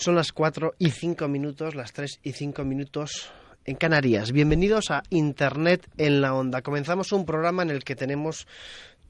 Son 0.00 0.14
las 0.14 0.32
4 0.32 0.76
y 0.78 0.92
5 0.92 1.28
minutos, 1.28 1.74
las 1.74 1.92
3 1.92 2.20
y 2.22 2.32
5 2.32 2.64
minutos 2.64 3.30
en 3.66 3.76
Canarias. 3.76 4.32
Bienvenidos 4.32 4.90
a 4.90 5.02
Internet 5.10 5.86
en 5.98 6.22
la 6.22 6.32
Onda. 6.32 6.62
Comenzamos 6.62 7.12
un 7.12 7.26
programa 7.26 7.62
en 7.64 7.68
el 7.68 7.84
que 7.84 7.96
tenemos 7.96 8.46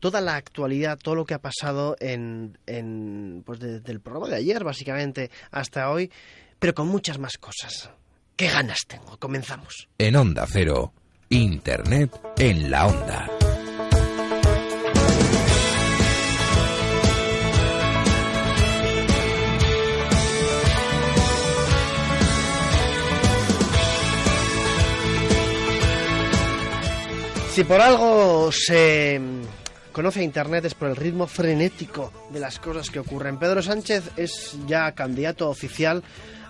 toda 0.01 0.21
la 0.21 0.35
actualidad, 0.35 0.99
todo 0.99 1.15
lo 1.15 1.25
que 1.25 1.35
ha 1.35 1.39
pasado 1.39 1.95
en, 2.01 2.59
en 2.67 3.45
pues 3.47 3.61
desde 3.61 3.93
el 3.93 4.01
programa 4.01 4.31
de 4.31 4.37
ayer, 4.39 4.65
básicamente, 4.65 5.31
hasta 5.53 5.89
hoy, 5.91 6.11
pero 6.59 6.75
con 6.75 6.89
muchas 6.89 7.21
más 7.21 7.39
cosas. 7.39 7.91
¿Qué 8.35 8.49
ganas 8.49 8.81
tengo? 8.89 9.17
Comenzamos. 9.17 9.87
En 9.97 10.17
Onda 10.17 10.45
Cero, 10.49 10.93
Internet 11.29 12.11
en 12.37 12.69
la 12.69 12.89
Onda. 12.89 13.31
Si 27.61 27.65
por 27.65 27.83
algo 27.83 28.51
se 28.51 29.21
conoce 29.93 30.21
a 30.21 30.23
Internet 30.23 30.65
es 30.65 30.73
por 30.73 30.89
el 30.89 30.97
ritmo 30.97 31.27
frenético 31.27 32.11
de 32.33 32.41
las 32.41 32.59
cosas 32.59 32.89
que 32.89 33.01
ocurren. 33.01 33.39
Pedro 33.39 33.61
Sánchez 33.61 34.13
es 34.17 34.57
ya 34.67 34.93
candidato 34.93 35.51
oficial 35.51 36.03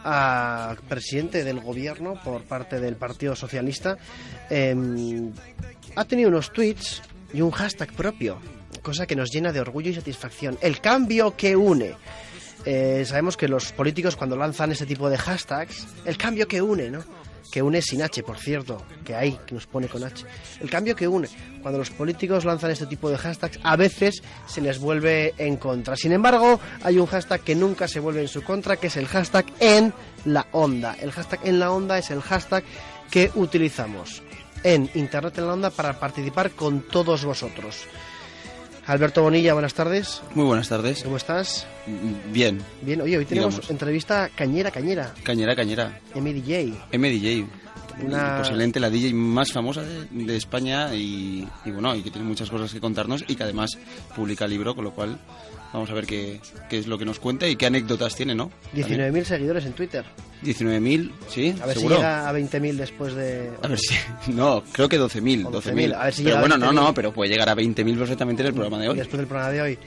a 0.04 0.76
presidente 0.88 1.42
del 1.42 1.58
gobierno 1.58 2.14
por 2.22 2.44
parte 2.44 2.78
del 2.78 2.94
Partido 2.94 3.34
Socialista. 3.34 3.98
Em, 4.50 5.32
ha 5.96 6.04
tenido 6.04 6.28
unos 6.28 6.52
tweets 6.52 7.02
y 7.34 7.40
un 7.40 7.50
hashtag 7.50 7.92
propio, 7.92 8.38
cosa 8.80 9.04
que 9.04 9.16
nos 9.16 9.32
llena 9.32 9.50
de 9.50 9.58
orgullo 9.58 9.90
y 9.90 9.94
satisfacción. 9.94 10.58
El 10.60 10.80
cambio 10.80 11.36
que 11.36 11.56
une. 11.56 11.96
Eh, 12.64 13.02
sabemos 13.04 13.36
que 13.36 13.48
los 13.48 13.72
políticos 13.72 14.14
cuando 14.14 14.36
lanzan 14.36 14.70
ese 14.70 14.86
tipo 14.86 15.10
de 15.10 15.18
hashtags, 15.18 15.88
el 16.04 16.16
cambio 16.16 16.46
que 16.46 16.62
une, 16.62 16.88
¿no? 16.88 17.02
Que 17.50 17.62
une 17.62 17.82
sin 17.82 18.02
H, 18.02 18.22
por 18.22 18.38
cierto, 18.38 18.82
que 19.04 19.14
hay, 19.14 19.38
que 19.46 19.54
nos 19.54 19.66
pone 19.66 19.88
con 19.88 20.04
H. 20.04 20.24
El 20.60 20.70
cambio 20.70 20.94
que 20.94 21.08
une. 21.08 21.28
Cuando 21.62 21.78
los 21.78 21.90
políticos 21.90 22.44
lanzan 22.44 22.70
este 22.70 22.86
tipo 22.86 23.10
de 23.10 23.18
hashtags, 23.18 23.58
a 23.62 23.76
veces 23.76 24.22
se 24.46 24.60
les 24.60 24.78
vuelve 24.78 25.34
en 25.38 25.56
contra. 25.56 25.96
Sin 25.96 26.12
embargo, 26.12 26.60
hay 26.82 26.98
un 26.98 27.06
hashtag 27.06 27.40
que 27.40 27.54
nunca 27.54 27.88
se 27.88 28.00
vuelve 28.00 28.22
en 28.22 28.28
su 28.28 28.42
contra, 28.42 28.76
que 28.76 28.86
es 28.86 28.96
el 28.96 29.06
hashtag 29.06 29.46
en 29.58 29.92
la 30.24 30.46
onda. 30.52 30.96
El 31.00 31.12
hashtag 31.12 31.40
en 31.44 31.58
la 31.58 31.72
onda 31.72 31.98
es 31.98 32.10
el 32.10 32.20
hashtag 32.22 32.64
que 33.10 33.30
utilizamos 33.34 34.22
en 34.62 34.90
Internet 34.94 35.38
en 35.38 35.46
la 35.46 35.54
onda 35.54 35.70
para 35.70 35.98
participar 35.98 36.50
con 36.52 36.82
todos 36.82 37.24
vosotros. 37.24 37.86
Alberto 38.90 39.22
Bonilla, 39.22 39.52
buenas 39.52 39.72
tardes. 39.74 40.20
Muy 40.34 40.44
buenas 40.44 40.68
tardes. 40.68 41.04
¿Cómo 41.04 41.16
estás? 41.16 41.64
Bien. 42.32 42.60
Bien, 42.82 43.00
oye, 43.00 43.18
hoy 43.18 43.24
tenemos 43.24 43.54
Digamos. 43.54 43.70
entrevista 43.70 44.28
cañera, 44.34 44.72
cañera. 44.72 45.14
Cañera, 45.22 45.54
cañera. 45.54 46.00
MDJ. 46.16 46.74
MDJ. 46.98 47.46
Una- 48.02 48.38
Posiblemente 48.38 48.80
la 48.80 48.90
DJ 48.90 49.12
más 49.14 49.52
famosa 49.52 49.82
de, 49.82 50.06
de 50.10 50.36
España 50.36 50.94
y, 50.94 51.46
y 51.64 51.70
bueno, 51.70 51.94
y 51.94 52.02
que 52.02 52.10
tiene 52.10 52.26
muchas 52.26 52.48
cosas 52.50 52.72
que 52.72 52.80
contarnos 52.80 53.24
y 53.28 53.34
que 53.36 53.42
además 53.42 53.78
publica 54.14 54.46
libro, 54.46 54.74
con 54.74 54.84
lo 54.84 54.92
cual 54.92 55.18
vamos 55.72 55.88
a 55.90 55.94
ver 55.94 56.06
qué, 56.06 56.40
qué 56.68 56.78
es 56.78 56.86
lo 56.86 56.98
que 56.98 57.04
nos 57.04 57.18
cuenta 57.20 57.46
y 57.48 57.56
qué 57.56 57.66
anécdotas 57.66 58.14
tiene, 58.16 58.34
¿no? 58.34 58.50
19.000 58.74 59.24
seguidores 59.24 59.64
en 59.66 59.72
Twitter. 59.72 60.04
19.000, 60.42 61.10
sí, 61.28 61.54
A 61.62 61.66
ver 61.66 61.76
seguro. 61.76 61.96
si 61.96 62.00
llega 62.00 62.28
a 62.28 62.32
20.000 62.32 62.76
después 62.76 63.14
de... 63.14 63.50
A 63.62 63.68
ver 63.68 63.78
si. 63.78 63.94
No, 64.32 64.62
creo 64.72 64.88
que 64.88 64.98
12.000. 64.98 65.46
O 65.46 65.52
12.000. 65.52 65.62
12.000, 65.74 65.94
a 65.94 66.04
ver 66.04 66.14
si 66.14 66.22
pero 66.22 66.36
llega 66.36 66.40
bueno, 66.40 66.56
no, 66.58 66.72
20.000. 66.72 66.74
no, 66.74 66.94
pero 66.94 67.12
puede 67.12 67.30
llegar 67.30 67.48
a 67.50 67.54
20.000 67.54 67.98
perfectamente 67.98 68.42
en 68.42 68.48
el 68.48 68.54
programa 68.54 68.78
de 68.78 68.88
hoy. 68.88 68.96
Después 68.96 69.18
del 69.18 69.26
programa 69.26 69.52
de 69.52 69.60
hoy. 69.62 69.78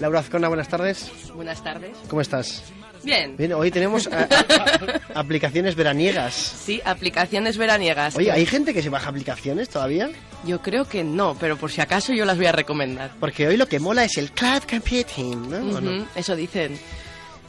Laura 0.00 0.20
Azcona, 0.20 0.48
buenas 0.48 0.68
tardes. 0.68 1.10
Buenas 1.34 1.62
tardes. 1.62 1.96
¿Cómo 2.08 2.20
estás? 2.20 2.62
Bien. 3.06 3.36
Bien, 3.36 3.52
hoy 3.54 3.70
tenemos 3.70 4.06
a- 4.08 4.24
a- 5.14 5.18
aplicaciones 5.20 5.76
veraniegas. 5.76 6.34
Sí, 6.34 6.82
aplicaciones 6.84 7.56
veraniegas. 7.56 8.16
Oye, 8.16 8.30
¿hay 8.32 8.44
gente 8.44 8.74
que 8.74 8.82
se 8.82 8.88
baja 8.90 9.08
aplicaciones 9.08 9.68
todavía? 9.68 10.10
Yo 10.44 10.60
creo 10.60 10.84
que 10.86 11.02
no, 11.04 11.36
pero 11.38 11.56
por 11.56 11.70
si 11.70 11.80
acaso 11.80 12.12
yo 12.12 12.24
las 12.24 12.36
voy 12.36 12.46
a 12.46 12.52
recomendar. 12.52 13.12
Porque 13.20 13.46
hoy 13.46 13.56
lo 13.56 13.66
que 13.68 13.78
mola 13.80 14.04
es 14.04 14.18
el 14.18 14.32
cloud 14.32 14.62
computing, 14.68 15.48
¿no? 15.48 16.04
Eso 16.14 16.36
dicen. 16.36 16.78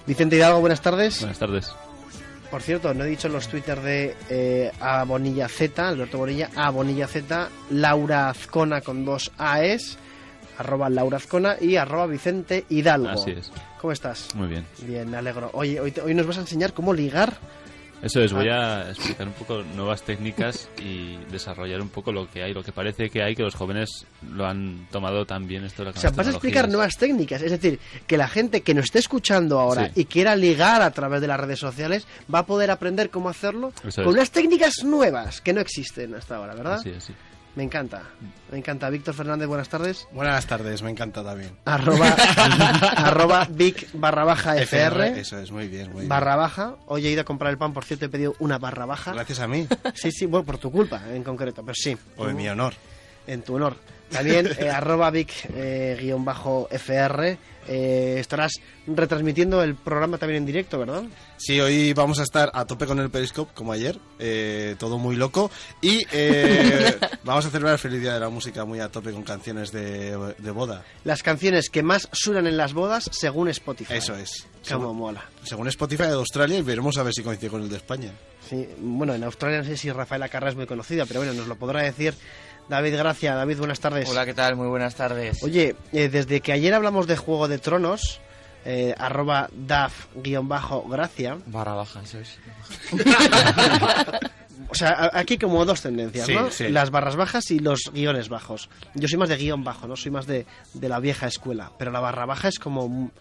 Vicente 0.05 0.35
Hidalgo, 0.37 0.59
buenas 0.61 0.79
tardes. 0.81 1.19
Buenas 1.19 1.39
tardes. 1.39 1.71
Por 2.51 2.61
cierto, 2.61 2.93
no 2.93 3.03
he 3.03 3.07
dicho 3.09 3.27
en 3.27 3.33
los 3.33 3.49
Twitter 3.49 3.81
de 3.81 4.15
eh, 4.29 4.71
A 4.79 5.03
Bonilla 5.03 5.49
Z, 5.49 5.89
Alberto 5.89 6.17
Bonilla, 6.19 6.49
A 6.55 6.69
Bonilla 6.69 7.05
Z, 7.07 7.49
Laura 7.71 8.29
Azcona 8.29 8.79
con 8.79 9.03
dos 9.03 9.31
AES, 9.37 9.97
arroba 10.57 10.89
Laura 10.89 11.17
Azcona 11.17 11.57
y 11.59 11.75
arroba 11.75 12.05
Vicente 12.07 12.63
Hidalgo. 12.69 13.09
Así 13.09 13.31
es. 13.31 13.51
¿Cómo 13.81 13.91
estás? 13.93 14.33
Muy 14.35 14.47
bien. 14.47 14.65
Bien, 14.83 15.09
me 15.09 15.17
alegro. 15.17 15.49
Oye, 15.53 15.79
hoy, 15.79 15.93
hoy 16.03 16.13
nos 16.13 16.25
vas 16.27 16.37
a 16.37 16.41
enseñar 16.41 16.73
cómo 16.73 16.93
ligar. 16.93 17.37
Eso 17.99 18.21
es, 18.21 18.31
voy 18.31 18.47
a 18.47 18.91
explicar 18.91 19.25
un 19.27 19.33
poco 19.33 19.63
nuevas 19.75 20.03
técnicas 20.03 20.69
y 20.79 21.17
desarrollar 21.31 21.81
un 21.81 21.89
poco 21.89 22.11
lo 22.11 22.29
que 22.29 22.43
hay, 22.43 22.53
lo 22.53 22.61
que 22.63 22.71
parece 22.71 23.09
que 23.09 23.23
hay, 23.23 23.35
que 23.35 23.41
los 23.41 23.55
jóvenes 23.55 24.05
lo 24.33 24.45
han 24.45 24.85
tomado 24.91 25.25
tan 25.25 25.47
bien 25.47 25.63
esto 25.63 25.81
de 25.81 25.87
las 25.89 25.97
O 25.97 26.01
sea, 26.01 26.11
vas 26.11 26.27
a 26.27 26.29
explicar 26.29 26.69
nuevas 26.69 26.95
técnicas. 26.97 27.41
Es 27.41 27.49
decir, 27.49 27.79
que 28.05 28.15
la 28.17 28.27
gente 28.27 28.61
que 28.61 28.75
nos 28.75 28.85
esté 28.85 28.99
escuchando 28.99 29.59
ahora 29.59 29.85
Sí. 29.87 30.01
y 30.01 30.05
quiera 30.05 30.35
ligar 30.35 30.83
a 30.83 30.91
través 30.91 31.21
de 31.21 31.27
las 31.27 31.39
redes 31.39 31.57
sociales 31.57 32.05
va 32.33 32.39
a 32.39 32.45
poder 32.45 32.69
aprender 32.69 33.09
cómo 33.09 33.29
hacerlo 33.29 33.73
Eso 33.83 34.03
con 34.03 34.11
es. 34.11 34.17
unas 34.17 34.29
técnicas 34.29 34.83
nuevas 34.83 35.41
que 35.41 35.53
no 35.53 35.59
existen 35.61 36.13
hasta 36.13 36.35
ahora, 36.35 36.53
¿verdad? 36.53 36.85
Es, 36.85 37.03
sí. 37.03 37.13
Me 37.57 37.63
encanta. 37.63 38.03
Me 38.51 38.59
encanta. 38.59 38.87
Víctor 38.91 39.15
Fernández, 39.15 39.47
buenas 39.47 39.67
tardes. 39.67 40.07
Buenas 40.11 40.45
tardes, 40.45 40.83
me 40.83 40.91
encanta 40.91 41.23
también. 41.23 41.49
arroba, 41.65 42.09
arroba 42.97 43.47
Vic 43.49 43.89
barra 43.93 44.23
baja 44.25 44.55
FR, 44.57 45.19
Eso 45.19 45.39
es, 45.39 45.49
muy 45.49 45.67
bien, 45.67 45.87
muy 45.87 46.01
bien. 46.01 46.07
barra 46.09 46.35
baja. 46.35 46.75
Hoy 46.85 47.07
he 47.07 47.09
ido 47.09 47.21
a 47.21 47.23
comprar 47.23 47.49
el 47.51 47.57
pan, 47.57 47.73
por 47.73 47.83
cierto, 47.83 48.05
he 48.05 48.09
pedido 48.09 48.35
una 48.37 48.59
barra 48.59 48.85
baja. 48.85 49.11
Gracias 49.11 49.39
a 49.39 49.47
mí, 49.47 49.67
Sí, 49.95 50.11
sí, 50.11 50.27
bueno, 50.27 50.45
por 50.45 50.59
tu 50.59 50.71
culpa 50.71 51.01
en 51.11 51.23
concreto, 51.23 51.63
pero 51.63 51.73
sí. 51.73 51.97
o 52.15 52.29
en 52.29 52.35
mi 52.35 52.47
honor. 52.47 52.75
En 53.25 53.41
tu 53.41 53.55
honor. 53.55 53.75
También 54.11 54.47
eh, 54.59 54.69
arroba 54.69 55.09
Vic 55.09 55.31
eh, 55.55 55.97
guion 55.99 56.23
bajo 56.23 56.67
FR. 56.69 57.39
Eh, 57.67 58.15
estarás 58.19 58.53
retransmitiendo 58.85 59.61
el 59.63 59.75
programa 59.75 60.17
también 60.17 60.37
en 60.37 60.45
directo, 60.45 60.79
¿verdad? 60.79 61.03
Sí, 61.37 61.59
hoy 61.59 61.93
vamos 61.93 62.19
a 62.19 62.23
estar 62.23 62.49
a 62.53 62.65
tope 62.65 62.85
con 62.85 62.99
el 62.99 63.09
Periscope, 63.09 63.53
como 63.53 63.71
ayer, 63.71 63.99
eh, 64.19 64.75
todo 64.79 64.97
muy 64.97 65.15
loco. 65.15 65.51
Y 65.81 66.05
eh, 66.11 66.97
vamos 67.23 67.45
a 67.45 67.49
celebrar 67.49 67.73
el 67.73 67.79
Feliz 67.79 68.01
Día 68.01 68.13
de 68.13 68.19
la 68.19 68.29
Música 68.29 68.65
muy 68.65 68.79
a 68.79 68.89
tope 68.89 69.11
con 69.11 69.23
canciones 69.23 69.71
de, 69.71 70.35
de 70.37 70.51
boda. 70.51 70.83
Las 71.03 71.23
canciones 71.23 71.69
que 71.69 71.83
más 71.83 72.09
suenan 72.11 72.47
en 72.47 72.57
las 72.57 72.73
bodas 72.73 73.09
según 73.11 73.49
Spotify. 73.49 73.95
Eso 73.95 74.15
es. 74.15 74.47
Según, 74.61 74.97
mola. 74.97 75.23
según 75.43 75.67
Spotify 75.69 76.03
de 76.03 76.13
Australia, 76.13 76.57
y 76.57 76.61
veremos 76.61 76.97
a 76.97 77.03
ver 77.03 77.13
si 77.13 77.23
coincide 77.23 77.49
con 77.49 77.61
el 77.61 77.69
de 77.69 77.77
España. 77.77 78.11
Sí, 78.49 78.67
bueno, 78.79 79.13
en 79.13 79.23
Australia 79.23 79.59
no 79.59 79.63
sé 79.63 79.77
si 79.77 79.91
Rafaela 79.91 80.29
Carrá 80.29 80.49
es 80.49 80.55
muy 80.55 80.65
conocida, 80.65 81.05
pero 81.05 81.21
bueno, 81.21 81.33
nos 81.33 81.47
lo 81.47 81.55
podrá 81.55 81.83
decir 81.83 82.13
David 82.69 82.97
Gracia. 82.97 83.33
David, 83.35 83.57
buenas 83.59 83.79
tardes. 83.79 84.09
Hola, 84.09 84.25
¿qué 84.25 84.33
tal? 84.33 84.55
Muy 84.55 84.67
buenas 84.67 84.95
tardes. 84.95 85.41
Oye, 85.43 85.75
eh, 85.93 86.09
desde 86.09 86.41
que 86.41 86.51
ayer 86.51 86.73
hablamos 86.73 87.07
de 87.07 87.15
Juego 87.15 87.47
de 87.47 87.59
Tronos, 87.59 88.19
eh, 88.65 88.93
arroba 88.97 89.49
daf-gracia, 89.53 91.37
Barra 91.45 91.73
baja, 91.75 92.01
eso 92.01 92.19
es. 92.19 92.37
o 94.69 94.75
sea, 94.75 95.09
aquí 95.13 95.37
como 95.37 95.63
dos 95.63 95.81
tendencias, 95.81 96.25
Sí, 96.25 96.35
¿no? 96.35 96.51
sí. 96.51 96.67
Las 96.69 96.89
barras 96.91 97.15
bajas 97.15 97.49
y 97.51 97.59
los 97.59 97.91
guiones 97.93 98.27
bajos. 98.27 98.69
Yo 98.95 99.07
soy 99.07 99.17
más 99.17 99.29
de 99.29 99.37
guion 99.37 99.63
bajo, 99.63 99.87
¿no? 99.87 99.95
Soy 99.95 100.11
más 100.11 100.27
de, 100.27 100.45
de 100.73 100.89
la 100.89 100.99
vieja 100.99 101.27
escuela, 101.27 101.71
pero 101.79 101.91
la 101.91 101.99
barra 102.01 102.25
baja 102.25 102.49
es 102.49 102.59
como... 102.59 103.11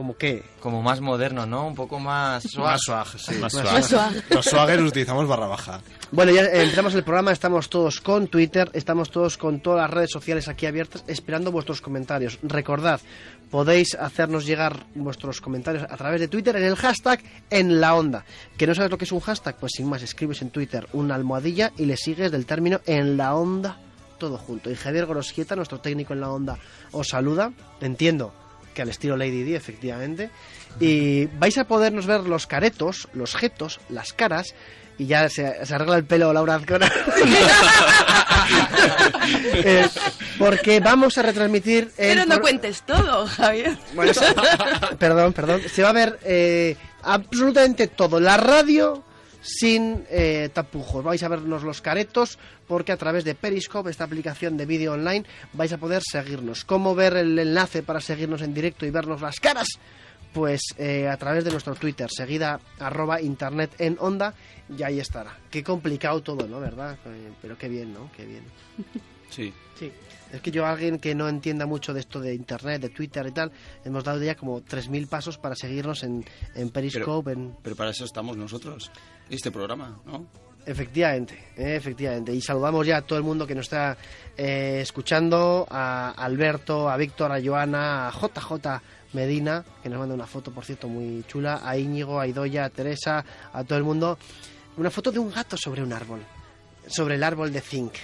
¿Como 0.00 0.16
qué? 0.16 0.42
Como 0.60 0.80
más 0.80 1.02
moderno, 1.02 1.44
¿no? 1.44 1.66
Un 1.66 1.74
poco 1.74 2.00
más 2.00 2.44
swag, 2.44 2.78
sí. 3.18 3.34
Más 3.34 3.52
Más 3.52 3.86
suave. 3.86 4.22
Los 4.30 4.46
swaggers 4.46 4.82
utilizamos 4.82 5.28
barra 5.28 5.46
baja. 5.46 5.82
Bueno, 6.10 6.32
ya 6.32 6.46
empezamos 6.46 6.94
el 6.94 7.04
programa, 7.04 7.32
estamos 7.32 7.68
todos 7.68 8.00
con 8.00 8.28
Twitter, 8.28 8.70
estamos 8.72 9.10
todos 9.10 9.36
con 9.36 9.60
todas 9.60 9.82
las 9.82 9.90
redes 9.90 10.10
sociales 10.10 10.48
aquí 10.48 10.64
abiertas, 10.64 11.04
esperando 11.06 11.52
vuestros 11.52 11.82
comentarios. 11.82 12.38
Recordad, 12.42 12.98
podéis 13.50 13.94
hacernos 13.94 14.46
llegar 14.46 14.86
vuestros 14.94 15.42
comentarios 15.42 15.84
a 15.84 15.96
través 15.98 16.18
de 16.18 16.28
Twitter 16.28 16.56
en 16.56 16.64
el 16.64 16.76
hashtag 16.76 17.20
en 17.50 17.78
la 17.78 17.94
onda. 17.94 18.24
¿Que 18.56 18.66
no 18.66 18.74
sabes 18.74 18.90
lo 18.90 18.96
que 18.96 19.04
es 19.04 19.12
un 19.12 19.20
hashtag? 19.20 19.58
Pues 19.58 19.72
sin 19.76 19.86
más, 19.86 20.02
escribes 20.02 20.40
en 20.40 20.48
Twitter 20.48 20.88
una 20.94 21.14
almohadilla 21.14 21.72
y 21.76 21.84
le 21.84 21.98
sigues 21.98 22.32
del 22.32 22.46
término 22.46 22.80
en 22.86 23.18
la 23.18 23.34
onda 23.34 23.78
todo 24.16 24.38
junto. 24.38 24.70
Y 24.70 24.76
Javier 24.76 25.04
Gorosquieta, 25.04 25.56
nuestro 25.56 25.80
técnico 25.80 26.14
en 26.14 26.20
la 26.20 26.30
onda, 26.30 26.56
os 26.90 27.08
saluda. 27.08 27.52
Entiendo 27.82 28.39
que 28.74 28.82
al 28.82 28.88
estilo 28.88 29.16
Lady 29.16 29.42
Di, 29.42 29.54
efectivamente. 29.54 30.30
Y 30.78 31.26
vais 31.26 31.58
a 31.58 31.64
podernos 31.64 32.06
ver 32.06 32.20
los 32.20 32.46
caretos, 32.46 33.08
los 33.12 33.34
jetos, 33.34 33.80
las 33.88 34.12
caras. 34.12 34.54
Y 34.98 35.06
ya 35.06 35.28
se, 35.28 35.64
se 35.64 35.74
arregla 35.74 35.96
el 35.96 36.04
pelo 36.04 36.32
Laura 36.32 36.56
Azcona. 36.56 36.90
Eh, 39.52 39.86
porque 40.38 40.80
vamos 40.80 41.16
a 41.18 41.22
retransmitir. 41.22 41.92
el 41.96 42.16
Pero 42.16 42.26
no 42.26 42.40
cuentes 42.40 42.82
todo, 42.82 43.26
Javier. 43.26 43.76
Bueno, 43.94 44.12
perdón, 44.98 45.32
perdón. 45.32 45.62
Se 45.72 45.82
va 45.82 45.90
a 45.90 45.92
ver 45.92 46.18
eh, 46.24 46.76
absolutamente 47.02 47.86
todo. 47.86 48.18
La 48.18 48.36
radio 48.36 49.04
sin 49.40 50.04
eh, 50.10 50.50
tapujos. 50.52 51.04
Vais 51.04 51.22
a 51.22 51.28
vernos 51.28 51.62
los 51.62 51.80
caretos 51.80 52.38
porque 52.66 52.92
a 52.92 52.96
través 52.96 53.24
de 53.24 53.34
Periscope, 53.34 53.90
esta 53.90 54.04
aplicación 54.04 54.56
de 54.56 54.66
vídeo 54.66 54.92
online, 54.92 55.24
vais 55.52 55.72
a 55.72 55.78
poder 55.78 56.02
seguirnos. 56.02 56.64
¿Cómo 56.64 56.94
ver 56.94 57.16
el 57.16 57.38
enlace 57.38 57.82
para 57.82 58.00
seguirnos 58.00 58.42
en 58.42 58.54
directo 58.54 58.86
y 58.86 58.90
vernos 58.90 59.20
las 59.20 59.40
caras? 59.40 59.68
pues 60.32 60.60
eh, 60.78 61.08
a 61.08 61.16
través 61.16 61.44
de 61.44 61.50
nuestro 61.50 61.74
Twitter, 61.74 62.08
seguida 62.08 62.60
arroba 62.78 63.20
internet 63.20 63.72
en 63.78 63.96
onda, 63.98 64.32
y 64.68 64.82
ahí 64.84 65.00
estará. 65.00 65.36
Qué 65.50 65.64
complicado 65.64 66.22
todo, 66.22 66.46
¿no? 66.46 66.60
¿Verdad? 66.60 66.96
Eh, 67.06 67.32
Pero 67.42 67.58
qué 67.58 67.68
bien, 67.68 67.92
¿no? 67.92 68.10
Qué 68.16 68.24
bien. 68.26 68.44
Sí. 69.30 69.52
Sí. 69.78 69.92
Es 70.32 70.40
que 70.40 70.50
yo, 70.50 70.64
alguien 70.64 70.98
que 70.98 71.14
no 71.14 71.28
entienda 71.28 71.66
mucho 71.66 71.92
de 71.92 72.00
esto 72.00 72.20
de 72.20 72.34
internet, 72.34 72.80
de 72.82 72.90
Twitter 72.90 73.26
y 73.26 73.32
tal, 73.32 73.50
hemos 73.84 74.04
dado 74.04 74.22
ya 74.22 74.36
como 74.36 74.60
3.000 74.60 75.08
pasos 75.08 75.38
para 75.38 75.56
seguirnos 75.56 76.04
en, 76.04 76.24
en 76.54 76.70
Periscope, 76.70 77.32
en... 77.32 77.56
Pero 77.62 77.74
para 77.74 77.90
eso 77.90 78.04
estamos 78.04 78.36
nosotros. 78.36 78.92
Este 79.28 79.50
programa, 79.50 80.00
¿no? 80.06 80.26
Efectivamente, 80.66 81.34
eh, 81.56 81.74
efectivamente. 81.76 82.32
Y 82.32 82.40
saludamos 82.40 82.86
ya 82.86 82.98
a 82.98 83.02
todo 83.02 83.18
el 83.18 83.24
mundo 83.24 83.46
que 83.46 83.54
nos 83.54 83.64
está 83.64 83.96
eh, 84.36 84.78
escuchando, 84.82 85.66
a 85.68 86.10
Alberto, 86.10 86.88
a 86.88 86.96
Víctor, 86.96 87.32
a 87.32 87.42
Joana, 87.42 88.08
a 88.08 88.12
JJ 88.12 88.80
Medina, 89.12 89.64
que 89.82 89.88
nos 89.88 89.98
manda 89.98 90.14
una 90.14 90.26
foto, 90.26 90.52
por 90.52 90.64
cierto, 90.64 90.86
muy 90.86 91.24
chula, 91.26 91.60
a 91.64 91.76
Íñigo, 91.76 92.20
a 92.20 92.26
Idoya, 92.26 92.66
a 92.66 92.70
Teresa, 92.70 93.24
a 93.52 93.64
todo 93.64 93.78
el 93.78 93.84
mundo. 93.84 94.18
Una 94.76 94.90
foto 94.90 95.10
de 95.10 95.18
un 95.18 95.32
gato 95.32 95.56
sobre 95.56 95.82
un 95.82 95.92
árbol, 95.92 96.20
sobre 96.86 97.16
el 97.16 97.24
árbol 97.24 97.52
de 97.52 97.60
zinc. 97.60 97.94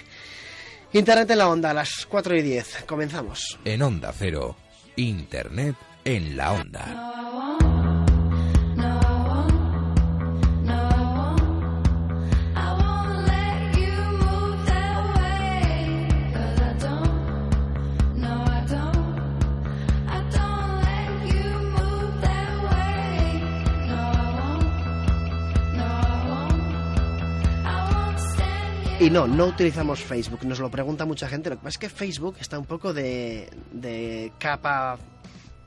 Internet 0.93 1.29
en 1.31 1.37
la 1.37 1.49
onda, 1.49 1.71
a 1.71 1.73
las 1.73 2.05
4 2.07 2.35
y 2.37 2.41
10. 2.41 2.83
Comenzamos. 2.87 3.59
En 3.65 3.81
Onda 3.81 4.13
Cero, 4.17 4.55
Internet 4.95 5.75
en 6.05 6.37
la 6.37 6.53
onda. 6.53 7.56
Y 29.07 29.09
no, 29.09 29.25
no 29.25 29.45
utilizamos 29.45 30.01
Facebook. 30.01 30.43
Nos 30.43 30.59
lo 30.59 30.69
pregunta 30.69 31.05
mucha 31.05 31.29
gente. 31.29 31.49
Lo 31.49 31.55
que 31.55 31.63
pasa 31.63 31.75
es 31.75 31.77
que 31.77 31.87
Facebook 31.87 32.35
está 32.41 32.59
un 32.59 32.65
poco 32.65 32.93
de, 32.93 33.49
de 33.71 34.33
capa 34.37 34.99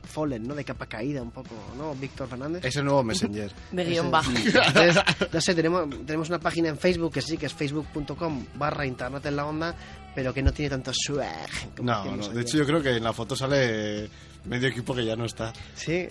fallen, 0.04 0.46
¿no? 0.46 0.54
De 0.54 0.62
capa 0.62 0.84
caída 0.84 1.22
un 1.22 1.30
poco, 1.30 1.54
¿no? 1.78 1.94
Víctor 1.94 2.28
Fernández. 2.28 2.62
Es 2.62 2.76
el 2.76 2.84
nuevo 2.84 3.02
Messenger. 3.02 3.50
De 3.72 3.84
guion 3.86 4.10
bajo. 4.10 4.30
Entonces, 4.30 5.02
no 5.32 5.40
sé, 5.40 5.54
tenemos, 5.54 5.88
tenemos 6.04 6.28
una 6.28 6.38
página 6.38 6.68
en 6.68 6.76
Facebook 6.76 7.14
que 7.14 7.22
sí, 7.22 7.38
que 7.38 7.46
es 7.46 7.54
facebook.com 7.54 8.44
barra 8.56 8.84
internet 8.84 9.24
en 9.24 9.36
la 9.36 9.46
onda, 9.46 9.74
pero 10.14 10.34
que 10.34 10.42
no 10.42 10.52
tiene 10.52 10.68
tanto 10.68 10.92
swag. 10.92 11.48
como 11.74 11.90
No, 11.90 12.16
no, 12.16 12.28
de 12.28 12.42
hecho 12.42 12.58
yo 12.58 12.66
creo 12.66 12.82
que 12.82 12.90
en 12.90 13.04
la 13.04 13.14
foto 13.14 13.34
sale 13.34 14.10
medio 14.44 14.68
equipo 14.68 14.94
que 14.94 15.04
ya 15.04 15.16
no 15.16 15.24
está. 15.24 15.52
Sí, 15.74 15.92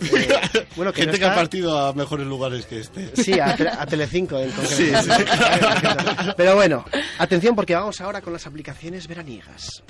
bueno, 0.76 0.92
que 0.92 1.02
Gente 1.02 1.18
no 1.18 1.18
que 1.18 1.24
ha 1.26 1.34
partido 1.34 1.78
a 1.78 1.92
mejores 1.92 2.26
lugares 2.26 2.66
que 2.66 2.80
este. 2.80 3.10
Sí, 3.16 3.38
a, 3.38 3.56
a 3.78 3.86
Telecinco 3.86 4.38
en 4.38 4.50
concreto. 4.50 4.98
Pero 6.36 6.54
bueno, 6.54 6.84
atención 7.18 7.54
porque 7.54 7.74
vamos 7.74 8.00
ahora 8.00 8.20
con 8.20 8.32
las 8.32 8.46
aplicaciones 8.46 9.06
veraniegas. 9.06 9.82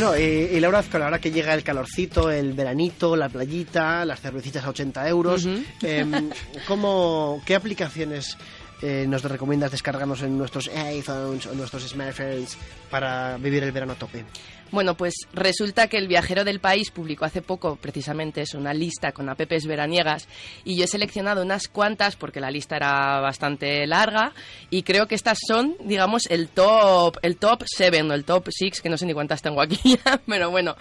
Bueno, 0.00 0.14
eh, 0.14 0.52
y 0.54 0.60
Laura, 0.60 0.84
con 0.84 1.00
la 1.00 1.08
hora 1.08 1.20
que 1.20 1.32
llega 1.32 1.52
el 1.54 1.64
calorcito, 1.64 2.30
el 2.30 2.52
veranito, 2.52 3.16
la 3.16 3.28
playita, 3.28 4.04
las 4.04 4.20
cervecitas 4.20 4.64
a 4.64 4.68
80 4.68 5.08
euros, 5.08 5.44
em, 5.82 6.30
¿cómo, 6.68 7.42
¿qué 7.44 7.56
aplicaciones 7.56 8.36
eh, 8.82 9.06
nos 9.08 9.22
recomiendas 9.22 9.70
descargarnos 9.70 10.22
en 10.22 10.38
nuestros 10.38 10.68
iPhones 10.68 11.46
o 11.46 11.54
nuestros 11.54 11.88
smartphones 11.88 12.56
para 12.90 13.36
vivir 13.38 13.62
el 13.64 13.72
verano 13.72 13.92
a 13.92 13.96
tope? 13.96 14.24
Bueno, 14.70 14.96
pues 14.96 15.14
resulta 15.32 15.88
que 15.88 15.96
el 15.96 16.08
viajero 16.08 16.44
del 16.44 16.60
país 16.60 16.90
publicó 16.90 17.24
hace 17.24 17.40
poco 17.40 17.76
precisamente 17.76 18.42
eso, 18.42 18.58
una 18.58 18.74
lista 18.74 19.12
con 19.12 19.28
apps 19.30 19.66
veraniegas 19.66 20.28
y 20.62 20.76
yo 20.76 20.84
he 20.84 20.88
seleccionado 20.88 21.42
unas 21.42 21.68
cuantas 21.68 22.16
porque 22.16 22.40
la 22.40 22.50
lista 22.50 22.76
era 22.76 23.20
bastante 23.20 23.86
larga 23.86 24.32
y 24.68 24.82
creo 24.82 25.08
que 25.08 25.14
estas 25.14 25.38
son, 25.46 25.74
digamos, 25.84 26.26
el 26.26 26.48
top 26.48 27.16
el 27.22 27.38
top 27.38 27.62
7 27.64 28.02
o 28.02 28.12
el 28.12 28.24
top 28.24 28.48
6, 28.50 28.82
que 28.82 28.90
no 28.90 28.98
sé 28.98 29.06
ni 29.06 29.14
cuántas 29.14 29.40
tengo 29.40 29.62
aquí 29.62 29.98
pero 30.26 30.50
bueno. 30.50 30.76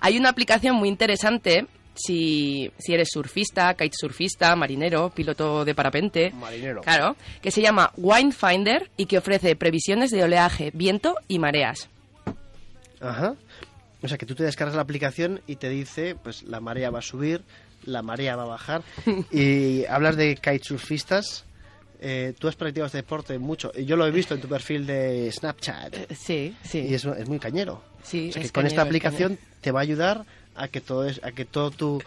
Hay 0.00 0.16
una 0.16 0.28
aplicación 0.28 0.76
muy 0.76 0.88
interesante 0.88 1.66
si, 1.98 2.70
si 2.78 2.94
eres 2.94 3.08
surfista, 3.12 3.74
kitesurfista, 3.74 4.54
marinero, 4.56 5.10
piloto 5.10 5.64
de 5.64 5.74
parapente. 5.74 6.30
Marinero. 6.30 6.82
Claro, 6.82 7.16
que 7.42 7.50
se 7.50 7.60
llama 7.60 7.92
Wine 7.96 8.32
Finder 8.32 8.90
y 8.96 9.06
que 9.06 9.18
ofrece 9.18 9.56
previsiones 9.56 10.10
de 10.10 10.22
oleaje, 10.22 10.70
viento 10.74 11.16
y 11.28 11.38
mareas. 11.38 11.88
Ajá. 13.00 13.34
O 14.02 14.08
sea, 14.08 14.16
que 14.18 14.26
tú 14.26 14.34
te 14.34 14.44
descargas 14.44 14.76
la 14.76 14.82
aplicación 14.82 15.40
y 15.46 15.56
te 15.56 15.68
dice, 15.68 16.16
pues 16.22 16.44
la 16.44 16.60
marea 16.60 16.90
va 16.90 17.00
a 17.00 17.02
subir, 17.02 17.42
la 17.84 18.02
marea 18.02 18.36
va 18.36 18.44
a 18.44 18.46
bajar. 18.46 18.82
y 19.32 19.84
hablas 19.86 20.16
de 20.16 20.36
kitesurfistas. 20.36 21.44
Eh, 22.00 22.32
tú 22.38 22.46
has 22.46 22.54
practicado 22.54 22.86
este 22.86 22.98
deporte 22.98 23.36
mucho. 23.40 23.72
Yo 23.72 23.96
lo 23.96 24.06
he 24.06 24.12
visto 24.12 24.32
en 24.34 24.40
tu 24.40 24.48
perfil 24.48 24.86
de 24.86 25.32
Snapchat. 25.32 25.94
Eh, 25.94 26.06
Sí, 26.14 26.54
sí. 26.62 26.86
Y 26.88 26.94
es, 26.94 27.04
es 27.04 27.28
muy 27.28 27.40
cañero. 27.40 27.82
Sí, 28.04 28.28
O 28.28 28.32
sea, 28.32 28.40
que 28.40 28.46
es 28.46 28.52
con 28.52 28.66
esta 28.66 28.76
cañero, 28.76 28.88
aplicación 28.88 29.38
te 29.60 29.72
va 29.72 29.80
a 29.80 29.82
ayudar 29.82 30.24
a 30.54 30.68
que 30.68 30.80
todo 30.80 31.06
es, 31.06 31.20
a 31.22 31.32
que 31.32 31.44
todo 31.44 31.70
tu, 31.70 32.02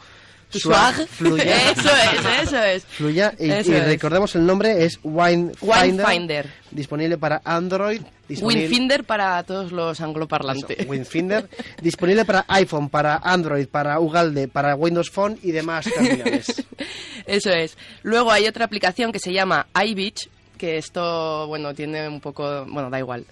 swag. 0.49 1.07
fluya. 1.09 1.71
Eso 1.71 1.89
es, 1.89 2.43
eso 2.43 2.63
es. 2.63 2.85
fluya. 2.85 3.33
Y, 3.39 3.49
Eso 3.49 3.71
y 3.71 3.75
es. 3.75 3.85
recordemos 3.85 4.35
el 4.35 4.45
nombre 4.45 4.83
es 4.85 4.99
Wine 5.03 5.51
Finder, 5.55 6.05
Finder. 6.05 6.49
disponible 6.71 7.17
para 7.17 7.41
Android, 7.45 8.01
disponible 8.27 8.63
Winfinder 8.63 9.03
para 9.03 9.41
todos 9.43 9.71
los 9.71 10.01
angloparlantes. 10.01 10.79
Eso, 10.79 10.89
Winfinder, 10.89 11.49
disponible 11.81 12.25
para 12.25 12.45
iPhone, 12.49 12.89
para 12.89 13.17
Android, 13.17 13.67
para 13.67 13.99
Ugalde, 13.99 14.47
para 14.47 14.75
Windows 14.75 15.09
Phone 15.09 15.39
y 15.41 15.51
demás 15.51 15.85
terminales. 15.85 16.63
Eso 17.25 17.51
es. 17.51 17.77
Luego 18.03 18.31
hay 18.31 18.47
otra 18.47 18.65
aplicación 18.65 19.11
que 19.11 19.19
se 19.19 19.31
llama 19.31 19.67
iBeach, 19.85 20.27
que 20.62 20.78
esto, 20.78 21.48
bueno, 21.48 21.74
tiene 21.74 22.08
un 22.08 22.22
poco, 22.22 22.66
bueno, 22.68 22.92
da 22.92 23.00
igual. 23.00 23.25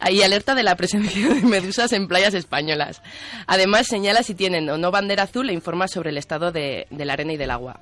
Hay 0.00 0.20
alerta 0.22 0.54
de 0.56 0.64
la 0.64 0.74
presencia 0.74 1.28
de 1.32 1.42
medusas 1.42 1.92
en 1.92 2.08
playas 2.08 2.34
españolas. 2.34 3.00
Además, 3.46 3.86
señala 3.86 4.24
si 4.24 4.34
tienen 4.34 4.68
o 4.68 4.76
no 4.78 4.90
bandera 4.90 5.22
azul 5.22 5.48
e 5.48 5.52
informa 5.52 5.86
sobre 5.86 6.10
el 6.10 6.18
estado 6.18 6.50
de, 6.50 6.88
de 6.90 7.04
la 7.04 7.12
arena 7.12 7.34
y 7.34 7.36
del 7.36 7.52
agua. 7.52 7.78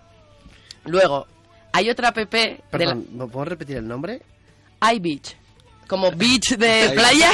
Luego, 0.84 1.26
hay 1.72 1.88
otra 1.88 2.08
app 2.08 2.18
de 2.18 2.60
Perdón, 2.70 3.06
¿me 3.12 3.26
puedo 3.26 3.46
repetir 3.46 3.78
el 3.78 3.88
nombre? 3.88 4.20
la 4.82 4.92
iBeach. 4.94 5.36
Como 5.88 6.10
beach 6.16 6.56
de 6.56 6.90
playa. 6.94 7.30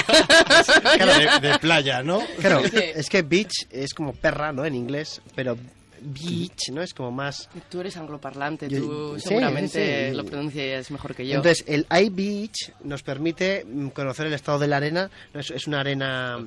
De, 1.40 1.48
de 1.48 1.58
playa, 1.58 2.02
¿no? 2.02 2.20
Claro, 2.40 2.62
Sí. 2.68 2.76
es 2.94 3.08
que 3.10 3.22
beach 3.22 3.66
es 3.70 3.92
como 3.92 4.12
perra, 4.12 4.52
¿no? 4.52 4.64
En 4.64 4.74
inglés, 4.74 5.20
pero 5.34 5.56
beach, 6.00 6.70
¿no? 6.72 6.82
Es 6.82 6.94
como 6.94 7.10
más... 7.10 7.48
Tú 7.70 7.80
eres 7.80 7.96
angloparlante, 7.96 8.68
Yo- 8.68 8.78
tú 8.80 9.14
sí, 9.18 9.28
seguramente 9.28 10.10
sí. 10.10 10.16
lo 10.16 10.24
pronuncias 10.24 10.90
mejor 10.90 11.14
que 11.14 11.26
yo. 11.26 11.36
Entonces, 11.36 11.64
el 11.66 11.86
iBeach 11.90 12.72
nos 12.84 13.02
permite 13.02 13.66
conocer 13.94 14.26
el 14.26 14.32
estado 14.34 14.58
de 14.58 14.66
la 14.68 14.76
arena. 14.78 15.10
¿no? 15.34 15.40
Es, 15.40 15.50
es 15.50 15.66
una 15.66 15.80
arena. 15.80 16.38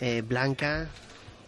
eh, 0.00 0.22
blanca, 0.22 0.88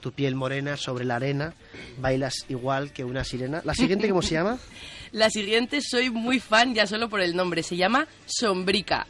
tu 0.00 0.12
piel 0.12 0.34
morena 0.34 0.76
sobre 0.76 1.04
la 1.04 1.16
arena, 1.16 1.54
bailas 1.98 2.34
igual 2.48 2.92
que 2.92 3.04
una 3.04 3.24
sirena. 3.24 3.60
¿La 3.64 3.74
siguiente 3.74 4.08
cómo 4.08 4.22
se 4.22 4.32
llama? 4.34 4.58
La 5.12 5.28
siguiente 5.28 5.80
soy 5.82 6.08
muy 6.08 6.38
fan 6.38 6.72
ya 6.74 6.86
solo 6.86 7.08
por 7.08 7.20
el 7.20 7.34
nombre. 7.34 7.62
Se 7.64 7.76
llama 7.76 8.06
Sombrica. 8.26 9.06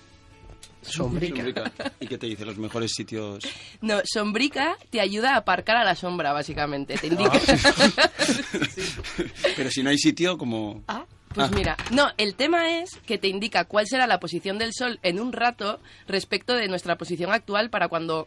Sombrica. 0.82 1.70
¿Y 2.00 2.06
qué 2.06 2.16
te 2.18 2.26
dice? 2.26 2.44
Los 2.44 2.56
mejores 2.58 2.92
sitios. 2.94 3.44
No, 3.80 4.00
Sombrica 4.04 4.76
te 4.90 5.00
ayuda 5.00 5.34
a 5.34 5.38
aparcar 5.38 5.76
a 5.76 5.84
la 5.84 5.94
sombra, 5.94 6.32
básicamente. 6.32 6.96
Te 6.96 7.06
indica... 7.08 7.32
Pero 9.56 9.70
si 9.70 9.82
no 9.82 9.90
hay 9.90 9.98
sitio, 9.98 10.38
como. 10.38 10.82
Ah, 10.88 11.04
pues 11.34 11.48
Ah. 11.48 11.54
mira, 11.54 11.76
no, 11.92 12.08
el 12.16 12.34
tema 12.34 12.78
es 12.80 12.90
que 13.06 13.18
te 13.18 13.28
indica 13.28 13.64
cuál 13.64 13.86
será 13.86 14.06
la 14.06 14.18
posición 14.20 14.58
del 14.58 14.72
sol 14.72 14.98
en 15.02 15.20
un 15.20 15.32
rato 15.32 15.78
respecto 16.08 16.54
de 16.54 16.66
nuestra 16.68 16.96
posición 16.96 17.32
actual 17.32 17.70
para 17.70 17.88
cuando 17.88 18.26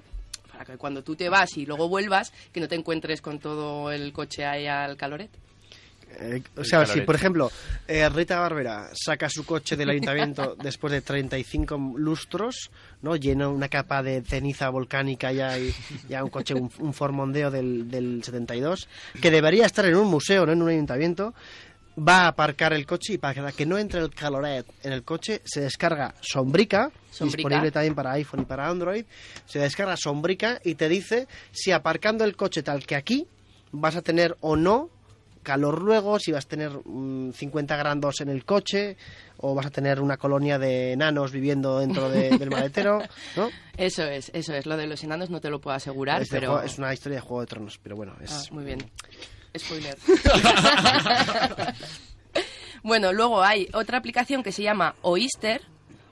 para 0.51 0.65
que 0.65 0.77
cuando 0.77 1.03
tú 1.03 1.15
te 1.15 1.29
vas 1.29 1.57
y 1.57 1.65
luego 1.65 1.89
vuelvas 1.89 2.31
que 2.53 2.59
no 2.59 2.67
te 2.67 2.75
encuentres 2.75 3.21
con 3.21 3.39
todo 3.39 3.91
el 3.91 4.13
coche 4.13 4.45
ahí 4.45 4.67
al 4.67 4.95
caloret. 4.97 5.31
Eh, 6.19 6.41
o 6.57 6.63
sea, 6.63 6.85
si 6.85 7.01
por 7.01 7.15
ejemplo 7.15 7.51
eh, 7.87 8.07
Rita 8.09 8.39
Barbera 8.39 8.89
saca 8.93 9.29
su 9.29 9.45
coche 9.45 9.75
del 9.75 9.89
ayuntamiento 9.89 10.55
después 10.63 10.93
de 10.93 11.01
35 11.01 11.95
lustros, 11.97 12.71
¿no? 13.01 13.15
Lleno 13.15 13.51
una 13.51 13.69
capa 13.69 14.03
de 14.03 14.21
ceniza 14.21 14.69
volcánica 14.69 15.31
ya 15.31 15.57
y 15.57 15.73
ya 16.07 16.23
un 16.23 16.29
coche, 16.29 16.53
un, 16.53 16.71
un 16.79 16.93
Ford 16.93 17.13
Mondeo 17.13 17.51
del, 17.51 17.89
del 17.89 18.23
72, 18.23 18.87
que 19.21 19.31
debería 19.31 19.65
estar 19.65 19.85
en 19.85 19.95
un 19.95 20.07
museo, 20.07 20.45
no 20.45 20.51
en 20.51 20.61
un 20.61 20.69
ayuntamiento, 20.69 21.33
va 21.97 22.21
a 22.21 22.27
aparcar 22.29 22.73
el 22.73 22.85
coche 22.85 23.13
y 23.13 23.17
para 23.17 23.51
que 23.51 23.65
no 23.65 23.77
entre 23.77 23.99
el 23.99 24.09
caloret 24.09 24.65
en 24.83 24.93
el 24.93 25.03
coche 25.03 25.41
se 25.43 25.61
descarga 25.61 26.13
Sombrica, 26.21 26.91
Sombrica. 27.11 27.37
disponible 27.37 27.71
también 27.71 27.95
para 27.95 28.11
iPhone 28.13 28.41
y 28.41 28.45
para 28.45 28.67
Android, 28.67 29.05
se 29.45 29.59
descarga 29.59 29.95
Sombrica 29.97 30.59
y 30.63 30.75
te 30.75 30.89
dice 30.89 31.27
si 31.51 31.71
aparcando 31.71 32.23
el 32.23 32.35
coche 32.35 32.63
tal 32.63 32.85
que 32.85 32.95
aquí 32.95 33.27
vas 33.71 33.95
a 33.95 34.01
tener 34.01 34.35
o 34.41 34.55
no 34.55 34.89
calor 35.43 35.81
luego, 35.81 36.17
si 36.19 36.31
vas 36.31 36.45
a 36.45 36.49
tener 36.49 36.71
mm, 36.85 37.31
50 37.33 37.75
grados 37.75 38.21
en 38.21 38.29
el 38.29 38.45
coche 38.45 38.97
o 39.37 39.53
vas 39.53 39.65
a 39.67 39.69
tener 39.69 39.99
una 40.01 40.17
colonia 40.17 40.57
de 40.57 40.93
enanos 40.93 41.31
viviendo 41.31 41.79
dentro 41.79 42.09
de- 42.09 42.37
del 42.37 42.49
maletero, 42.49 42.99
¿no? 43.35 43.49
Eso 43.77 44.03
es, 44.03 44.31
eso 44.33 44.53
es. 44.55 44.65
Lo 44.65 44.77
de 44.77 44.87
los 44.87 45.03
enanos 45.03 45.29
no 45.29 45.41
te 45.41 45.49
lo 45.49 45.59
puedo 45.61 45.75
asegurar, 45.75 46.21
Es, 46.21 46.29
de 46.29 46.39
pero... 46.39 46.51
juego- 46.53 46.65
es 46.65 46.77
una 46.79 46.93
historia 46.93 47.17
de 47.17 47.21
Juego 47.21 47.41
de 47.41 47.47
Tronos, 47.47 47.79
pero 47.83 47.95
bueno, 47.95 48.15
es... 48.21 48.31
Ah, 48.31 48.53
muy 48.53 48.63
bien. 48.63 48.79
Spoiler. 49.55 49.95
bueno, 52.83 53.13
luego 53.13 53.41
hay 53.43 53.67
otra 53.73 53.97
aplicación 53.99 54.43
que 54.43 54.51
se 54.51 54.63
llama 54.63 54.95
Oyster, 55.01 55.61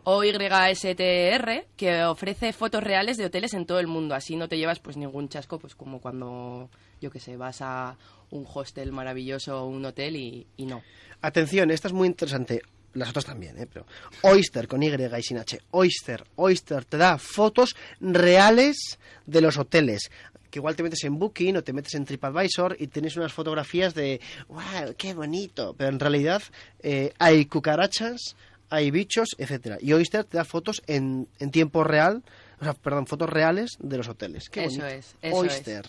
O-Y-S-T-R, 0.04 1.68
que 1.76 2.04
ofrece 2.04 2.54
fotos 2.54 2.84
reales 2.84 3.18
de 3.18 3.26
hoteles 3.26 3.54
en 3.54 3.66
todo 3.66 3.80
el 3.80 3.88
mundo. 3.88 4.16
Así 4.16 4.36
no 4.36 4.48
te 4.48 4.58
llevas 4.58 4.80
pues 4.80 4.98
ningún 4.98 5.30
chasco, 5.30 5.60
pues 5.60 5.76
como 5.76 6.00
cuando, 6.02 6.70
yo 7.01 7.12
qué 7.12 7.20
sé, 7.20 7.36
vas 7.36 7.62
a 7.62 7.98
un 8.29 8.46
hostel 8.51 8.91
maravilloso 8.91 9.63
o 9.63 9.67
un 9.67 9.84
hotel 9.84 10.15
y, 10.15 10.48
y 10.55 10.65
no. 10.65 10.81
Atención, 11.22 11.72
esta 11.72 11.88
es 11.89 11.93
muy 11.93 12.08
interesante. 12.08 12.62
Las 12.93 13.10
otras 13.10 13.25
también, 13.25 13.58
¿eh? 13.58 13.67
Pero 13.72 13.86
Oyster 14.24 14.67
con 14.67 14.84
Y 14.84 14.88
y 14.88 15.24
sin 15.24 15.38
H. 15.38 15.60
Oyster, 15.72 16.25
Oyster 16.36 16.84
te 16.86 16.98
da 16.98 17.17
fotos 17.17 17.75
reales 18.01 19.00
de 19.25 19.41
los 19.41 19.58
hoteles. 19.58 20.12
Que 20.50 20.60
igual 20.60 20.75
te 20.75 20.84
metes 20.84 21.03
en 21.05 21.17
Booking 21.17 21.55
o 21.55 21.63
te 21.63 21.72
metes 21.72 21.93
en 21.96 22.03
TripAdvisor 22.03 22.75
y 22.77 22.88
tienes 22.88 23.15
unas 23.15 23.31
fotografías 23.31 23.93
de 23.93 24.20
¡wow! 24.50 24.93
¡Qué 24.98 25.13
bonito! 25.13 25.74
Pero 25.77 25.89
en 25.89 26.00
realidad 26.00 26.43
eh, 26.84 27.13
hay 27.17 27.46
cucarachas, 27.46 28.36
hay 28.70 28.91
bichos, 28.91 29.29
etcétera. 29.38 29.77
Y 29.79 29.93
Oyster 29.93 30.25
te 30.25 30.36
da 30.38 30.43
fotos 30.43 30.81
en, 30.88 31.29
en 31.39 31.51
tiempo 31.51 31.86
real, 31.86 32.24
o 32.60 32.65
sea, 32.65 32.74
perdón, 32.74 33.08
fotos 33.08 33.29
reales 33.29 33.77
de 33.79 33.98
los 33.98 34.10
hoteles. 34.10 34.50
¡Qué 34.50 34.65
Eso 34.65 34.81
bonito! 34.81 34.88
es, 34.98 35.15
eso 35.22 35.36
Oyster. 35.38 35.86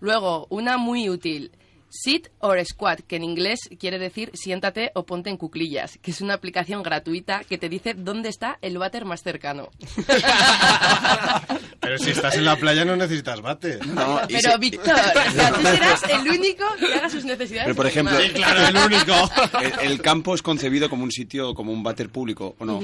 Luego, 0.00 0.46
una 0.50 0.78
muy 0.78 1.08
útil. 1.08 1.52
Sit 1.92 2.28
or 2.38 2.64
Squat, 2.64 3.00
que 3.00 3.16
en 3.16 3.24
inglés 3.24 3.68
quiere 3.80 3.98
decir 3.98 4.30
siéntate 4.34 4.92
o 4.94 5.04
ponte 5.04 5.28
en 5.28 5.36
cuclillas, 5.36 5.98
que 6.00 6.12
es 6.12 6.20
una 6.20 6.34
aplicación 6.34 6.84
gratuita 6.84 7.42
que 7.42 7.58
te 7.58 7.68
dice 7.68 7.94
dónde 7.94 8.28
está 8.28 8.58
el 8.62 8.78
váter 8.78 9.04
más 9.04 9.24
cercano. 9.24 9.70
Pero 11.80 11.98
si 11.98 12.10
estás 12.10 12.36
en 12.36 12.44
la 12.44 12.54
playa 12.54 12.84
no 12.84 12.94
necesitas 12.94 13.40
bate. 13.40 13.80
No, 13.86 14.20
Pero 14.28 14.56
Víctor, 14.58 14.94
o 14.94 15.30
sea, 15.32 15.52
tú 15.52 15.62
serás 15.62 16.02
el 16.04 16.28
único 16.28 16.64
que 16.78 16.94
haga 16.94 17.10
sus 17.10 17.24
necesidades. 17.24 17.64
Pero 17.64 17.76
por 17.76 17.88
ejemplo. 17.88 18.16
Claro, 18.34 18.68
el 18.68 18.76
único. 18.76 19.30
el, 19.82 19.90
el 19.90 20.00
campo 20.00 20.36
es 20.36 20.42
concebido 20.42 20.88
como 20.88 21.02
un 21.02 21.10
sitio, 21.10 21.54
como 21.54 21.72
un 21.72 21.82
váter 21.82 22.08
público, 22.08 22.54
¿o 22.60 22.64
no? 22.64 22.80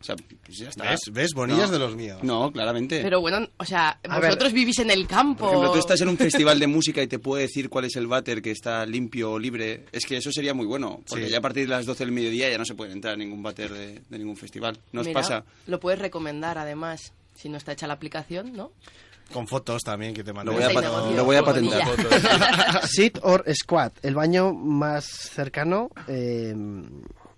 O 0.00 0.04
sea, 0.04 0.14
pues 0.44 0.56
ya 0.58 0.68
está. 0.68 0.90
¿Ves? 0.90 1.00
¿Ves? 1.10 1.30
Bonillas 1.34 1.66
No. 1.66 1.72
de 1.72 1.78
los 1.80 1.96
míos. 1.96 2.20
No, 2.22 2.52
claramente. 2.52 3.00
Pero 3.02 3.20
bueno, 3.20 3.48
o 3.56 3.64
sea, 3.64 3.98
A 4.08 4.18
ver. 4.20 4.26
vosotros 4.30 4.52
vivís 4.52 4.78
en 4.78 4.90
el 4.90 5.06
campo. 5.08 5.40
Por 5.46 5.48
ejemplo, 5.54 5.72
tú 5.72 5.78
estás 5.80 6.00
en 6.00 6.08
un 6.08 6.16
festival 6.16 6.60
de 6.60 6.66
música 6.68 7.02
y 7.02 7.08
te 7.08 7.18
puede 7.18 7.42
decir 7.42 7.68
cuál 7.68 7.86
es 7.86 7.96
el 7.96 8.06
váter 8.06 8.40
que 8.40 8.52
está 8.52 8.86
limpio 8.86 9.32
o 9.32 9.38
libre. 9.38 9.86
Es 9.90 10.06
que 10.06 10.16
eso 10.18 10.30
sería 10.30 10.54
muy 10.54 10.66
bueno, 10.66 11.00
porque 11.08 11.24
Sí. 11.26 11.30
ya 11.32 11.38
a 11.38 11.40
partir 11.40 11.64
de 11.64 11.70
las 11.70 11.84
12 11.84 12.04
del 12.04 12.12
mediodía 12.12 12.48
ya 12.48 12.58
no 12.58 12.64
se 12.64 12.74
puede 12.76 12.92
entrar 12.92 13.14
a 13.14 13.16
ningún 13.16 13.42
váter 13.42 13.72
de, 13.72 14.00
de 14.08 14.18
ningún 14.18 14.36
festival. 14.36 14.78
¿No 14.92 15.00
os 15.00 15.06
Mira, 15.08 15.20
pasa? 15.20 15.44
Lo 15.66 15.80
puedes 15.80 15.98
recomendar, 15.98 16.58
además, 16.58 17.12
si 17.34 17.48
no 17.48 17.56
está 17.56 17.72
hecha 17.72 17.86
la 17.88 17.94
aplicación, 17.94 18.52
¿no? 18.52 18.70
Con 19.32 19.46
fotos 19.46 19.82
también 19.82 20.14
que 20.14 20.24
te 20.24 20.32
mandan. 20.32 20.54
Lo 20.54 20.62
voy 20.62 20.70
a, 20.70 20.74
pat- 20.74 20.84
negocio, 20.84 21.16
lo 21.16 21.24
voy 21.24 21.36
a 21.36 21.42
patentar. 21.42 21.82
Sit 22.88 23.18
or 23.22 23.44
Squat, 23.52 23.92
el 24.04 24.14
baño 24.14 24.54
más 24.54 25.04
cercano 25.06 25.90
eh, 26.06 26.54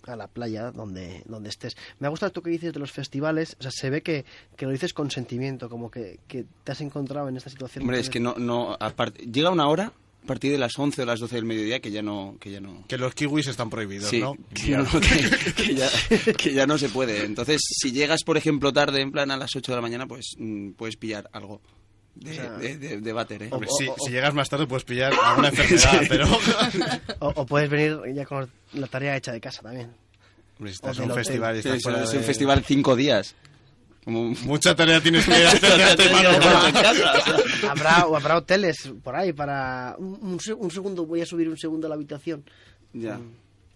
a 0.06 0.16
la 0.16 0.26
playa 0.28 0.70
donde, 0.70 1.22
donde 1.26 1.48
estés. 1.48 1.76
Me 1.98 2.06
ha 2.06 2.10
gustado 2.10 2.28
esto 2.28 2.42
que 2.42 2.50
dices 2.50 2.72
de 2.72 2.80
los 2.80 2.92
festivales, 2.92 3.56
o 3.58 3.62
sea, 3.62 3.70
se 3.70 3.90
ve 3.90 4.02
que, 4.02 4.24
que 4.56 4.66
lo 4.66 4.72
dices 4.72 4.92
con 4.94 5.10
sentimiento, 5.10 5.68
como 5.68 5.90
que, 5.90 6.20
que 6.28 6.44
te 6.64 6.72
has 6.72 6.80
encontrado 6.80 7.28
en 7.28 7.36
esta 7.36 7.50
situación. 7.50 7.82
Hombre, 7.82 8.00
es 8.00 8.10
que 8.10 8.20
no, 8.20 8.34
no 8.38 8.76
aparte, 8.80 9.24
llega 9.26 9.50
una 9.50 9.68
hora 9.68 9.92
a 10.22 10.26
partir 10.26 10.52
de 10.52 10.58
las 10.58 10.78
11 10.78 11.02
o 11.02 11.06
las 11.06 11.18
12 11.20 11.34
del 11.36 11.44
mediodía 11.46 11.80
que 11.80 11.90
ya 11.90 12.02
no, 12.02 12.36
que 12.40 12.50
ya 12.50 12.60
no. 12.60 12.84
Que 12.88 12.98
los 12.98 13.14
kiwis 13.14 13.46
están 13.46 13.70
prohibidos, 13.70 14.10
Sí, 14.10 14.20
¿no? 14.20 14.36
que, 14.54 14.76
no- 14.76 14.84
que- 14.84 15.52
que 15.54 15.74
ya, 15.74 15.88
que 16.36 16.52
ya 16.52 16.66
no 16.66 16.76
se 16.76 16.88
puede. 16.90 17.24
Entonces, 17.24 17.60
si 17.64 17.92
llegas, 17.92 18.22
por 18.24 18.36
ejemplo, 18.36 18.72
tarde, 18.72 19.00
en 19.00 19.12
plan 19.12 19.30
a 19.30 19.36
las 19.38 19.56
8 19.56 19.72
de 19.72 19.76
la 19.76 19.82
mañana, 19.82 20.06
pues 20.06 20.34
mm, 20.38 20.72
puedes 20.72 20.96
pillar 20.96 21.30
algo 21.32 21.60
de, 22.20 22.30
O 22.30 22.34
sea, 22.34 22.50
de, 22.52 22.76
de- 22.78 23.00
de 23.00 23.12
váter, 23.12 23.42
¿eh? 23.44 23.48
o- 23.50 23.54
Hombre, 23.56 23.68
si, 23.78 23.88
si 24.04 24.10
llegas 24.12 24.32
más 24.34 24.48
tarde 24.48 24.66
puedes 24.66 24.84
pillar 24.84 25.12
alguna 25.24 25.48
enfermedad, 25.48 26.02
pero... 26.08 26.26
O, 27.20 27.28
o 27.34 27.46
puedes 27.46 27.68
venir 27.70 27.98
ya 28.14 28.24
con 28.26 28.48
la 28.74 28.86
tarea 28.86 29.16
hecha 29.16 29.32
de 29.32 29.40
casa 29.40 29.62
también. 29.62 29.90
Hombre, 30.58 30.70
si 30.72 30.74
estás 30.76 30.98
O 30.98 31.02
en 31.02 31.10
un 31.10 31.16
festival 31.16 31.56
y 31.56 31.62
Sí, 31.62 31.68
estás 31.68 31.76
es, 31.78 31.82
fuera 31.82 32.02
es 32.04 32.10
de- 32.12 32.18
un 32.18 32.24
festival 32.24 32.64
cinco 32.64 32.94
días. 32.96 33.34
Como 34.04 34.30
Mucha 34.44 34.74
tarea 34.74 35.00
tienes 35.00 35.26
que 35.26 35.32
hacer 35.46 36.10
Habrá, 37.68 38.06
o 38.06 38.16
habrá 38.16 38.36
hoteles 38.38 38.90
por 39.02 39.14
ahí 39.16 39.32
para... 39.32 39.94
Un, 39.98 40.18
un 40.22 40.40
se- 40.40 40.54
un 40.54 40.70
segundo, 40.70 41.06
voy 41.06 41.20
a 41.22 41.26
subir 41.26 41.48
un 41.48 41.56
segundo 41.58 41.86
a 41.86 41.90
la 41.90 41.94
habitación. 41.96 42.44
Ya, 42.92 43.20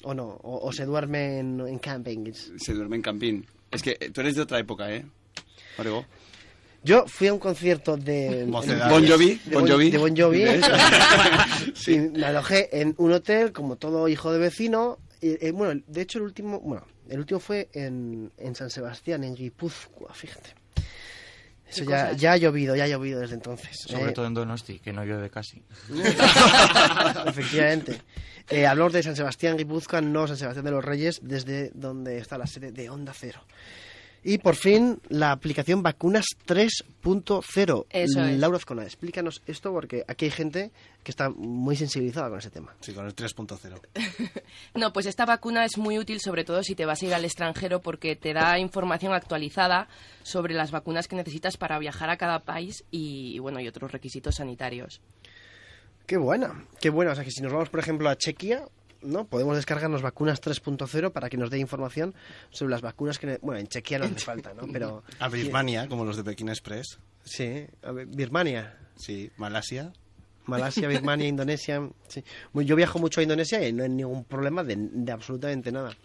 O 0.03 0.13
no, 0.15 0.25
o, 0.25 0.67
o 0.69 0.73
se 0.73 0.85
duerme 0.85 1.39
en, 1.41 1.61
en 1.61 1.79
campings. 1.79 2.53
se 2.59 2.75
duerme 2.75 2.97
en 2.97 3.03
camping. 3.03 3.43
Es 3.71 3.83
que 3.83 3.95
tú 4.13 4.21
eres 4.21 4.35
de 4.35 4.43
otra 4.43 4.59
época, 4.59 4.93
¿eh? 4.93 5.05
Orego. 5.79 6.05
Yo 6.85 7.05
fui 7.07 7.29
a 7.29 7.33
un 7.33 7.39
concierto 7.39 7.97
de... 7.97 8.45
Mocedades. 8.47 8.93
Bon 8.93 9.07
Jovi, 9.09 9.41
de 9.47 9.55
Bon 9.57 9.67
Jovi. 9.69 9.91
de 9.91 9.99
Bon 9.99 10.15
Jovi. 10.17 10.45
Y 11.87 11.99
me 11.99 12.27
alojé 12.27 12.69
en 12.79 12.95
un 12.99 13.13
hotel 13.13 13.53
como 13.53 13.77
todo 13.77 14.07
hijo 14.09 14.33
de 14.33 14.39
vecino. 14.39 14.99
Y, 15.21 15.45
eh, 15.47 15.51
bueno, 15.53 15.81
de 15.87 16.03
hecho 16.03 16.19
el 16.19 16.25
último, 16.25 16.61
bueno, 16.61 16.87
el 17.09 17.19
último 17.21 17.41
fue 17.41 17.69
en, 17.73 18.31
en 18.37 18.55
San 18.55 18.69
Sebastián, 18.71 19.25
en 19.25 19.35
Guipúzcoa, 19.35 20.13
fíjate. 20.15 20.51
Eso 21.67 21.85
ya 21.85 22.33
ha 22.33 22.37
llovido, 22.37 22.77
ya 22.77 22.85
ha 22.85 22.89
llovido 22.89 23.19
desde 23.21 23.35
entonces. 23.35 23.77
Sobre 23.81 24.11
Eh, 24.11 24.13
todo 24.13 24.27
en 24.27 24.35
Donosti, 24.35 24.79
que 24.79 24.93
no 24.93 25.05
llueve 25.05 25.29
casi. 25.31 25.63
Efectivamente. 27.27 28.01
Eh, 28.51 28.67
hablamos 28.67 28.93
de 28.93 29.03
San 29.03 29.17
Sebastián, 29.17 29.57
Guipúzcoa, 29.57 30.01
no 30.01 30.27
San 30.29 30.37
Sebastián 30.37 30.67
de 30.67 30.71
los 30.71 30.85
Reyes, 30.85 31.21
desde 31.23 31.71
donde 31.75 32.19
está 32.19 32.37
la 32.39 32.47
sede 32.47 32.71
de 32.73 32.91
Onda 32.91 33.13
Cero. 33.19 33.41
Y 34.27 34.39
por 34.39 34.57
fin 34.57 35.01
la 35.11 35.33
aplicación 35.33 35.83
Vacunas 35.83 36.25
3.0. 36.47 37.87
Eso 37.91 38.25
es. 38.25 38.39
Laura 38.39 38.57
Azcona, 38.57 38.85
explícanos 38.85 39.43
esto 39.47 39.71
porque 39.71 40.03
aquí 40.09 40.25
hay 40.25 40.31
gente 40.31 40.71
que 41.03 41.11
está 41.11 41.29
muy 41.29 41.77
sensibilizada 41.77 42.31
con 42.31 42.39
ese 42.39 42.51
tema. 42.51 42.75
Sí, 42.81 42.95
con 42.95 43.05
el 43.05 43.15
3.0. 43.15 43.81
No, 44.75 44.93
pues 44.93 45.07
esta 45.07 45.27
vacuna 45.27 45.65
es 45.65 45.77
muy 45.77 45.99
útil 45.99 46.21
sobre 46.21 46.45
todo 46.45 46.63
si 46.63 46.75
te 46.75 46.87
vas 46.87 47.03
a 47.03 47.07
ir 47.07 47.15
al 47.15 47.25
extranjero 47.25 47.81
porque 47.81 48.17
te 48.17 48.33
da 48.33 48.59
información 48.59 49.13
actualizada 49.13 49.89
sobre 50.23 50.55
las 50.55 50.71
vacunas 50.71 51.07
que 51.07 51.17
necesitas 51.17 51.57
para 51.57 51.79
viajar 51.79 52.09
a 52.09 52.17
cada 52.17 52.41
país 52.41 52.85
y 52.91 53.39
bueno, 53.41 53.61
y 53.61 53.69
otros 53.69 53.93
requisitos 53.93 54.37
sanitarios. 54.37 55.01
Qué 56.07 56.17
buena, 56.17 56.65
qué 56.81 56.91
buena. 56.91 57.13
O 57.13 57.15
sea 57.15 57.25
que 57.25 57.31
si 57.31 57.43
nos 57.43 57.53
vamos, 57.53 57.69
por 57.69 57.81
ejemplo, 57.81 58.09
a 58.09 58.17
Chequia, 58.17 58.65
¿no? 59.05 59.27
Podemos 59.27 59.57
descargarnos 59.57 60.03
vacunas 60.03 60.43
3.0 60.43 61.13
para 61.13 61.29
que 61.29 61.37
nos 61.37 61.51
dé 61.51 61.59
información 61.59 62.15
sobre 62.51 62.71
las 62.71 62.83
vacunas 62.83 63.19
que... 63.19 63.39
Bueno, 63.43 63.61
en 63.61 63.69
Chequia 63.69 63.99
no 63.99 64.07
hace 64.07 64.19
falta, 64.25 64.55
¿no? 64.55 64.67
Pero... 64.73 65.03
A 65.19 65.29
Birmania, 65.29 65.89
como 65.89 66.05
los 66.05 66.17
de 66.17 66.25
Pekín 66.25 66.49
Express. 66.49 66.99
Sí, 67.25 67.67
a 67.83 67.93
Birmania. 67.93 68.77
Sí, 68.97 69.31
Malasia. 69.37 69.93
Malasia, 70.47 70.89
Birmania, 70.89 71.27
Indonesia. 71.29 71.89
Sí. 72.09 72.23
Bueno, 72.53 72.69
yo 72.69 72.77
viajo 72.77 72.99
mucho 72.99 73.21
a 73.21 73.23
Indonesia 73.23 73.67
y 73.67 73.73
no 73.73 73.83
hay 73.83 73.89
ningún 73.89 74.25
problema 74.25 74.63
de, 74.63 74.77
de 74.77 75.13
absolutamente 75.13 75.73
nada. 75.73 75.97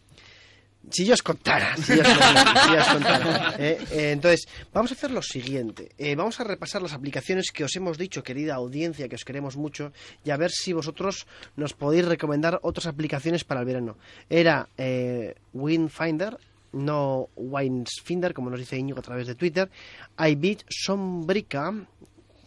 Si 0.89 1.05
yo 1.05 1.13
os 1.13 1.21
contara, 1.21 1.75
si 1.77 1.95
yo 1.95 2.01
os 2.01 2.07
contara, 2.07 2.63
si 2.63 2.75
os 2.75 2.87
contara. 2.87 3.55
Eh, 3.59 3.77
eh, 3.91 4.11
entonces, 4.11 4.47
vamos 4.73 4.91
a 4.91 4.95
hacer 4.95 5.11
lo 5.11 5.21
siguiente. 5.21 5.91
Eh, 5.97 6.15
vamos 6.15 6.39
a 6.39 6.43
repasar 6.43 6.81
las 6.81 6.93
aplicaciones 6.93 7.51
que 7.51 7.63
os 7.63 7.75
hemos 7.75 7.97
dicho, 7.97 8.23
querida 8.23 8.55
audiencia, 8.55 9.07
que 9.07 9.15
os 9.15 9.25
queremos 9.25 9.57
mucho, 9.57 9.91
y 10.23 10.31
a 10.31 10.37
ver 10.37 10.51
si 10.51 10.73
vosotros 10.73 11.27
nos 11.55 11.73
podéis 11.73 12.05
recomendar 12.05 12.59
otras 12.63 12.87
aplicaciones 12.87 13.43
para 13.43 13.59
el 13.59 13.65
verano. 13.67 13.97
Era 14.29 14.69
eh, 14.77 15.35
Windfinder, 15.53 16.37
no 16.71 17.29
Winesfinder, 17.35 18.33
como 18.33 18.49
nos 18.49 18.59
dice 18.59 18.77
Íñigo 18.77 18.99
a 18.99 19.03
través 19.03 19.27
de 19.27 19.35
Twitter. 19.35 19.69
iBeat, 20.17 20.63
Sombrica. 20.69 21.73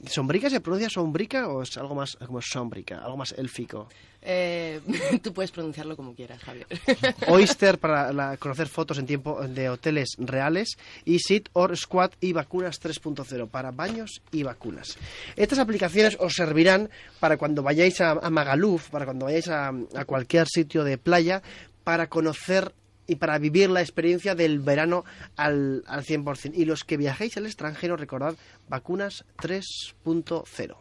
¿Sombrica 0.07 0.51
se 0.51 0.61
pronuncia 0.61 0.91
sombrica 0.91 1.49
o 1.49 1.63
es 1.63 1.77
algo 1.79 1.95
más 1.95 2.17
como 2.17 2.41
sombrica, 2.43 2.99
algo 2.99 3.17
más 3.17 3.33
élfico? 3.33 3.89
Eh, 4.21 4.81
tú 5.23 5.33
puedes 5.33 5.51
pronunciarlo 5.51 5.97
como 5.97 6.15
quieras, 6.15 6.41
Javier. 6.43 6.67
Oyster 7.29 7.79
para 7.79 8.13
la- 8.13 8.37
conocer 8.37 8.69
fotos 8.69 8.99
en 8.99 9.07
tiempo 9.07 9.41
de 9.47 9.69
hoteles 9.69 10.11
reales 10.19 10.77
y 11.05 11.19
Sit 11.19 11.49
or 11.53 11.77
Squat 11.77 12.15
y 12.21 12.33
Vacunas 12.33 12.81
3.0 12.81 13.49
para 13.49 13.71
baños 13.71 14.23
y 14.33 14.43
vacunas. 14.43 14.97
Estas 15.37 15.59
aplicaciones 15.59 16.17
os 16.21 16.35
servirán 16.35 16.91
para 17.21 17.37
cuando 17.37 17.63
vayáis 17.63 18.01
a, 18.01 18.13
a 18.13 18.31
Magaluf, 18.31 18.91
para 18.91 19.05
cuando 19.05 19.27
vayáis 19.27 19.49
a, 19.49 19.69
a 19.69 20.05
cualquier 20.05 20.47
sitio 20.49 20.85
de 20.85 20.99
playa, 20.99 21.43
para 21.85 22.09
conocer 22.09 22.73
y 23.13 23.17
para 23.17 23.39
vivir 23.39 23.71
la 23.71 23.81
experiencia 23.81 24.35
del 24.35 24.59
verano 24.59 25.05
al, 25.37 25.85
al 25.87 26.05
100%. 26.05 26.53
Y 26.55 26.65
los 26.65 26.85
que 26.85 26.97
viajéis 26.97 27.37
al 27.37 27.47
extranjero, 27.47 27.97
recordad, 27.97 28.35
Vacunas 28.69 29.25
3.0. 29.37 30.77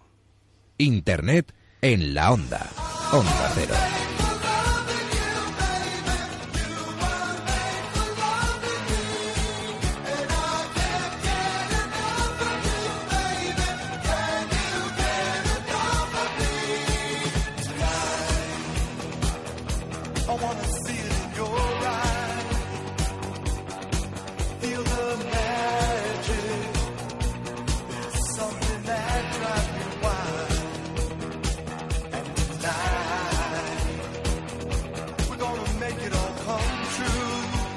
Internet 0.78 1.54
en 1.82 2.14
la 2.14 2.32
onda. 2.32 2.70
Onda 3.12 3.52
Cero. 3.54 4.21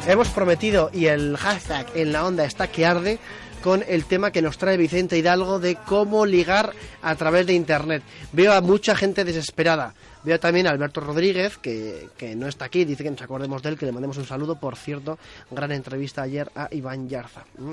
Hemos 0.06 0.28
prometido 0.28 0.90
y 0.92 1.06
el 1.06 1.36
hashtag 1.36 1.86
en 1.94 2.12
la 2.12 2.26
onda 2.26 2.44
está 2.44 2.68
que 2.68 2.84
arde 2.86 3.18
con 3.62 3.82
el 3.88 4.04
tema 4.04 4.30
que 4.30 4.42
nos 4.42 4.58
trae 4.58 4.76
Vicente 4.76 5.16
Hidalgo 5.16 5.58
de 5.58 5.76
cómo 5.76 6.26
ligar 6.26 6.72
a 7.02 7.14
través 7.14 7.46
de 7.46 7.54
Internet. 7.54 8.02
Veo 8.32 8.52
a 8.52 8.60
mucha 8.60 8.94
gente 8.94 9.24
desesperada. 9.24 9.94
Veo 10.22 10.38
también 10.38 10.66
a 10.66 10.70
Alberto 10.70 11.00
Rodríguez, 11.00 11.58
que, 11.58 12.08
que 12.16 12.34
no 12.34 12.46
está 12.46 12.66
aquí, 12.66 12.84
dice 12.84 13.02
que 13.02 13.10
nos 13.10 13.22
acordemos 13.22 13.62
de 13.62 13.70
él, 13.70 13.78
que 13.78 13.86
le 13.86 13.92
mandemos 13.92 14.18
un 14.18 14.26
saludo. 14.26 14.56
Por 14.56 14.76
cierto, 14.76 15.18
gran 15.50 15.72
entrevista 15.72 16.22
ayer 16.22 16.50
a 16.54 16.68
Iván 16.70 17.08
Yarza. 17.08 17.44
Mm. 17.58 17.72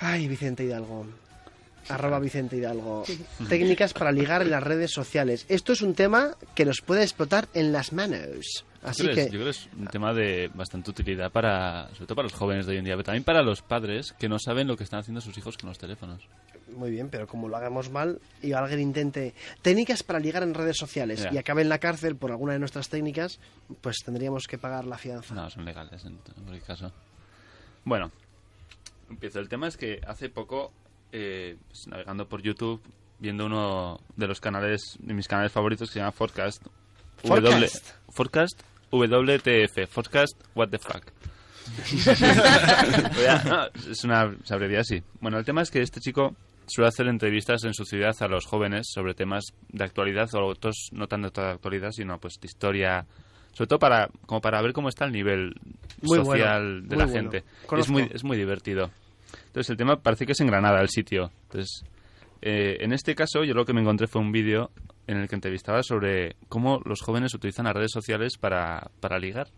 Ay, 0.00 0.28
Vicente 0.28 0.64
Hidalgo. 0.64 1.06
Arroba 1.88 2.18
Vicente 2.18 2.56
Hidalgo. 2.56 3.04
Técnicas 3.48 3.92
para 3.92 4.12
ligar 4.12 4.42
en 4.42 4.50
las 4.50 4.62
redes 4.62 4.90
sociales. 4.90 5.46
Esto 5.48 5.72
es 5.72 5.82
un 5.82 5.94
tema 5.94 6.34
que 6.54 6.64
nos 6.64 6.80
puede 6.80 7.02
explotar 7.02 7.48
en 7.54 7.72
las 7.72 7.92
manos. 7.92 8.64
Así 8.86 9.02
Yo 9.02 9.10
creo 9.10 9.14
que 9.14 9.20
es- 9.22 9.26
yo 9.32 9.38
creo 9.40 9.44
que 9.44 9.50
es 9.50 9.68
un 9.78 9.86
tema 9.88 10.14
de 10.14 10.48
bastante 10.54 10.90
utilidad 10.90 11.30
para, 11.32 11.88
sobre 11.94 12.06
todo 12.06 12.16
para 12.16 12.26
los 12.26 12.34
jóvenes 12.34 12.66
de 12.66 12.72
hoy 12.72 12.78
en 12.78 12.84
día, 12.84 12.94
pero 12.94 13.04
también 13.04 13.24
para 13.24 13.42
los 13.42 13.60
padres 13.62 14.12
que 14.18 14.28
no 14.28 14.38
saben 14.38 14.68
lo 14.68 14.76
que 14.76 14.84
están 14.84 15.00
haciendo 15.00 15.20
sus 15.20 15.36
hijos 15.36 15.58
con 15.58 15.68
los 15.68 15.78
teléfonos. 15.78 16.22
Muy 16.74 16.90
bien, 16.90 17.08
pero 17.10 17.26
como 17.26 17.48
lo 17.48 17.56
hagamos 17.56 17.90
mal 17.90 18.20
y 18.42 18.52
alguien 18.52 18.80
intente 18.80 19.34
técnicas 19.62 20.02
para 20.02 20.18
ligar 20.18 20.42
en 20.42 20.52
redes 20.54 20.76
sociales 20.76 21.26
y 21.30 21.38
acabe 21.38 21.62
en 21.62 21.68
la 21.68 21.78
cárcel 21.78 22.16
por 22.16 22.30
alguna 22.30 22.54
de 22.54 22.58
nuestras 22.58 22.88
técnicas, 22.88 23.38
pues 23.80 23.98
tendríamos 24.04 24.46
que 24.48 24.58
pagar 24.58 24.84
la 24.84 24.98
fianza. 24.98 25.34
No, 25.34 25.48
son 25.50 25.64
legales 25.64 26.04
en, 26.04 26.16
cualquier 26.16 26.62
caso. 26.62 26.92
Bueno, 27.84 28.10
empiezo. 29.08 29.38
El 29.38 29.48
tema 29.48 29.68
es 29.68 29.76
que 29.76 30.00
hace 30.06 30.28
poco, 30.28 30.72
eh, 31.12 31.56
pues, 31.68 31.86
navegando 31.86 32.28
por 32.28 32.42
YouTube, 32.42 32.82
viendo 33.18 33.46
uno 33.46 34.00
de 34.16 34.26
los 34.26 34.40
canales, 34.40 34.96
de 34.98 35.14
mis 35.14 35.28
canales 35.28 35.52
favoritos 35.52 35.88
que 35.88 35.94
se 35.94 35.98
llama 36.00 36.12
Forecast. 36.12 36.66
W, 37.22 37.68
Forecast. 38.10 38.62
WTF. 38.90 39.88
Forecast 39.88 40.40
What 40.54 40.68
the 40.68 40.78
fuck. 40.78 41.04
No, 43.46 43.66
es 43.90 44.04
una 44.04 44.36
sabrería 44.44 44.80
así. 44.80 45.02
Bueno, 45.20 45.38
el 45.38 45.44
tema 45.44 45.62
es 45.62 45.70
que 45.70 45.80
este 45.82 46.00
chico 46.00 46.34
suele 46.66 46.88
hacer 46.88 47.06
entrevistas 47.08 47.64
en 47.64 47.74
su 47.74 47.84
ciudad 47.84 48.14
a 48.20 48.28
los 48.28 48.44
jóvenes 48.46 48.88
sobre 48.92 49.14
temas 49.14 49.44
de 49.68 49.84
actualidad 49.84 50.28
o 50.34 50.46
otros 50.46 50.88
no 50.92 51.06
tan 51.06 51.22
de 51.22 51.30
toda 51.30 51.52
actualidad, 51.52 51.90
sino 51.92 52.18
pues 52.18 52.34
de 52.40 52.46
historia, 52.46 53.06
sobre 53.52 53.68
todo 53.68 53.78
para 53.78 54.08
como 54.26 54.40
para 54.40 54.60
ver 54.62 54.72
cómo 54.72 54.88
está 54.88 55.04
el 55.04 55.12
nivel 55.12 55.54
Muy 56.02 56.18
social 56.18 56.82
bueno, 56.82 56.88
de 56.88 56.96
muy 56.96 56.96
la 56.96 57.04
bueno. 57.06 57.30
gente. 57.30 57.44
Es 57.78 57.88
muy 57.90 58.08
es 58.12 58.24
muy 58.24 58.36
divertido. 58.36 58.90
Entonces 59.46 59.70
el 59.70 59.76
tema 59.76 59.96
parece 59.96 60.26
que 60.26 60.32
es 60.32 60.40
en 60.40 60.46
Granada 60.48 60.80
el 60.80 60.88
sitio. 60.88 61.30
Entonces 61.44 61.84
eh, 62.42 62.78
en 62.80 62.92
este 62.92 63.14
caso 63.14 63.44
yo 63.44 63.54
lo 63.54 63.64
que 63.64 63.72
me 63.72 63.80
encontré 63.80 64.06
fue 64.06 64.20
un 64.20 64.32
vídeo 64.32 64.70
en 65.06 65.18
el 65.18 65.28
que 65.28 65.34
entrevistaba 65.36 65.82
sobre 65.82 66.36
cómo 66.48 66.80
los 66.84 67.00
jóvenes 67.00 67.34
utilizan 67.34 67.66
las 67.66 67.74
redes 67.74 67.92
sociales 67.92 68.36
para, 68.38 68.90
para 69.00 69.18
ligar. 69.18 69.48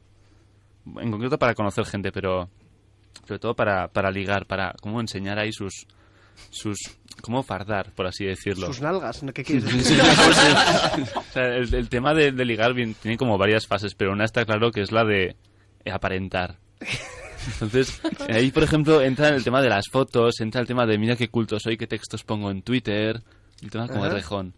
En 1.00 1.11
concreto 1.11 1.38
para 1.38 1.55
conocer 1.55 1.85
gente, 1.87 2.12
pero 2.12 2.49
sobre 3.26 3.38
todo 3.38 3.55
para, 3.55 3.88
para 3.88 4.11
ligar, 4.11 4.47
para 4.47 4.75
cómo 4.81 5.00
enseñar 5.00 5.38
ahí 5.38 5.52
sus 5.52 5.87
sus 6.50 6.78
cómo 7.21 7.43
fardar, 7.43 7.93
por 7.95 8.07
así 8.07 8.25
decirlo. 8.25 8.69
Sus 8.69 8.81
nalgas. 8.81 9.25
¿qué 9.35 9.43
quieres 9.43 9.64
decir? 9.64 10.00
O 11.17 11.23
sea, 11.33 11.57
el, 11.57 11.75
el 11.75 11.88
tema 11.88 12.14
de, 12.14 12.31
de 12.31 12.45
ligar 12.45 12.75
bien- 12.75 12.95
tiene 12.95 13.17
como 13.17 13.37
varias 13.37 13.67
fases, 13.67 13.95
pero 13.97 14.12
una 14.12 14.25
está 14.25 14.45
claro 14.45 14.71
que 14.71 14.83
es 14.83 14.93
la 14.93 15.05
de 15.05 15.35
aparentar. 15.93 16.59
Entonces, 17.55 18.00
ahí, 18.28 18.50
por 18.50 18.62
ejemplo, 18.62 19.02
entra 19.02 19.28
el 19.31 19.43
tema 19.43 19.61
de 19.62 19.69
las 19.69 19.87
fotos, 19.90 20.40
entra 20.40 20.61
el 20.61 20.67
tema 20.67 20.87
de 20.87 20.97
mira 20.99 21.17
qué 21.17 21.28
culto 21.28 21.59
soy, 21.59 21.76
qué 21.76 21.87
textos 21.87 22.23
pongo 22.23 22.51
en 22.51 22.62
Twitter, 22.62 23.20
el 23.62 23.70
tema 23.70 23.88
como 23.88 24.05
de 24.05 24.11
rejón. 24.11 24.55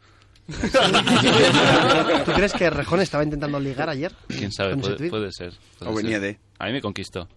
¿Tú 2.24 2.32
crees 2.32 2.52
que 2.52 2.70
Rejón 2.70 3.00
estaba 3.00 3.24
intentando 3.24 3.60
ligar 3.60 3.88
ayer? 3.88 4.12
Quién 4.28 4.52
sabe, 4.52 4.76
puede, 4.76 5.32
ser. 5.32 5.52
puede 5.78 5.90
O 5.90 5.94
venía 5.94 6.18
ser. 6.18 6.36
de... 6.36 6.40
A 6.58 6.66
mí 6.66 6.72
me 6.72 6.80
conquistó. 6.80 7.28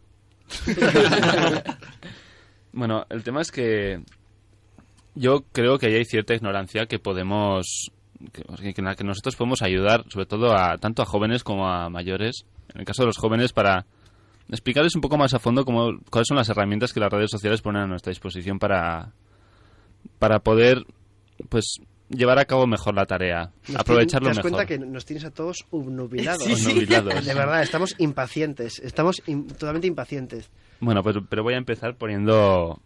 bueno, 2.74 3.06
el 3.10 3.24
tema 3.24 3.42
es 3.42 3.52
que 3.52 4.02
yo 5.16 5.44
creo 5.52 5.78
que 5.78 5.88
ahí 5.88 5.96
hay 5.96 6.06
cierta 6.06 6.34
ignorancia 6.34 6.86
que 6.86 7.00
podemos 7.00 7.92
que, 8.32 8.74
que 8.74 8.82
en 8.82 8.86
la 8.86 8.96
que 8.96 9.04
nosotros 9.04 9.36
podemos 9.36 9.62
ayudar 9.62 10.06
sobre 10.10 10.26
todo 10.26 10.56
a 10.56 10.78
tanto 10.78 11.02
a 11.02 11.06
jóvenes 11.06 11.44
como 11.44 11.68
a 11.68 11.90
mayores 11.90 12.46
en 12.74 12.82
el 12.82 12.86
caso 12.86 13.04
de 13.04 13.08
los 13.08 13.18
jóvenes 13.18 13.54
para 13.54 13.86
explicarles 14.50 14.96
un 14.96 15.02
poco 15.02 15.18
más 15.18 15.34
a 15.34 15.40
fondo 15.40 15.66
cómo, 15.66 16.00
cuáles 16.10 16.28
son 16.28 16.38
las 16.38 16.50
herramientas 16.50 16.94
que 16.94 17.00
las 17.00 17.12
redes 17.12 17.32
sociales 17.32 17.62
ponen 17.62 17.84
a 17.84 17.88
nuestra 17.88 18.12
disposición 18.12 18.60
para 18.60 19.12
para 20.20 20.40
poder 20.40 20.86
pues 21.50 21.78
llevar 22.16 22.40
a 22.40 22.46
cabo 22.46 22.68
mejor 22.68 22.96
la 22.96 23.06
tarea 23.06 23.52
Nos 23.68 23.80
aprovecharlo 23.80 24.30
¿Te 24.30 24.36
das 24.36 24.38
mejor 24.38 24.52
cuenta 24.52 24.66
que 24.66 24.80
nos 24.80 25.06
tienes 25.06 25.26
a 25.26 25.32
todos 25.32 25.66
obnubilados? 25.72 26.44
Obnubilados. 26.44 27.26
De 27.26 27.34
verdad, 27.34 27.62
estamos 27.62 27.96
impacientes. 28.00 28.80
Estamos 28.80 29.22
totalmente 29.58 29.88
impacientes. 29.88 30.50
Bueno, 30.80 31.02
pues, 31.04 31.18
pero 31.30 31.44
voy 31.44 31.54
a 31.54 31.58
empezar 31.58 31.96
poniendo 31.98 32.80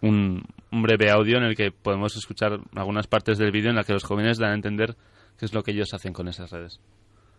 un, 0.00 0.42
un 0.70 0.82
breve 0.82 1.10
audio 1.10 1.38
en 1.38 1.44
el 1.44 1.56
que 1.56 1.70
podemos 1.70 2.16
escuchar 2.16 2.60
algunas 2.74 3.06
partes 3.06 3.38
del 3.38 3.52
vídeo 3.52 3.70
en 3.70 3.76
la 3.76 3.84
que 3.84 3.92
los 3.92 4.04
jóvenes 4.04 4.38
dan 4.38 4.50
a 4.50 4.54
entender 4.54 4.96
qué 5.38 5.46
es 5.46 5.54
lo 5.54 5.62
que 5.62 5.72
ellos 5.72 5.92
hacen 5.94 6.12
con 6.12 6.28
esas 6.28 6.50
redes. 6.50 6.80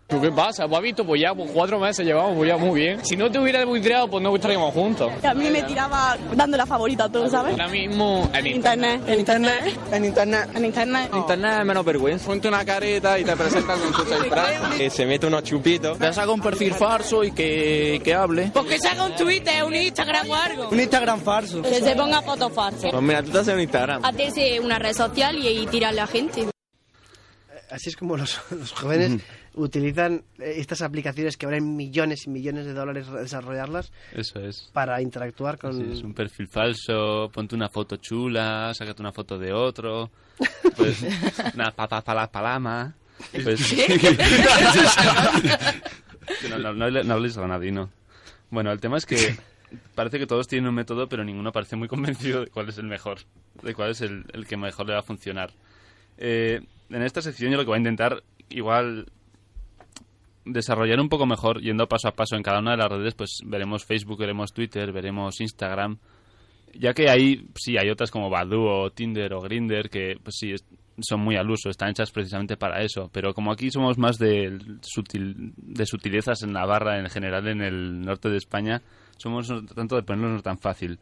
¿Tú 0.08 0.22
qué 0.22 0.32
pasa? 0.32 0.64
Has 0.64 0.82
visto, 0.82 1.06
pues 1.06 1.22
ya 1.22 1.36
pues 1.36 1.52
cuatro 1.54 1.78
meses 1.80 2.06
llevamos, 2.06 2.38
pues 2.38 2.48
ya 2.48 2.56
muy 2.56 2.80
bien. 2.80 3.06
Si 3.06 3.18
no 3.18 3.30
te 3.30 3.40
hubiera 3.40 3.60
debuitreado, 3.60 4.10
pues 4.10 4.24
no 4.24 4.34
estaríamos 4.34 4.74
juntos. 4.74 5.12
A 5.22 5.34
mí 5.34 5.50
me 5.50 5.62
tiraba 5.64 6.18
dando 6.34 6.56
la 6.56 6.66
favorita 6.66 7.04
a 7.06 7.10
todos, 7.12 7.30
¿sabes? 7.30 7.52
Ahora 7.52 7.68
mismo 7.68 8.30
en 8.34 8.48
Internet. 8.48 9.02
En 9.06 9.20
internet. 9.20 9.78
En 9.92 10.06
internet. 10.06 10.50
En 10.56 10.64
internet. 10.66 11.10
Internet 11.14 11.60
es 11.60 11.66
menos 11.66 11.84
vergüenza. 11.84 12.26
Ponte 12.26 12.48
una 12.48 12.64
careta 12.64 13.20
y 13.20 13.26
te 13.26 13.36
presentas 13.36 13.78
con 13.80 13.92
tu 13.92 14.04
disfraz. 14.24 14.76
Que 14.78 14.90
se 14.90 15.06
mete 15.06 15.28
unos 15.28 15.44
chupitos. 15.44 15.98
Que 15.98 16.14
se 16.14 16.22
haga 16.22 16.32
un 16.32 16.42
perfil 16.42 16.74
falso 16.74 17.26
y 17.26 17.32
que, 17.34 18.00
que 18.02 18.14
hable. 18.14 18.52
Pues 18.54 18.66
que 18.66 18.80
se 18.80 18.88
haga 18.88 19.08
un 19.08 19.16
Twitter, 19.18 19.62
un 19.66 19.76
Instagram 19.76 20.30
o 20.30 20.36
algo. 20.36 20.70
Un 20.70 20.80
Instagram 20.80 21.20
falso. 21.20 21.62
Que 21.62 21.82
se 21.82 21.96
ponga 21.98 22.22
fotos 22.22 22.54
falsas. 22.54 22.92
Pues 22.92 23.04
mira, 23.04 23.22
tú 23.22 23.32
te 23.32 23.40
haces 23.40 23.54
un 23.54 23.60
Instagram. 23.60 24.06
Hacerse 24.06 24.62
una 24.62 24.80
red 24.80 24.94
social 24.94 25.36
y, 25.38 25.48
y 25.50 25.68
tirarle 25.68 26.00
a 26.00 26.08
gente. 26.08 26.48
Así 27.70 27.90
es 27.90 27.98
como 27.98 28.16
los, 28.16 28.40
los 28.52 28.72
jóvenes 28.72 29.22
utilizan 29.58 30.24
eh, 30.40 30.56
estas 30.58 30.82
aplicaciones 30.82 31.36
que 31.36 31.46
valen 31.46 31.76
millones 31.76 32.26
y 32.26 32.30
millones 32.30 32.66
de 32.66 32.74
dólares 32.74 33.08
desarrollarlas 33.12 33.92
Eso 34.14 34.40
es. 34.40 34.70
para 34.74 35.02
interactuar 35.02 35.58
con... 35.58 35.74
Sí, 35.74 35.90
es 35.92 36.04
un 36.04 36.14
perfil 36.14 36.48
falso, 36.48 37.30
ponte 37.34 37.56
una 37.56 37.68
foto 37.70 37.98
chula, 37.98 38.74
sácate 38.74 39.02
una 39.02 39.12
foto 39.12 39.38
de 39.38 39.52
otro, 39.52 40.10
pues 40.76 41.04
una 41.54 41.72
papa 41.72 42.02
para 42.02 42.22
la 42.22 42.32
palama. 42.32 42.96
Pues, 43.44 43.76
no, 46.50 46.60
no, 46.60 46.74
no, 46.74 47.04
no 47.04 47.14
hables 47.14 47.36
granadino. 47.36 47.90
Bueno, 48.50 48.72
el 48.72 48.80
tema 48.80 48.98
es 48.98 49.06
que 49.06 49.36
parece 49.96 50.20
que 50.20 50.28
todos 50.28 50.48
tienen 50.48 50.70
un 50.70 50.76
método, 50.76 51.10
pero 51.10 51.24
ninguno 51.24 51.52
parece 51.52 51.76
muy 51.76 51.88
convencido 51.94 52.42
de 52.42 52.48
cuál 52.48 52.70
es 52.70 52.78
el 52.78 52.86
mejor, 52.86 53.20
de 53.64 53.74
cuál 53.74 53.92
es 53.92 54.02
el, 54.02 54.26
el 54.34 54.46
que 54.48 54.58
mejor 54.58 54.88
le 54.88 54.94
va 54.94 55.00
a 55.00 55.04
funcionar. 55.04 55.52
Eh, 56.18 56.62
en 56.90 57.02
esta 57.02 57.22
sección 57.22 57.52
yo 57.52 57.58
lo 57.58 57.64
que 57.64 57.68
voy 57.68 57.76
a 57.76 57.80
intentar, 57.80 58.24
igual 58.50 59.12
desarrollar 60.48 61.00
un 61.00 61.10
poco 61.10 61.26
mejor, 61.26 61.62
yendo 61.62 61.88
paso 61.88 62.08
a 62.08 62.12
paso 62.16 62.36
en 62.36 62.44
cada 62.44 62.60
una 62.60 62.72
de 62.72 62.78
las 62.78 62.90
redes, 62.90 63.14
pues 63.16 63.40
veremos 63.46 63.86
Facebook, 63.86 64.20
veremos 64.20 64.54
Twitter, 64.54 64.92
veremos 64.92 65.40
Instagram, 65.42 65.98
ya 66.74 66.94
que 66.94 67.10
ahí 67.10 67.48
sí 67.56 67.78
hay 67.78 67.90
otras 67.90 68.12
como 68.12 68.30
Badoo 68.30 68.84
o 68.86 68.90
Tinder 68.92 69.34
o 69.34 69.42
Grinder 69.42 69.90
que 69.90 70.18
pues 70.24 70.36
sí 70.40 70.52
es- 70.52 70.66
son 71.00 71.20
muy 71.22 71.36
al 71.36 71.50
uso, 71.50 71.70
están 71.70 71.90
hechas 71.90 72.12
precisamente 72.12 72.58
para 72.58 72.82
eso, 72.82 73.10
pero 73.14 73.34
como 73.36 73.52
aquí 73.52 73.70
somos 73.70 74.00
más 74.00 74.18
de, 74.18 74.58
sutil, 74.82 75.54
de 75.56 75.86
sutilezas 75.86 76.42
en 76.42 76.54
Navarra, 76.54 77.00
en 77.00 77.08
general 77.10 77.48
en 77.48 77.62
el 77.62 78.02
norte 78.02 78.30
de 78.30 78.38
España, 78.38 78.82
somos 79.18 79.48
no 79.50 79.64
tanto 79.64 79.96
de 79.96 80.02
ponernos 80.04 80.42
tan 80.42 80.58
fácil. 80.58 80.98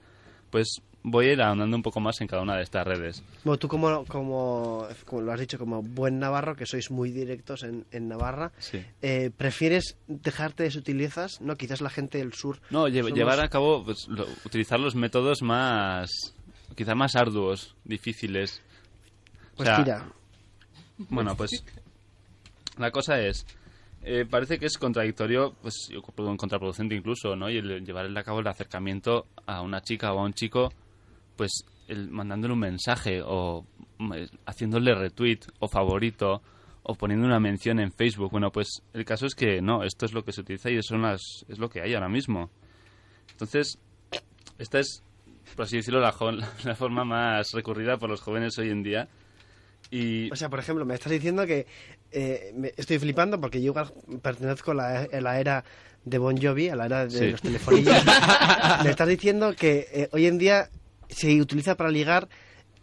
Pues 0.49 0.81
voy 1.07 1.27
a 1.27 1.33
ir 1.33 1.41
ahondando 1.41 1.77
un 1.77 1.83
poco 1.83 1.99
más 1.99 2.19
en 2.21 2.27
cada 2.27 2.41
una 2.41 2.55
de 2.57 2.63
estas 2.63 2.85
redes. 2.85 3.23
Bueno, 3.43 3.57
tú 3.59 3.67
como, 3.67 4.03
como, 4.05 4.87
como 5.05 5.21
lo 5.21 5.31
has 5.31 5.39
dicho, 5.39 5.59
como 5.59 5.83
buen 5.83 6.17
navarro, 6.17 6.55
que 6.55 6.65
sois 6.65 6.89
muy 6.89 7.11
directos 7.11 7.61
en, 7.63 7.85
en 7.91 8.07
Navarra, 8.07 8.51
Sí. 8.57 8.83
eh, 9.03 9.29
¿prefieres 9.35 9.97
dejarte 10.07 10.63
de 10.63 10.71
sutilezas? 10.71 11.41
No, 11.41 11.55
quizás 11.55 11.81
la 11.81 11.89
gente 11.91 12.17
del 12.17 12.33
sur... 12.33 12.59
No, 12.71 12.87
lle- 12.87 13.03
somos- 13.03 13.13
llevar 13.17 13.39
a 13.39 13.49
cabo, 13.49 13.83
pues, 13.83 14.07
lo- 14.07 14.25
utilizar 14.45 14.79
los 14.79 14.95
métodos 14.95 15.41
más, 15.43 16.09
quizá 16.75 16.95
más 16.95 17.15
arduos, 17.15 17.75
difíciles. 17.83 18.61
O 19.53 19.57
Pues 19.57 19.67
sea, 19.69 19.77
tira. 19.83 20.05
Bueno, 21.09 21.35
pues 21.37 21.51
la 22.77 22.89
cosa 22.91 23.19
es, 23.19 23.45
eh, 24.03 24.25
parece 24.29 24.57
que 24.59 24.65
es 24.65 24.77
contradictorio, 24.77 25.53
pues 25.61 25.75
o 25.95 26.01
contraproducente 26.37 26.95
incluso, 26.95 27.35
¿no? 27.35 27.49
Y 27.49 27.57
el 27.57 27.85
llevarle 27.85 28.19
a 28.19 28.23
cabo 28.23 28.39
el 28.39 28.47
acercamiento 28.47 29.27
a 29.45 29.61
una 29.61 29.81
chica 29.81 30.11
o 30.13 30.19
a 30.19 30.23
un 30.23 30.33
chico, 30.33 30.73
pues 31.35 31.65
el, 31.87 32.09
mandándole 32.09 32.53
un 32.53 32.59
mensaje 32.59 33.21
o 33.23 33.65
mm, 33.99 34.13
eh, 34.13 34.27
haciéndole 34.45 34.93
retweet 34.95 35.39
o 35.59 35.67
favorito 35.67 36.41
o 36.83 36.95
poniendo 36.95 37.25
una 37.25 37.39
mención 37.39 37.79
en 37.79 37.91
Facebook. 37.91 38.31
Bueno, 38.31 38.51
pues 38.51 38.81
el 38.93 39.05
caso 39.05 39.25
es 39.25 39.35
que 39.35 39.61
no, 39.61 39.83
esto 39.83 40.05
es 40.05 40.13
lo 40.13 40.23
que 40.23 40.31
se 40.31 40.41
utiliza 40.41 40.69
y 40.69 40.77
eso 40.77 40.97
las, 40.97 41.21
es 41.47 41.57
lo 41.57 41.69
que 41.69 41.81
hay 41.81 41.93
ahora 41.93 42.09
mismo. 42.09 42.49
Entonces, 43.31 43.79
esta 44.59 44.79
es, 44.79 45.03
por 45.55 45.65
así 45.65 45.77
decirlo, 45.77 45.99
la, 45.99 46.13
la 46.63 46.75
forma 46.75 47.03
más 47.03 47.51
recurrida 47.53 47.97
por 47.97 48.09
los 48.09 48.21
jóvenes 48.21 48.57
hoy 48.59 48.69
en 48.69 48.83
día. 48.83 49.07
Y 49.91 50.31
O 50.31 50.35
sea, 50.35 50.49
por 50.49 50.59
ejemplo, 50.59 50.85
me 50.85 50.95
estás 50.95 51.11
diciendo 51.11 51.45
que 51.45 51.65
eh, 52.11 52.51
me- 52.55 52.73
estoy 52.77 52.97
flipando 52.99 53.39
porque 53.39 53.61
yo 53.61 53.67
igual 53.71 53.91
pertenezco 54.21 54.71
a 54.71 54.75
la, 54.75 55.01
a 55.11 55.21
la 55.21 55.39
era 55.39 55.63
de 56.05 56.17
Bon 56.17 56.35
Jovi, 56.39 56.69
a 56.69 56.75
la 56.75 56.85
era 56.87 57.05
de 57.05 57.11
Sí. 57.11 57.31
los 57.31 57.41
telefonillos. 57.41 57.95
me 58.83 58.89
estás 58.89 59.07
diciendo 59.07 59.55
que 59.55 59.87
eh, 59.91 60.09
hoy 60.11 60.25
en 60.27 60.37
día 60.37 60.69
se 61.15 61.39
utiliza 61.41 61.75
para 61.75 61.89
ligar 61.89 62.27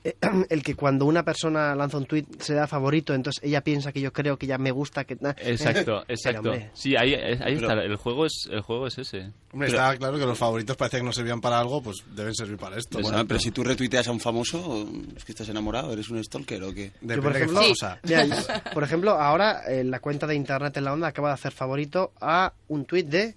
eh, 0.05 0.17
el 0.51 0.63
que 0.65 0.75
cuando 0.75 1.05
una 1.07 1.23
persona 1.23 1.75
lanza 1.77 1.97
un 1.99 2.07
tweet 2.07 2.25
se 2.41 2.55
da 2.55 2.67
favorito, 2.67 3.15
entonces 3.15 3.41
ella 3.45 3.61
piensa 3.63 3.93
que 3.93 4.01
yo 4.01 4.13
creo 4.13 4.37
que 4.37 4.49
ya 4.49 4.59
me 4.59 4.73
gusta 4.73 5.05
que 5.05 5.15
Exacto, 5.45 6.03
exacto. 6.09 6.53
Sí, 6.73 6.97
ahí, 6.97 7.15
ahí 7.15 7.37
Pero- 7.55 7.71
está. 7.71 7.85
El 7.85 7.95
juego 7.97 8.27
es, 8.27 8.49
el 8.51 8.63
juego 8.63 8.89
es 8.89 8.99
ese. 8.99 9.31
Hombre, 9.53 9.69
Pero- 9.69 9.79
está 9.79 9.97
claro 9.99 10.19
que 10.19 10.27
los 10.27 10.37
favoritos 10.39 10.77
parecía 10.77 10.99
que 11.01 11.05
no 11.07 11.13
servían 11.13 11.41
para 11.41 11.61
algo, 11.61 11.81
pues 11.83 12.03
deben 12.17 12.35
servir 12.35 12.57
para 12.57 12.79
esto. 12.79 12.99
Bueno, 13.01 13.19
ah, 13.19 13.25
pero 13.29 13.39
si 13.39 13.53
tú 13.53 13.63
retuiteas 13.63 14.09
a 14.09 14.13
un 14.13 14.19
famoso, 14.19 14.89
¿es 15.17 15.25
que 15.25 15.31
estás 15.33 15.49
enamorado? 15.51 15.93
¿Eres 15.93 16.09
un 16.11 16.23
stalker 16.25 16.63
o 16.65 16.75
qué? 16.75 16.91
Depende 17.01 17.15
Yo, 17.17 17.23
por 17.23 17.33
de 17.35 17.39
qué 17.39 17.45
ejemplo, 17.45 17.63
mira, 18.03 18.65
por 18.75 18.83
ejemplo, 18.83 19.11
ahora 19.13 19.63
eh, 19.69 19.85
la 19.85 20.01
cuenta 20.01 20.27
de 20.27 20.35
internet 20.35 20.77
en 20.79 20.85
la 20.85 20.95
onda 20.95 21.07
acaba 21.07 21.29
de 21.29 21.35
hacer 21.35 21.53
favorito 21.53 22.13
a 22.21 22.53
un 22.69 22.87
tuit 22.87 23.07
de 23.07 23.37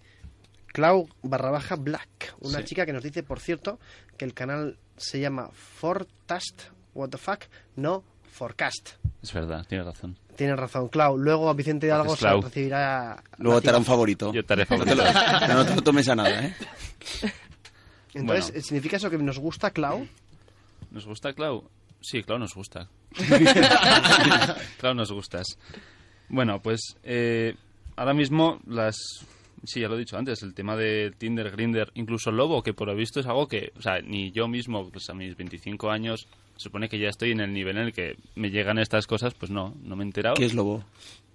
Clau 0.73 1.07
barra 1.21 1.51
baja 1.51 1.75
Black, 1.75 2.33
una 2.41 2.57
Sí. 2.59 2.65
chica 2.65 2.85
que 2.87 2.91
nos 2.93 3.03
dice, 3.03 3.21
por 3.23 3.39
cierto, 3.39 3.79
que 4.17 4.25
el 4.25 4.33
canal 4.33 4.77
se 4.97 5.19
llama 5.19 5.49
Forecast, 5.53 6.63
what 6.93 7.09
the 7.09 7.17
fuck, 7.17 7.41
no 7.75 8.03
Forecast. 8.31 8.91
Es 9.21 9.33
verdad, 9.33 9.65
tienes 9.67 9.85
razón. 9.87 10.17
Tienes 10.35 10.57
razón, 10.57 10.89
Clau. 10.89 11.17
Luego 11.17 11.53
Vicente 11.55 11.87
Hidalgo 11.87 12.15
se 12.15 12.29
recibirá... 12.29 13.23
Luego 13.37 13.61
te 13.61 13.69
hará 13.69 13.77
un 13.77 13.85
favorito. 13.85 14.33
Yo 14.33 14.43
te 14.45 14.53
haré 14.53 14.67
No 14.69 14.83
te, 14.83 14.93
favorito. 14.95 15.47
lo, 15.47 15.53
no 15.53 15.65
te 15.65 15.75
lo 15.75 15.81
tomes 15.81 16.09
a 16.09 16.15
nada, 16.15 16.45
¿eh? 16.45 16.53
Entonces, 18.13 18.51
Bueno. 18.51 18.63
¿significa 18.65 18.97
eso 18.97 19.09
que 19.09 19.17
nos 19.17 19.39
gusta 19.39 19.71
Clau? 19.71 20.07
¿Nos 20.91 21.05
gusta 21.05 21.33
Clau? 21.33 21.69
Sí, 22.01 22.21
Clau 22.23 22.37
nos 22.37 22.53
gusta. 22.53 22.87
Clau 24.79 24.93
nos 24.93 25.11
gustas. 25.11 25.57
Bueno, 26.29 26.61
pues 26.61 26.97
eh, 27.03 27.55
ahora 27.95 28.13
mismo 28.13 28.59
las... 28.67 28.95
Sí, 29.65 29.81
ya 29.81 29.87
lo 29.87 29.95
he 29.95 29.99
dicho 29.99 30.17
antes, 30.17 30.43
el 30.43 30.53
tema 30.53 30.75
de 30.75 31.11
Tinder, 31.17 31.51
Grinder, 31.51 31.91
incluso 31.95 32.31
Lobo, 32.31 32.61
que 32.63 32.73
por 32.73 32.87
lo 32.87 32.95
visto 32.95 33.19
es 33.19 33.25
algo 33.25 33.47
que, 33.47 33.71
o 33.77 33.81
sea, 33.81 33.99
ni 34.01 34.31
yo 34.31 34.47
mismo, 34.47 34.89
pues 34.89 35.09
a 35.09 35.13
mis 35.13 35.35
25 35.35 35.89
años, 35.89 36.27
supone 36.55 36.89
que 36.89 36.99
ya 36.99 37.09
estoy 37.09 37.31
en 37.31 37.41
el 37.41 37.53
nivel 37.53 37.77
en 37.77 37.83
el 37.83 37.93
que 37.93 38.17
me 38.35 38.49
llegan 38.49 38.79
estas 38.79 39.07
cosas, 39.07 39.33
pues 39.33 39.51
no, 39.51 39.73
no 39.83 39.95
me 39.95 40.03
he 40.03 40.07
enterado. 40.07 40.35
¿Qué 40.35 40.45
es 40.45 40.53
lobo? 40.53 40.83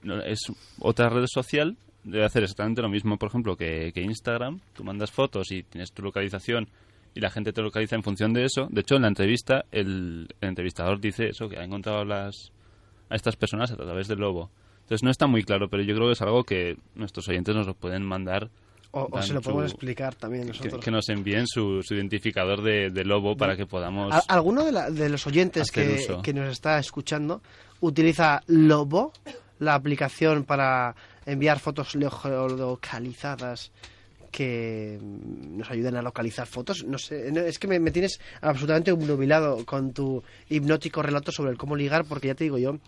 No, 0.02 0.20
es 0.22 0.40
otra 0.78 1.08
red 1.08 1.26
social, 1.26 1.76
debe 2.04 2.24
hacer 2.24 2.42
exactamente 2.42 2.82
lo 2.82 2.88
mismo, 2.88 3.18
por 3.18 3.28
ejemplo, 3.28 3.56
que, 3.56 3.92
que 3.92 4.00
Instagram. 4.02 4.60
Tú 4.74 4.84
mandas 4.84 5.10
fotos 5.10 5.50
y 5.52 5.62
tienes 5.62 5.92
tu 5.92 6.02
localización 6.02 6.68
y 7.14 7.20
la 7.20 7.30
gente 7.30 7.52
te 7.52 7.62
localiza 7.62 7.96
en 7.96 8.02
función 8.02 8.32
de 8.32 8.44
eso. 8.44 8.68
De 8.70 8.80
hecho, 8.80 8.96
en 8.96 9.02
la 9.02 9.08
entrevista, 9.08 9.64
el, 9.72 10.28
el 10.40 10.48
entrevistador 10.48 11.00
dice 11.00 11.28
eso, 11.28 11.48
que 11.48 11.58
ha 11.58 11.64
encontrado 11.64 12.00
a 12.00 12.04
las, 12.04 12.52
a 13.08 13.16
estas 13.16 13.36
personas 13.36 13.70
a 13.72 13.76
través 13.76 14.08
del 14.08 14.20
lobo. 14.20 14.50
Entonces 14.90 15.04
no 15.04 15.10
está 15.12 15.28
muy 15.28 15.44
claro, 15.44 15.68
pero 15.70 15.84
yo 15.84 15.94
creo 15.94 16.08
que 16.08 16.14
es 16.14 16.20
algo 16.20 16.42
que 16.42 16.76
nuestros 16.96 17.28
oyentes 17.28 17.54
nos 17.54 17.64
lo 17.64 17.74
pueden 17.74 18.02
mandar. 18.02 18.50
O, 18.90 19.22
se 19.22 19.32
lo 19.34 19.40
podemos 19.40 19.70
su- 19.70 19.76
explicar 19.76 20.16
también 20.16 20.48
nosotros. 20.48 20.84
que 20.84 20.90
nos 20.90 21.08
envíen 21.08 21.46
su, 21.46 21.80
su 21.84 21.94
identificador 21.94 22.60
de, 22.60 22.90
de 22.90 23.04
lobo 23.04 23.36
para 23.36 23.56
que 23.56 23.66
podamos... 23.66 24.12
¿Al- 24.12 24.22
¿Alguno 24.26 24.64
de, 24.64 24.72
la- 24.72 24.90
de 24.90 25.08
los 25.08 25.24
oyentes 25.28 25.70
que, 25.70 26.32
nos 26.34 26.48
está 26.50 26.80
escuchando 26.80 27.40
utiliza 27.78 28.42
Lobo, 28.48 29.12
la 29.60 29.76
aplicación 29.76 30.42
para 30.42 30.96
enviar 31.24 31.60
fotos 31.60 31.90
geolocalizadas 32.70 33.70
que 34.32 34.98
nos 35.00 35.70
ayuden 35.70 35.94
a 35.96 36.02
localizar 36.02 36.48
fotos? 36.48 36.84
No 36.84 36.98
sé, 36.98 37.30
no, 37.30 37.40
es 37.42 37.60
que 37.60 37.68
me, 37.68 37.78
me 37.78 37.92
tienes 37.92 38.20
absolutamente 38.40 38.90
obnubilado 38.90 39.64
con 39.64 39.92
tu 39.92 40.22
hipnótico 40.48 41.00
relato 41.00 41.30
sobre 41.30 41.52
el 41.52 41.58
cómo 41.58 41.76
ligar, 41.76 42.04
porque 42.06 42.26
ya 42.26 42.34
te 42.34 42.42
digo 42.42 42.58
yo, 42.58 42.78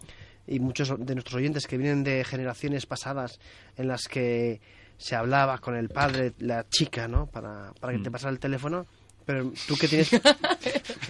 y 0.47 0.59
muchos 0.61 0.89
de 0.99 1.15
nuestros 1.15 1.35
oyentes 1.37 1.67
que 1.67 1.77
vienen 1.79 2.03
de 2.05 2.25
generaciones 2.25 2.87
pasadas 2.87 3.39
en 3.77 3.89
las 3.89 4.03
que 4.09 4.61
se 4.99 5.17
hablaba 5.17 5.59
con 5.59 5.75
el 5.77 5.89
padre, 5.89 6.33
la 6.39 6.67
chica, 6.69 7.09
¿no? 7.09 7.27
Para, 7.27 7.73
para 7.81 7.93
que 7.93 7.99
te 8.01 8.11
Mm. 8.11 8.13
pasara 8.13 8.33
el 8.33 8.39
teléfono. 8.39 8.87
Pero 9.25 9.53
tú 9.67 9.77
que 9.77 9.89
tienes... 9.89 10.11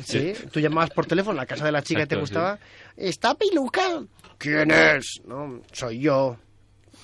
Sí, 0.05 0.35
tú 0.51 0.61
llamabas 0.61 0.90
por 0.90 1.07
teléfono 1.07 1.38
a 1.38 1.42
la 1.42 1.47
casa 1.47 1.64
de 1.64 1.73
la 1.73 1.83
chica 1.83 2.03
y 2.03 2.07
te 2.07 2.16
gustaba. 2.16 2.59
¿Está 2.97 3.35
Piluca? 3.35 4.03
¿Quién 4.38 4.71
es? 4.71 5.21
No, 5.27 5.61
soy 5.73 6.01
yo. 6.01 6.37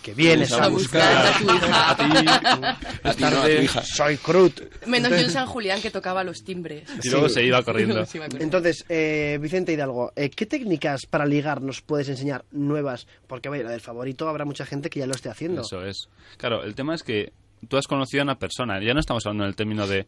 Que 0.02 0.14
vienes 0.14 0.52
a, 0.52 0.64
A 0.64 0.68
buscar. 0.68 1.26
buscar 1.26 1.34
a 1.34 1.38
tu 1.38 1.54
hija. 1.66 1.90
A 1.90 1.96
ti, 1.96 2.02
A 3.02 3.14
ti 3.14 3.22
no, 3.22 3.28
a 3.28 3.42
tu 3.44 3.48
hija. 3.62 3.82
Soy 3.84 4.16
Crut. 4.16 4.60
Menos 4.86 5.10
yo 5.10 5.16
en 5.16 5.30
San 5.30 5.46
Julián 5.46 5.80
que 5.82 5.90
tocaba 5.90 6.24
los 6.24 6.44
timbres. 6.44 6.84
y 7.02 7.10
luego 7.10 7.28
Sí. 7.28 7.34
se 7.34 7.44
iba 7.44 7.62
corriendo. 7.62 8.04
Se 8.06 8.18
iba 8.18 8.26
corriendo. 8.26 8.44
Entonces, 8.44 8.84
eh, 8.88 9.38
Vicente 9.40 9.72
Hidalgo, 9.72 10.12
eh, 10.16 10.30
¿qué 10.30 10.46
técnicas 10.46 11.04
para 11.06 11.26
ligar 11.26 11.60
nos 11.62 11.82
puedes 11.82 12.08
enseñar 12.08 12.44
nuevas? 12.52 13.06
Porque, 13.26 13.48
vaya, 13.48 13.64
la 13.64 13.70
del 13.70 13.80
favorito 13.80 14.28
habrá 14.28 14.44
mucha 14.44 14.64
gente 14.64 14.88
que 14.88 15.00
ya 15.00 15.06
lo 15.06 15.14
esté 15.14 15.28
haciendo. 15.28 15.62
Eso 15.62 15.84
es. 15.84 16.08
Claro, 16.38 16.62
el 16.64 16.74
tema 16.74 16.94
es 16.94 17.02
que 17.02 17.32
tú 17.68 17.76
has 17.76 17.86
conocido 17.86 18.22
a 18.22 18.24
una 18.24 18.38
persona. 18.38 18.80
Ya 18.82 18.94
no 18.94 19.00
estamos 19.00 19.26
hablando 19.26 19.44
en 19.44 19.48
el 19.48 19.56
término 19.56 19.86
de. 19.86 20.06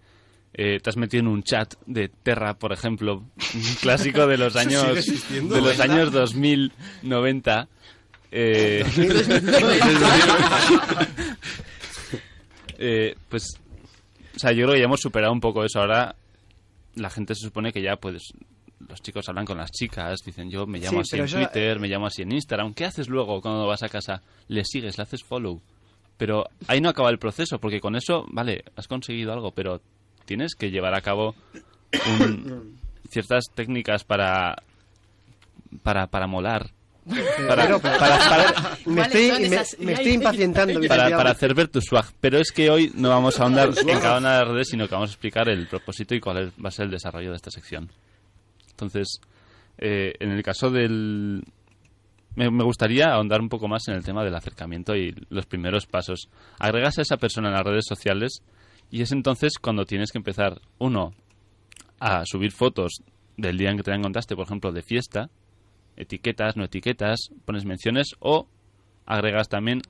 eh, 0.55 0.81
te 0.83 0.91
has 0.91 0.97
metido 0.97 1.21
en 1.21 1.27
un 1.29 1.43
chat 1.43 1.75
de 1.87 2.09
Terra, 2.09 2.55
por 2.55 2.73
ejemplo, 2.73 3.17
un 3.55 3.75
clásico 3.81 4.27
de 4.27 4.37
los 4.39 4.55
¿Eso 4.57 4.65
sigue 4.69 4.77
años 4.81 4.99
existiendo, 4.99 5.55
de 5.57 5.61
los 5.63 5.79
años 5.81 6.11
2000, 6.13 6.73
90. 7.03 7.69
Eh, 8.33 8.85
eh, 12.79 13.15
pues, 13.29 13.55
o 14.35 14.39
sea, 14.39 14.53
yo 14.53 14.63
creo 14.65 14.75
que 14.75 14.79
ya 14.81 14.85
hemos 14.87 15.01
superado 15.01 15.33
un 15.33 15.41
poco 15.41 15.65
eso. 15.65 15.81
Ahora 15.81 16.15
la 16.95 17.11
gente 17.11 17.35
se 17.35 17.43
supone 17.47 17.73
que 17.73 17.83
ya, 17.83 17.97
pues, 17.97 18.33
los 18.89 19.01
chicos 19.03 19.29
hablan 19.29 19.45
con 19.45 19.59
las 19.59 19.71
chicas, 19.71 20.21
dicen 20.25 20.51
yo 20.51 20.67
me 20.67 20.79
llamo 20.79 21.05
Sí, 21.05 21.21
así 21.21 21.37
en 21.37 21.45
Twitter, 21.45 21.79
me 21.79 21.89
llamo 21.89 22.07
así 22.07 22.23
en 22.23 22.33
Instagram. 22.33 22.75
¿Qué 22.75 22.85
haces 22.85 23.09
luego 23.09 23.41
cuando 23.41 23.67
vas 23.67 23.83
a 23.83 23.89
casa? 23.89 24.23
Le 24.49 24.65
sigues, 24.65 24.97
le 24.99 25.03
haces 25.03 25.23
follow. 25.23 25.61
Pero 26.17 26.45
ahí 26.69 26.81
no 26.81 26.89
acaba 26.91 27.11
el 27.11 27.19
proceso, 27.19 27.59
porque 27.59 27.81
con 27.81 27.97
eso, 27.97 28.27
vale, 28.31 28.65
has 28.77 28.89
conseguido 28.89 29.33
algo, 29.33 29.53
pero 29.53 29.81
tienes 30.27 30.55
que 30.55 30.71
llevar 30.71 30.95
a 30.95 31.01
cabo 31.01 31.35
un- 32.21 32.79
ciertas 33.09 33.45
técnicas 33.55 34.05
para, 34.05 34.63
para, 35.83 36.09
para 36.09 36.27
molar. 36.27 36.71
Para, 37.49 37.63
Pero- 37.67 37.81
para, 37.81 37.99
para- 37.99 38.79
Me 38.87 38.95
¿Cuáles 38.95 39.07
estoy, 39.15 39.29
son 39.31 39.41
me, 39.41 39.47
esas? 39.47 39.79
me 39.79 39.93
estoy 39.93 40.13
impacientando. 40.13 40.81
Para, 40.89 41.31
hacer 41.31 41.55
ver 41.55 41.69
tu 41.69 41.81
swag. 41.81 42.07
Pero 42.21 42.39
es 42.39 42.51
que 42.53 42.71
hoy 42.71 42.91
no 42.95 43.09
vamos 43.11 43.39
a 43.39 43.45
ahondar 43.45 43.71
en 43.77 43.99
cada 44.01 44.19
una 44.19 44.35
de 44.35 44.39
las 44.45 44.49
redes, 44.49 44.69
sino 44.71 44.87
que 44.89 44.95
vamos 44.95 45.11
a 45.11 45.13
explicar 45.13 45.49
el 45.49 45.67
propósito 45.69 46.15
y 46.15 46.21
cuál 46.21 46.39
es- 46.39 46.53
va 46.65 46.69
a 46.69 46.71
ser 46.73 46.87
el 46.87 46.91
desarrollo 46.91 47.31
de 47.31 47.37
esta 47.37 47.51
sección. 47.51 47.91
Entonces, 48.71 49.21
eh, 49.79 50.15
en 50.21 50.31
el 50.31 50.43
caso 50.43 50.71
del... 50.71 51.43
Me, 52.37 52.49
me 52.51 52.63
gustaría 52.65 53.07
ahondar 53.13 53.41
un 53.41 53.49
poco 53.49 53.67
más 53.69 53.87
en 53.89 53.95
el 53.95 54.05
tema 54.05 54.23
del 54.25 54.35
acercamiento 54.35 54.95
y 54.97 55.15
los 55.31 55.47
primeros 55.47 55.87
pasos. 55.87 56.29
Agregas 56.59 56.99
a 56.99 57.03
esa 57.03 57.17
persona 57.17 57.49
en 57.49 57.55
las 57.55 57.65
redes 57.65 57.85
sociales 57.89 58.43
y 58.91 59.03
es 59.03 59.11
entonces 59.13 59.55
cuando 59.61 59.85
tienes 59.85 60.13
que 60.13 60.19
empezar, 60.19 60.61
uno, 60.79 61.13
a 61.99 62.25
subir 62.25 62.53
fotos 62.53 63.03
del 63.37 63.59
día 63.59 63.71
en 63.71 63.77
que 63.79 63.83
te 63.83 63.93
encontraste, 63.93 64.37
por 64.37 64.47
ejemplo, 64.47 64.71
de 64.73 64.83
fiesta, 64.83 65.29
etiquetas, 66.01 66.57
no 66.57 66.65
etiquetas, 66.65 67.31
pones 67.45 67.65
menciones 67.65 68.17
o 68.19 68.49
agregas 69.07 69.49
también 69.49 69.83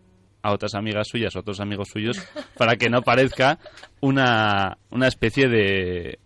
a 0.43 0.53
otras 0.53 0.75
amigas 0.75 1.09
suyas, 1.09 1.37
otros 1.37 1.61
amigos 1.61 1.89
suyos, 1.93 2.19
para 2.57 2.77
que 2.77 2.91
no 2.91 3.03
parezca 3.03 3.59
una, 4.01 4.79
una 4.91 5.07
especie 5.07 5.49
de... 5.49 6.19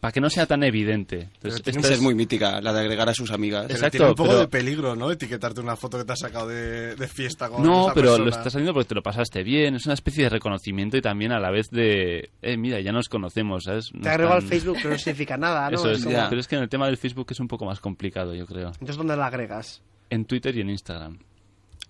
para 0.00 0.12
que 0.12 0.20
no 0.20 0.30
sea 0.30 0.46
tan 0.46 0.62
evidente. 0.62 1.28
Entonces, 1.34 1.62
Esta 1.66 1.94
es 1.94 2.00
muy 2.00 2.14
mítica, 2.14 2.60
la 2.60 2.72
de 2.72 2.80
agregar 2.80 3.08
a 3.08 3.14
sus 3.14 3.30
amigas. 3.30 3.62
Pero 3.66 3.74
Exacto, 3.74 3.90
tiene 3.98 4.10
un 4.10 4.14
poco 4.14 4.28
pero- 4.30 4.40
de 4.40 4.48
peligro, 4.48 4.96
¿no? 4.96 5.10
Etiquetarte 5.10 5.60
una 5.60 5.76
foto 5.76 5.98
que 5.98 6.04
te 6.04 6.12
has 6.12 6.18
sacado 6.20 6.48
de, 6.48 6.94
de 6.96 7.08
fiesta 7.08 7.48
con 7.48 7.62
No, 7.62 7.84
esa 7.86 7.94
pero 7.94 8.06
persona. 8.08 8.24
lo 8.24 8.30
estás 8.30 8.46
haciendo 8.48 8.72
porque 8.74 8.88
te 8.88 8.94
lo 8.94 9.02
pasaste 9.02 9.42
bien. 9.42 9.74
Es 9.74 9.86
una 9.86 9.94
especie 9.94 10.24
de 10.24 10.30
reconocimiento 10.30 10.96
y 10.96 11.00
también 11.02 11.32
a 11.32 11.40
la 11.40 11.50
vez 11.50 11.68
de... 11.70 12.30
Eh, 12.42 12.56
mira, 12.56 12.80
ya 12.80 12.92
nos 12.92 13.08
conocemos, 13.08 13.64
¿sabes? 13.64 13.92
No 13.94 14.02
Te 14.02 14.08
agrego 14.10 14.32
al 14.32 14.42
Facebook, 14.42 14.76
pero 14.78 14.90
no 14.90 14.98
significa 14.98 15.36
nada, 15.36 15.70
¿no? 15.70 15.76
Eso 15.78 15.90
es, 15.90 16.02
como- 16.04 16.12
ya. 16.16 16.28
pero 16.28 16.40
es 16.40 16.48
que 16.48 16.56
en 16.56 16.62
el 16.62 16.68
tema 16.68 16.86
del 16.86 16.96
Facebook 16.96 17.26
es 17.30 17.40
un 17.40 17.48
poco 17.48 17.64
más 17.64 17.80
complicado, 17.80 18.34
yo 18.34 18.46
creo. 18.46 18.68
Entonces, 18.68 18.96
¿dónde 18.96 19.16
la 19.16 19.26
agregas? 19.26 19.82
En 20.10 20.24
Twitter 20.24 20.56
y 20.56 20.60
en 20.62 20.70
Instagram. 20.70 21.18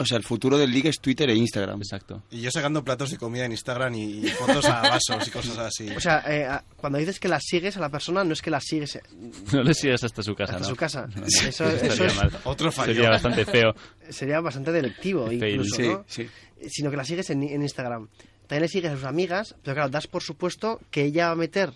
O 0.01 0.05
sea, 0.05 0.17
el 0.17 0.23
futuro 0.23 0.57
del 0.57 0.71
ligue 0.71 0.89
es 0.91 1.01
Twitter 1.01 1.29
e 1.29 1.35
Instagram. 1.35 1.79
Exacto. 1.79 2.23
Y 2.31 2.41
yo 2.41 2.51
sacando 2.53 2.85
platos 2.85 3.11
de 3.11 3.17
comida 3.19 3.45
en 3.45 3.51
Instagram 3.53 3.95
y, 3.97 4.27
y 4.27 4.29
fotos 4.29 4.65
a 4.67 4.81
vasos 4.83 5.27
y 5.27 5.31
cosas 5.33 5.59
así. 5.59 5.89
O 5.91 5.99
sea, 6.01 6.23
eh, 6.29 6.45
a- 6.45 6.65
cuando 6.77 6.99
dices 6.99 7.19
que 7.19 7.27
la 7.27 7.41
sigues 7.41 7.77
a 7.77 7.81
la 7.81 7.89
persona, 7.89 8.23
no 8.23 8.33
es 8.33 8.41
que 8.41 8.51
la 8.51 8.61
sigues 8.61 8.95
eh, 8.97 9.03
No 9.53 9.63
le 9.65 9.75
sigues 9.75 10.05
hasta 10.05 10.23
su 10.23 10.35
casa, 10.37 10.53
hasta 10.53 10.63
¿no? 10.65 10.71
su 10.71 10.77
casa. 10.77 11.09
Eso, 11.27 11.65
estaría 11.65 11.93
eso 11.93 12.05
es- 12.05 12.17
mal. 12.17 12.31
Otro 12.45 12.71
fallo. 12.71 12.95
Sería 12.95 13.11
bastante 13.11 13.45
feo. 13.45 13.75
sería 14.09 14.41
bastante 14.41 14.71
delictivo, 14.71 15.27
Fail. 15.27 15.45
incluso, 15.45 15.75
Sí, 15.77 15.89
¿no? 15.89 16.05
sí. 16.07 16.29
Sino 16.71 16.91
que 16.91 16.97
la 16.97 17.05
sigues 17.05 17.29
en, 17.31 17.43
en 17.43 17.63
Instagram. 17.63 18.09
También 18.47 18.63
le 18.63 18.69
sigues 18.69 18.93
a 18.93 18.95
sus 18.95 19.05
amigas, 19.05 19.57
pero 19.65 19.75
claro, 19.75 19.91
das 19.91 20.07
por 20.07 20.23
supuesto 20.23 20.81
que 20.93 21.05
ella 21.05 21.27
va 21.27 21.33
a 21.33 21.37
meter 21.37 21.73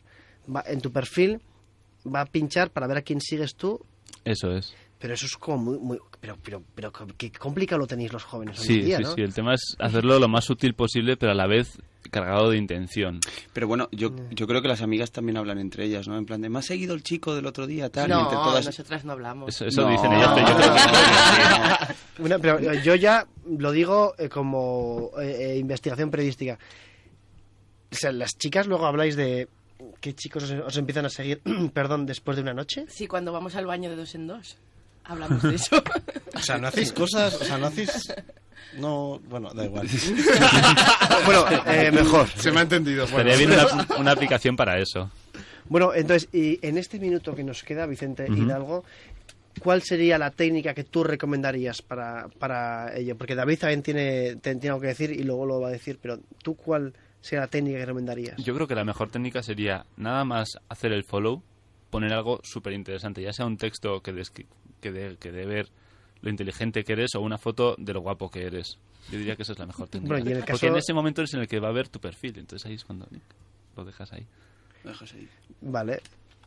va- 0.49 0.65
en 0.67 0.81
tu 0.81 0.93
perfil, 0.93 1.41
va 2.07 2.21
a 2.23 2.27
pinchar 2.27 2.71
para 2.71 2.87
ver 2.87 2.99
a 2.99 3.03
quién 3.03 3.21
sigues 3.21 3.57
tú, 3.57 3.85
Eso 4.25 4.53
es. 4.53 4.75
Pero 5.03 5.15
eso 5.15 5.27
es 5.27 5.37
como 5.37 5.59
muy... 5.59 5.79
muy 5.81 5.99
pero, 6.21 6.39
pero, 6.45 6.63
pero 6.77 6.93
qué 7.19 7.33
complicado 7.33 7.81
lo 7.81 7.89
tenéis 7.89 8.13
los 8.13 8.23
jóvenes 8.23 8.61
hoy 8.61 8.67
Sí, 8.67 8.79
en 8.79 8.85
día, 8.87 8.97
sí, 8.99 9.03
¿no? 9.03 9.15
sí. 9.17 9.21
El 9.23 9.35
tema 9.35 9.55
es 9.55 9.75
hacerlo 9.81 10.21
lo 10.21 10.29
más 10.29 10.45
sutil 10.45 10.75
posible, 10.75 11.17
pero 11.17 11.33
a 11.33 11.35
la 11.35 11.49
vez 11.49 11.77
cargado 12.13 12.51
de 12.51 12.57
intención. 12.59 13.19
Pero 13.53 13.67
bueno, 13.67 13.89
yo, 13.91 14.11
Mm. 14.11 14.31
yo 14.31 14.47
creo 14.47 14.63
que 14.63 14.69
las 14.69 14.81
amigas 14.81 15.11
también 15.11 15.39
hablan 15.39 15.59
entre 15.59 15.85
ellas, 15.87 16.07
¿no? 16.07 16.17
En 16.17 16.25
plan 16.25 16.41
de, 16.41 16.49
me 16.51 16.61
ha 16.61 16.63
seguido 16.63 16.95
el 16.95 17.03
chico 17.03 17.35
del 17.35 17.47
otro 17.47 17.67
día, 17.67 17.91
tal. 17.91 18.11
y 18.11 18.13
No, 18.13 18.21
entre 18.21 18.37
todas... 18.37 18.65
nosotras 18.65 19.05
no 19.05 19.11
hablamos. 19.13 19.49
Eso, 19.49 19.65
eso 19.67 19.83
No. 19.83 19.91
dicen 19.91 20.13
ellas, 20.13 20.31
pero 20.37 20.49
yo 20.49 20.55
creo 20.57 20.73
que 20.73 22.23
Una- 22.23 22.39
pero 22.39 22.59
eh, 22.73 22.81
yo 22.85 22.95
ya 22.95 23.27
lo 23.59 23.73
digo 23.73 24.15
eh, 24.19 24.29
como 24.29 25.11
eh, 25.21 25.57
investigación 25.59 26.11
periodística. 26.13 26.59
O 27.91 27.95
sea, 27.97 28.13
las 28.13 28.39
chicas 28.39 28.69
luego 28.69 28.87
habláis 28.87 29.17
de 29.17 29.49
qué 30.01 30.15
chicos 30.15 30.45
os, 30.45 30.53
os 30.53 30.77
empiezan 30.77 31.07
a 31.07 31.09
seguir, 31.11 31.43
perdón, 31.75 32.07
después 32.07 32.37
de 32.37 32.43
una 32.43 32.55
noche. 32.55 32.85
Sí, 32.89 33.09
cuando 33.09 33.33
vamos 33.33 33.57
al 33.57 33.67
baño 33.67 33.91
de 33.91 33.97
dos 33.97 34.15
en 34.15 34.29
dos. 34.29 34.59
Hablamos 35.05 35.43
de 35.43 35.55
eso. 35.55 35.83
O 36.35 36.41
sea, 36.41 36.57
no 36.59 36.67
hacéis 36.69 36.93
cosas, 36.93 37.35
o 37.41 37.45
sea, 37.45 37.59
no 37.59 37.67
hacéis... 37.67 37.91
No, 38.79 39.21
bueno, 39.29 39.51
da 39.53 39.67
igual. 39.67 39.87
bueno, 41.27 41.45
eh, 41.67 41.91
mejor. 41.93 42.27
Se 42.29 42.51
me 42.51 42.61
ha 42.61 42.63
entendido. 42.63 43.07
Bueno. 43.09 43.31
estaría 43.31 43.47
bien 43.49 43.61
una, 43.61 43.97
una 43.99 44.11
aplicación 44.13 44.57
para 44.57 44.79
eso. 44.81 45.11
Bueno, 45.69 45.93
entonces, 45.95 46.29
y 46.33 46.59
en 46.67 46.79
este 46.79 46.99
minuto 46.99 47.35
que 47.35 47.45
nos 47.45 47.63
queda, 47.63 47.87
Vicente. 47.87 48.27
Hidalgo, 48.29 48.85
¿cuál 49.61 49.83
sería 49.83 50.19
la 50.19 50.31
técnica 50.31 50.75
que 50.75 50.85
tú 50.85 51.05
recomendarías 51.05 51.83
para, 51.83 52.29
para 52.39 52.97
ello? 52.97 53.17
Porque 53.17 53.35
David 53.35 53.59
también 53.59 53.83
tiene, 53.83 54.37
te- 54.37 54.55
tiene 54.55 54.69
algo 54.71 54.81
que 54.81 54.89
decir 54.89 55.11
y 55.13 55.23
luego 55.23 55.45
lo 55.47 55.61
va 55.61 55.69
a 55.69 55.73
decir, 55.73 55.99
pero 56.01 56.19
¿tú 56.43 56.57
cuál 56.57 56.95
sería 57.21 57.43
la 57.43 57.49
técnica 57.49 57.79
que 57.79 57.87
recomendarías? 57.87 58.37
Yo 58.39 58.55
creo 58.55 58.67
que 58.67 58.75
la 58.75 58.85
mejor 58.85 59.11
técnica 59.11 59.43
sería 59.43 59.87
nada 59.97 60.25
más 60.25 60.59
hacer 60.69 60.93
el 60.93 61.05
follow, 61.05 61.43
poner 61.91 62.13
algo 62.15 62.41
súper 62.43 62.73
interesante, 62.73 63.21
ya 63.23 63.33
sea 63.35 63.45
un 63.47 63.59
texto 63.59 64.01
que, 64.01 64.25
que, 64.83 64.93
de, 64.93 65.17
que 65.17 65.33
de 65.33 65.47
ver 65.47 65.69
lo 66.21 66.29
inteligente 66.29 66.85
que 66.85 66.93
eres 66.93 67.15
o 67.15 67.21
una 67.23 67.39
foto 67.39 67.75
de 67.79 67.95
lo 67.95 68.01
guapo 68.03 68.31
que 68.31 68.45
eres. 68.47 68.79
Yo 69.11 69.19
diría 69.19 69.35
que 69.37 69.43
esa 69.43 69.53
es 69.53 69.59
la 69.59 69.67
mejor 69.67 69.89
técnica. 69.89 70.15
Bueno, 70.15 70.31
en 70.31 70.37
Porque 70.41 70.53
caso- 70.53 70.67
en 70.67 70.77
ese 70.77 70.93
momento 70.93 71.23
es 71.23 71.33
en 71.35 71.41
el 71.41 71.49
que 71.49 71.59
va 71.59 71.69
a 71.69 71.73
ver 71.73 71.89
tu 71.89 71.99
perfil, 72.01 72.39
entonces 72.39 72.67
ahí 72.67 72.75
es 72.75 72.85
cuando 72.85 73.09
lo 73.77 73.85
dejas 73.85 74.13
ahí. 74.13 74.27
Lo 74.85 74.91
dejas 74.91 75.13
ahí. 75.15 75.29
Vale. 75.63 76.03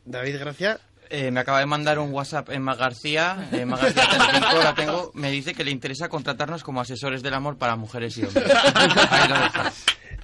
David, 0.05 0.35
gracias. 0.39 0.79
Eh, 1.09 1.29
me 1.31 1.39
acaba 1.39 1.59
de 1.59 1.65
mandar 1.67 1.99
un 1.99 2.11
WhatsApp 2.11 2.49
Emma 2.49 2.73
García, 2.75 3.49
eh, 3.51 3.59
Emma 3.61 3.77
García 3.77 4.07
35, 4.09 4.63
la 4.63 4.73
tengo, 4.75 5.11
me 5.13 5.29
dice 5.31 5.53
que 5.53 5.63
le 5.63 5.71
interesa 5.71 6.09
contratarnos 6.09 6.63
como 6.63 6.81
asesores 6.81 7.21
del 7.21 7.33
amor 7.33 7.57
para 7.57 7.75
mujeres 7.75 8.17
y 8.17 8.23
hombres. 8.23 8.45
Ahí 9.11 9.29
lo 9.29 9.35
dejo. 9.39 9.61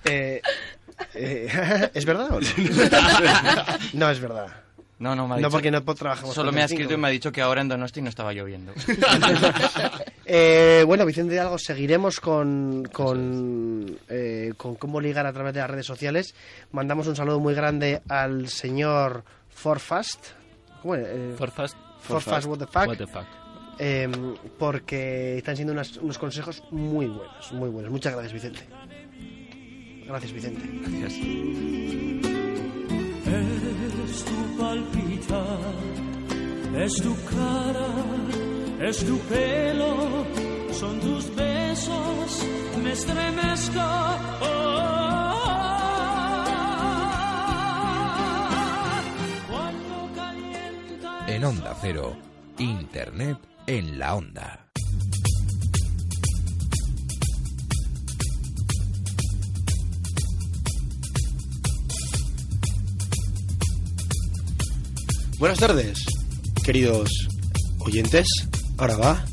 Eh, 0.06 0.42
eh, 1.14 1.90
¿Es 1.94 2.06
verdad 2.06 2.32
o 2.32 2.40
no? 2.42 2.48
no 3.94 4.10
es 4.10 4.20
verdad. 4.20 4.48
No, 5.02 5.16
no, 5.16 5.28
me 5.28 5.34
ha 5.34 5.38
No, 5.38 5.48
dicho- 5.48 5.52
porque 5.52 5.72
no 5.72 5.82
trabajamos 5.84 6.36
Solo 6.36 6.52
me 6.52 6.62
ha 6.62 6.66
escrito 6.66 6.94
y 6.94 6.98
me 6.98 7.08
ha 7.08 7.12
dicho 7.12 7.32
que 7.32 7.42
ahora 7.42 7.62
en 7.62 7.70
Donosti 7.70 8.04
no 8.04 8.10
estaba 8.10 8.34
lloviendo. 8.34 8.72
Eh, 10.34 10.84
bueno, 10.88 11.06
Vicente 11.06 11.34
Hidalgo, 11.34 11.58
seguiremos 11.58 12.22
con, 12.22 12.88
con, 12.94 13.98
eh, 14.08 14.54
con 14.56 14.76
cómo 14.76 15.02
ligar 15.02 15.26
a 15.26 15.34
través 15.34 15.54
de 15.54 15.60
las 15.60 15.70
redes 15.70 15.86
sociales. 15.86 16.34
Mandamos 16.72 17.06
un 17.08 17.18
saludo 17.18 17.42
muy 17.42 17.54
grande 17.54 18.02
al 18.08 18.48
señor 18.48 19.26
Forfast. 19.50 20.28
¿Cómo 20.82 20.96
es? 20.96 21.06
Eh, 21.06 21.34
Forfast. 21.38 21.76
Forfast, 22.00 22.48
what 22.48 22.60
the 22.60 22.68
fuck. 22.68 22.88
What 22.88 22.98
the 22.98 23.08
fuck. 23.08 23.26
Eh, 23.80 24.08
porque 24.58 25.38
están 25.40 25.58
siendo 25.58 25.74
unas- 25.74 25.98
unos 25.98 26.18
consejos 26.18 26.64
muy 26.72 27.08
buenos, 27.08 27.52
muy 27.52 27.68
buenos. 27.70 27.92
Muchas 27.92 28.14
gracias, 28.14 28.32
Vicente. 28.32 28.62
Gracias, 30.08 30.32
Vicente. 30.32 32.41
Es 34.12 34.26
tu 34.26 34.58
palpitar, 34.58 35.74
es 36.76 36.94
tu 36.96 37.16
cara, 37.34 37.88
es 38.82 39.06
tu 39.06 39.18
pelo, 39.20 40.26
son 40.74 41.00
tus 41.00 41.34
besos, 41.34 42.46
me 42.84 42.92
estremezco. 42.92 43.88
Cuando 49.50 50.10
calienta 50.14 51.26
En 51.28 51.46
Onda 51.46 51.74
Cero, 51.82 52.18
Internet 52.58 53.38
en 53.66 53.98
la 53.98 54.16
Onda. 54.16 54.61
Buenas 65.42 65.58
tardes, 65.58 66.06
queridos 66.64 67.10
oyentes. 67.80 68.28
Ahora 68.78 68.96
va. 68.96 69.26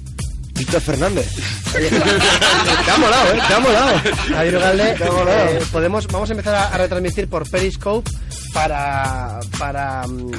Víctor 0.55 0.81
Fernández. 0.81 1.31
te 1.73 2.91
ha 2.91 2.97
molado, 2.97 3.35
¿eh? 3.35 3.39
Te 3.47 3.53
ha 3.53 3.61
molado. 3.61 4.01
Javier 4.31 4.57
Ugalde, 4.57 4.95
Te 4.95 5.05
ha 5.05 5.13
molado. 5.13 5.51
eh, 5.51 5.63
podemos, 5.71 6.07
vamos 6.07 6.31
a 6.31 6.33
empezar 6.33 6.55
a, 6.55 6.69
a 6.69 6.79
retransmitir 6.79 7.29
por 7.29 7.47
Periscope 7.51 8.11
para... 8.55 9.39
para 9.59 10.07
mm, 10.07 10.31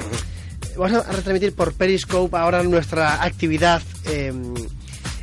vamos 0.76 1.06
a 1.06 1.12
retransmitir 1.12 1.54
por 1.54 1.74
Periscope 1.74 2.36
ahora 2.36 2.64
nuestra 2.64 3.22
actividad 3.24 3.84
eh, 4.06 4.34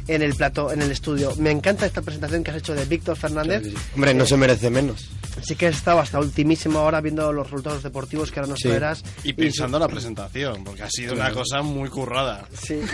en 0.08 0.22
el 0.22 0.34
plato, 0.34 0.72
en 0.72 0.82
el 0.82 0.90
estudio. 0.90 1.34
Me 1.36 1.50
encanta 1.50 1.86
esta 1.86 2.02
presentación 2.02 2.42
que 2.44 2.50
has 2.50 2.58
hecho 2.58 2.74
de 2.74 2.84
Víctor 2.84 3.16
Fernández. 3.16 3.72
Hombre, 3.94 4.14
no 4.14 4.24
se 4.26 4.36
merece 4.36 4.70
menos. 4.70 5.08
Sí 5.42 5.54
que 5.54 5.66
he 5.66 5.68
estado 5.68 5.98
hasta 6.00 6.18
ultimísima 6.18 6.80
hora 6.80 7.00
viendo 7.02 7.30
los 7.32 7.46
resultados 7.50 7.82
deportivos 7.82 8.30
que 8.32 8.40
ahora 8.40 8.50
nos 8.50 8.58
Sí. 8.60 8.68
traerás. 8.68 9.02
Y 9.22 9.32
pensando 9.34 9.78
la 9.78 9.86
presentación, 9.88 10.64
porque 10.64 10.82
ha 10.82 10.88
sido 10.90 11.12
una 11.14 11.30
cosa 11.32 11.60
muy 11.62 11.88
currada. 11.90 12.46
Sí. 12.58 12.80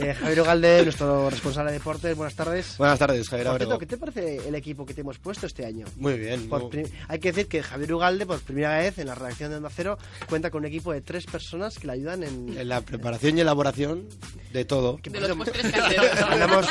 Eh, 0.00 0.14
Javier 0.14 0.40
Ugalde, 0.40 0.82
nuestro 0.84 1.30
responsable 1.30 1.72
de 1.72 1.78
deportes, 1.78 2.16
buenas 2.16 2.34
tardes. 2.34 2.76
Buenas 2.78 2.98
tardes, 2.98 3.28
Javier. 3.28 3.48
¿qué 3.78 3.86
te 3.86 3.96
parece 3.96 4.36
el 4.48 4.54
equipo 4.54 4.84
que 4.86 4.94
te 4.94 5.00
hemos 5.02 5.18
puesto 5.18 5.46
este 5.46 5.64
año? 5.66 5.86
Muy 5.96 6.14
bien. 6.18 6.48
Por 6.48 6.72
muy- 6.72 6.86
Hay 7.08 7.18
que 7.18 7.32
decir 7.32 7.46
que 7.48 7.62
Javier 7.62 7.92
Ugalde, 7.94 8.26
por 8.26 8.40
primera 8.40 8.78
vez 8.78 8.98
en 8.98 9.06
la 9.08 9.14
redacción 9.14 9.50
de 9.50 9.56
Onda 9.56 9.70
Cero, 9.74 9.98
cuenta 10.28 10.50
con 10.50 10.60
un 10.60 10.66
equipo 10.66 10.92
de 10.92 11.00
tres 11.00 11.26
personas 11.26 11.78
que 11.78 11.86
le 11.86 11.94
ayudan 11.94 12.22
en... 12.22 12.56
En 12.58 12.68
la 12.68 12.80
preparación 12.80 13.38
y 13.38 13.40
elaboración 13.42 14.06
de 14.52 14.64
todo. 14.64 14.98
De 15.02 15.20
mandamos, 16.30 16.66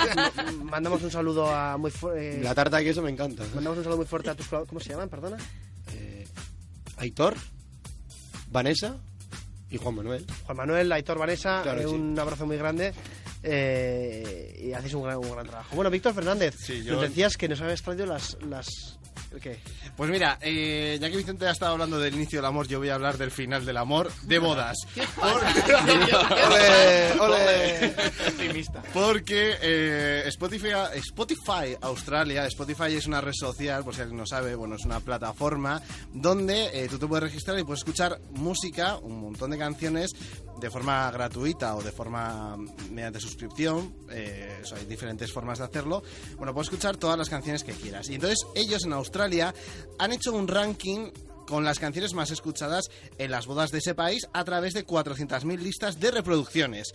mandamos 0.63 1.01
un 1.03 1.11
saludo 1.11 1.47
a 1.47 1.77
muy 1.77 1.91
fuerte... 1.91 2.41
La 2.43 2.55
tarta 2.55 2.77
de 2.77 2.83
queso 2.85 3.01
me 3.01 3.11
encanta. 3.11 3.43
Mandamos 3.55 3.77
un 3.77 3.83
saludo 3.83 3.97
muy 3.97 4.05
fuerte 4.07 4.29
a 4.29 4.35
tus... 4.35 4.47
¿Cómo 4.47 4.79
se 4.79 4.89
llaman? 4.89 5.09
Perdona. 5.09 5.37
Aitor, 6.97 7.35
Vanessa 8.51 8.95
y 9.71 9.77
Juan 9.77 9.95
Manuel. 9.95 10.25
Juan 10.45 10.57
Manuel, 10.57 10.91
Aitor, 10.91 11.17
Vanessa, 11.17 11.61
Claro 11.63 11.79
eh, 11.81 11.85
sí. 11.87 11.89
un 11.89 12.19
abrazo 12.19 12.45
muy 12.45 12.57
grande 12.57 12.93
eh, 13.41 14.61
y 14.63 14.73
hacéis 14.73 14.93
un 14.93 15.03
gran, 15.03 15.17
un 15.17 15.31
gran 15.31 15.47
trabajo. 15.47 15.75
Bueno, 15.75 15.89
Víctor 15.89 16.13
Fernández, 16.13 16.55
yo- 16.67 16.93
nos 16.93 17.01
decías 17.01 17.37
que 17.37 17.47
nos 17.49 17.59
habías 17.61 17.81
traído 17.81 18.05
las... 18.05 18.37
las 18.47 18.67
¿el 18.67 19.00
¿Qué? 19.39 19.59
Pues 19.95 20.09
mira, 20.09 20.37
eh, 20.41 20.97
ya 20.99 21.09
que 21.09 21.17
Vicente 21.17 21.47
ha 21.47 21.51
estado 21.51 21.73
hablando 21.73 21.99
del 21.99 22.15
inicio 22.15 22.39
del 22.39 22.45
amor, 22.45 22.67
yo 22.67 22.79
voy 22.79 22.89
a 22.89 22.95
hablar 22.95 23.17
del 23.17 23.31
final 23.31 23.65
del 23.65 23.77
amor, 23.77 24.11
de 24.23 24.39
bodas. 24.39 24.75
¡Ole, 25.21 27.19
ole! 27.19 27.95
Porque 28.93 29.55
eh, 29.61 30.23
Spotify, 30.27 30.69
Spotify 30.95 31.77
Australia, 31.81 32.45
Spotify 32.47 32.95
es 32.95 33.07
una 33.07 33.21
red 33.21 33.33
social, 33.33 33.83
por 33.83 33.95
si 33.95 34.01
alguien 34.01 34.17
no 34.17 34.25
sabe, 34.25 34.55
bueno, 34.55 34.75
es 34.75 34.85
una 34.85 34.99
plataforma 34.99 35.81
donde 36.13 36.69
eh, 36.73 36.87
tú 36.89 36.97
te 36.99 37.07
puedes 37.07 37.23
registrar 37.23 37.57
y 37.59 37.63
puedes 37.63 37.79
escuchar 37.81 38.19
música, 38.31 38.97
un 38.97 39.21
montón 39.21 39.51
de 39.51 39.57
canciones 39.57 40.11
de 40.61 40.69
forma 40.69 41.09
gratuita 41.11 41.75
o 41.75 41.81
de 41.81 41.91
forma 41.91 42.55
mm, 42.55 42.93
mediante 42.93 43.19
suscripción. 43.19 43.93
eh, 44.11 44.59
eso, 44.61 44.75
hay 44.75 44.85
diferentes 44.85 45.31
formas 45.33 45.57
de 45.57 45.65
hacerlo. 45.65 46.03
Bueno, 46.37 46.53
puedes 46.53 46.67
escuchar 46.67 46.97
todas 46.97 47.17
las 47.17 47.29
canciones 47.29 47.63
que 47.63 47.73
quieras. 47.73 48.09
Y 48.09 48.15
entonces 48.15 48.45
ellos 48.55 48.85
en 48.85 48.93
Australia 48.93 49.53
han 49.97 50.13
hecho 50.13 50.31
un 50.33 50.47
ranking 50.47 51.09
con 51.47 51.65
las 51.65 51.79
canciones 51.79 52.13
más 52.13 52.31
escuchadas 52.31 52.85
en 53.17 53.31
las 53.31 53.47
bodas 53.47 53.71
de 53.71 53.79
ese 53.79 53.95
país 53.95 54.27
a 54.31 54.43
través 54.45 54.73
de 54.73 54.85
400.000 54.85 55.59
listas 55.59 55.99
de 55.99 56.11
reproducciones. 56.11 56.93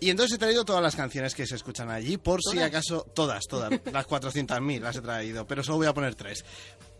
Y 0.00 0.10
entonces 0.10 0.36
he 0.36 0.38
traído 0.38 0.64
todas 0.64 0.82
las 0.82 0.94
canciones 0.94 1.34
que 1.34 1.46
se 1.46 1.56
escuchan 1.56 1.90
allí, 1.90 2.18
por 2.18 2.40
si 2.42 2.60
acaso, 2.60 3.06
todas, 3.14 3.44
todas, 3.48 3.70
las 3.92 4.06
400.000 4.06 4.80
las 4.80 4.96
he 4.96 5.00
traído, 5.00 5.46
pero 5.46 5.62
solo 5.62 5.78
voy 5.78 5.86
a 5.86 5.94
poner 5.94 6.14
tres, 6.14 6.44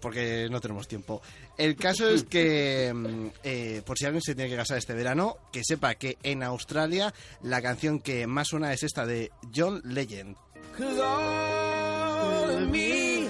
porque 0.00 0.48
no 0.50 0.60
tenemos 0.60 0.88
tiempo. 0.88 1.22
El 1.56 1.76
caso 1.76 2.08
es 2.08 2.24
que, 2.24 2.92
mm, 2.94 3.26
eh, 3.42 3.82
por 3.84 3.98
si 3.98 4.04
alguien 4.06 4.22
se 4.22 4.34
tiene 4.34 4.50
que 4.50 4.56
casar 4.56 4.78
este 4.78 4.94
verano, 4.94 5.36
que 5.52 5.62
sepa 5.64 5.94
que 5.94 6.18
en 6.22 6.42
Australia 6.42 7.12
la 7.42 7.62
canción 7.62 8.00
que 8.00 8.26
más 8.26 8.48
suena 8.48 8.72
es 8.72 8.82
esta 8.82 9.06
de 9.06 9.30
John 9.54 9.80
Legend. 9.84 10.36
Cause 10.76 11.00
all 11.00 12.50
of 12.50 12.70
me 12.70 13.26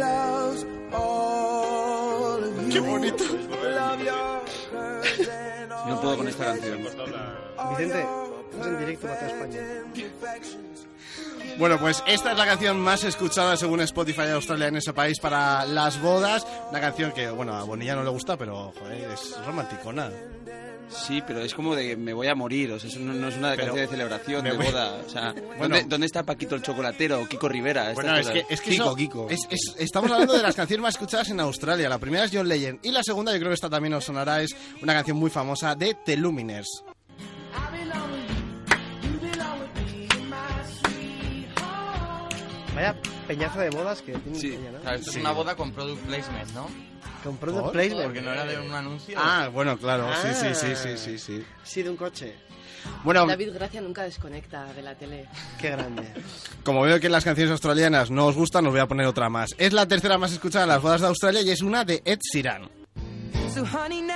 loves 0.00 0.64
all 0.92 2.42
of 2.44 2.66
you. 2.66 2.72
Qué 2.72 2.80
bonito. 2.80 3.24
No 5.86 6.00
puedo 6.00 6.16
con 6.18 6.28
esta 6.28 6.44
canción. 6.44 6.82
Vicente, 7.70 8.06
estás 8.58 8.72
en 8.72 8.78
directo 8.78 9.06
para 9.06 9.18
toda 9.20 9.30
España. 9.30 9.60
Bueno, 11.58 11.78
pues 11.80 12.02
esta 12.06 12.32
es 12.32 12.38
la 12.38 12.46
canción 12.46 12.78
más 12.78 13.02
escuchada 13.04 13.56
según 13.56 13.80
Spotify 13.80 14.22
de 14.22 14.32
Australia 14.32 14.68
en 14.68 14.76
ese 14.76 14.92
país 14.92 15.18
para 15.18 15.64
las 15.64 16.00
bodas. 16.00 16.46
Una 16.70 16.80
canción 16.80 17.10
que, 17.12 17.28
bueno, 17.30 17.54
a 17.54 17.64
Bonilla 17.64 17.96
no 17.96 18.04
le 18.04 18.10
gusta, 18.10 18.36
pero, 18.36 18.72
joder, 18.78 19.10
es 19.10 19.34
romanticona. 19.44 20.10
Sí, 20.88 21.22
pero 21.26 21.40
es 21.42 21.52
como 21.52 21.74
de 21.74 21.96
me 21.96 22.14
voy 22.14 22.28
a 22.28 22.34
morir, 22.34 22.72
o 22.72 22.78
sea, 22.78 22.88
eso 22.88 22.98
no, 23.00 23.12
no 23.12 23.28
es 23.28 23.36
una 23.36 23.50
Pero 23.50 23.64
canción 23.64 23.76
de 23.84 23.88
celebración, 23.88 24.42
de 24.44 24.52
voy- 24.52 24.66
boda, 24.66 25.02
o 25.06 25.08
sea, 25.10 25.32
Bueno. 25.58 25.74
¿dónde, 25.74 25.84
dónde 25.86 26.06
está 26.06 26.22
Paquito 26.22 26.54
el 26.54 26.62
Chocolatero 26.62 27.20
o 27.20 27.26
Kiko 27.26 27.46
Rivera? 27.46 27.92
Bueno, 27.92 28.16
es 28.16 28.28
que, 28.30 28.46
es 28.48 28.60
que 28.62 28.70
eso- 28.70 28.96
es- 29.28 29.46
es- 29.50 29.74
estamos 29.78 30.10
hablando 30.10 30.32
de 30.34 30.42
las 30.42 30.54
canciones 30.56 30.82
más 30.82 30.94
escuchadas 30.94 31.28
en 31.28 31.40
Australia. 31.40 31.90
La 31.90 31.98
primera 31.98 32.24
es 32.24 32.30
John 32.32 32.48
Legend 32.48 32.78
y 32.82 32.90
la 32.90 33.02
segunda, 33.02 33.32
yo 33.32 33.38
creo 33.38 33.50
que 33.50 33.54
esta 33.56 33.68
también 33.68 33.92
os 33.94 34.04
sonará, 34.04 34.40
es 34.40 34.56
una 34.80 34.94
canción 34.94 35.18
muy 35.18 35.28
famosa 35.28 35.74
de 35.74 35.94
The 36.06 36.16
Luminers. 36.16 36.82
Vaya 42.78 42.94
peñazo 43.26 43.58
de 43.58 43.70
bodas 43.70 44.00
que 44.02 44.12
tiene 44.12 44.38
Sí, 44.38 44.56
¿no? 44.70 44.78
o 44.78 44.82
sea, 44.82 44.94
esto 44.94 45.10
es 45.10 45.16
una 45.16 45.32
boda 45.32 45.56
con 45.56 45.72
product 45.72 46.00
placement, 46.06 46.50
¿no? 46.54 46.68
Con 47.24 47.36
product 47.36 47.62
¿Por? 47.64 47.72
placement. 47.72 48.04
Porque 48.04 48.20
no 48.22 48.32
era 48.32 48.44
de 48.44 48.58
un 48.60 48.72
anuncio. 48.72 49.18
Ah, 49.20 49.48
bueno, 49.52 49.76
claro, 49.76 50.08
sí, 50.22 50.28
sí, 50.32 50.54
sí, 50.54 50.66
Ah. 50.72 50.76
sí, 50.76 50.96
sí, 50.96 51.18
sí. 51.18 51.44
Sí, 51.64 51.82
de 51.82 51.90
un 51.90 51.96
coche. 51.96 52.36
Bueno, 53.02 53.26
David 53.26 53.50
Gracia 53.52 53.80
nunca 53.80 54.02
desconecta 54.04 54.72
de 54.72 54.82
la 54.82 54.94
tele. 54.94 55.26
Qué 55.60 55.70
grande. 55.70 56.04
como 56.62 56.82
veo 56.82 57.00
que 57.00 57.08
las 57.08 57.24
canciones 57.24 57.50
australianas 57.50 58.10
no 58.12 58.26
os 58.26 58.36
gustan, 58.36 58.64
os 58.66 58.72
voy 58.72 58.80
a 58.80 58.86
poner 58.86 59.06
otra 59.06 59.28
más. 59.28 59.50
Es 59.58 59.72
la 59.72 59.86
tercera 59.88 60.16
más 60.16 60.30
escuchada 60.32 60.62
en 60.64 60.68
las 60.70 60.80
bodas 60.80 61.00
de 61.00 61.08
Australia 61.08 61.42
y 61.42 61.50
es 61.50 61.60
una 61.62 61.84
de 61.84 62.00
Ed 62.04 62.20
Sheeran. 62.32 62.70
So 63.52 63.64
honey 63.64 64.02
now. 64.02 64.14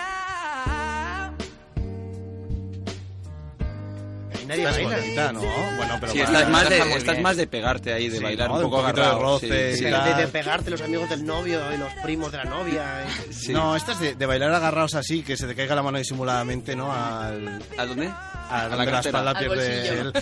Y 4.42 4.46
nadie 4.46 4.64
Esta 4.64 4.80
es 4.80 4.84
baila. 4.86 5.00
bonita, 5.02 5.32
¿no? 5.32 5.40
Bueno, 5.40 5.96
pero 6.00 6.12
Sí, 6.12 6.18
para- 6.18 6.32
estás 6.38 6.50
más, 6.50 6.68
de, 6.68 6.78
estás 6.96 7.20
más 7.20 7.36
de 7.36 7.46
pegarte 7.46 7.92
ahí, 7.92 8.08
de 8.08 8.18
Sí, 8.18 8.22
bailar 8.24 8.48
¿no? 8.48 8.56
un 8.56 8.62
poco 8.62 8.76
un 8.76 8.82
poquito 8.82 9.00
de 9.00 9.06
agarrado. 9.06 9.22
roce 9.22 9.76
sí. 9.76 9.84
De, 9.84 10.14
de 10.14 10.28
pegarte 10.28 10.70
los 10.70 10.80
amigos 10.82 11.08
del 11.10 11.24
novio 11.24 11.60
y 11.74 11.78
los 11.78 11.92
primos 12.02 12.32
de 12.32 12.38
la 12.38 12.44
novia. 12.44 13.02
eh. 13.04 13.32
Sí. 13.32 13.52
No, 13.52 13.76
esta 13.76 13.92
es 13.92 14.00
de, 14.00 14.14
de 14.14 14.26
bailar 14.26 14.52
agarrados 14.52 14.94
así, 14.94 15.22
que 15.22 15.36
se 15.36 15.46
te 15.46 15.54
caiga 15.54 15.74
la 15.74 15.82
mano 15.82 15.98
disimuladamente, 15.98 16.74
¿no? 16.76 16.92
Al, 16.92 17.62
¿A 17.78 17.86
dónde? 17.86 18.06
a 18.08 18.64
A 18.64 18.68
la 18.68 18.84
la, 18.84 19.00
espalda 19.00 19.30
Al 19.30 19.38
pierde 19.38 19.88
el... 20.00 20.12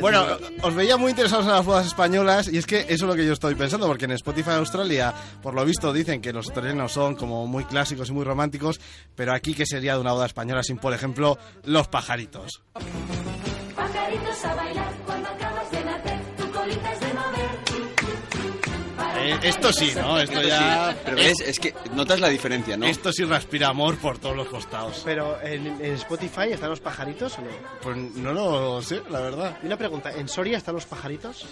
Bueno, 0.00 0.24
os 0.62 0.74
veía 0.74 0.96
muy 0.96 1.10
interesados 1.10 1.46
en 1.46 1.52
las 1.52 1.64
bodas 1.64 1.86
españolas 1.86 2.46
y 2.52 2.58
es 2.58 2.66
que 2.66 2.80
eso 2.80 2.92
es 2.92 3.02
lo 3.02 3.14
que 3.14 3.26
yo 3.26 3.32
estoy 3.32 3.54
pensando, 3.56 3.86
porque 3.88 4.04
en 4.04 4.12
Spotify 4.12 4.50
Australia, 4.50 5.12
por 5.42 5.54
lo 5.54 5.64
visto, 5.64 5.92
dicen 5.92 6.20
que 6.20 6.32
los 6.32 6.46
australianos 6.46 6.92
son 6.92 7.16
como 7.16 7.46
muy 7.46 7.64
clásicos 7.64 8.08
y 8.10 8.12
muy 8.12 8.24
románticos, 8.24 8.80
pero 9.16 9.32
aquí, 9.34 9.54
¿qué 9.54 9.66
sería 9.66 9.94
de 9.94 10.00
una 10.00 10.12
boda 10.12 10.26
española 10.26 10.62
sin, 10.62 10.78
por 10.78 10.92
ejemplo, 10.94 11.38
los 11.64 11.88
pajaritos? 11.88 12.62
Pajaritos 14.12 14.44
a 14.44 14.54
bailar 14.54 14.92
cuando 15.06 15.28
acabas 15.28 15.70
de 15.70 15.84
nacer, 15.84 16.20
tu 16.36 16.50
colita 16.52 16.92
es 16.92 17.00
de 17.00 17.06
mover. 17.14 17.62
Eh, 19.24 19.38
esto 19.44 19.72
sí, 19.72 19.92
¿no? 19.94 20.18
Esto 20.18 20.42
ya... 20.42 20.94
Pero 21.04 21.16
ves, 21.16 21.40
es 21.40 21.58
que 21.60 21.72
notas 21.94 22.18
la 22.20 22.28
diferencia, 22.28 22.76
¿no? 22.76 22.86
Esto 22.86 23.12
sí 23.12 23.24
respira 23.24 23.68
amor 23.68 23.96
por 23.98 24.18
todos 24.18 24.36
los 24.36 24.48
costados. 24.48 25.02
Pero 25.04 25.40
en, 25.42 25.66
en 25.80 25.94
Spotify 25.94 26.50
están 26.52 26.70
los 26.70 26.80
pajaritos 26.80 27.38
o 27.38 27.42
no? 27.42 27.48
Pues 27.82 27.96
no 27.96 28.32
lo 28.32 28.82
sé, 28.82 29.00
la 29.10 29.20
verdad. 29.20 29.56
Y 29.62 29.66
una 29.66 29.76
pregunta, 29.78 30.10
¿en 30.12 30.28
Soria 30.28 30.58
están 30.58 30.74
los 30.74 30.84
pajaritos? 30.86 31.46